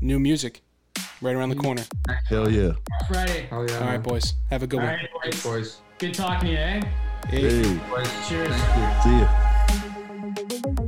new 0.00 0.20
music 0.20 0.62
right 1.20 1.34
around 1.34 1.50
the 1.50 1.56
corner. 1.56 1.84
Hell 2.28 2.50
yeah. 2.50 2.72
Friday. 3.08 3.46
Hell 3.50 3.68
yeah. 3.68 3.78
All 3.78 3.86
right, 3.86 4.02
boys. 4.02 4.34
Have 4.50 4.62
a 4.62 4.66
good 4.66 4.80
All 4.80 4.86
one. 4.86 4.94
Right, 4.94 5.08
boys. 5.22 5.42
boys. 5.42 5.80
Good 5.98 6.14
talking 6.14 6.48
to 6.48 6.52
you, 6.52 6.58
eh? 6.58 6.82
Hey. 7.28 7.62
hey. 7.62 7.80
Boys. 7.90 8.28
Cheers. 8.28 8.54
Thank 8.54 9.06
you. 9.06 10.72
See 10.76 10.82
you. 10.82 10.87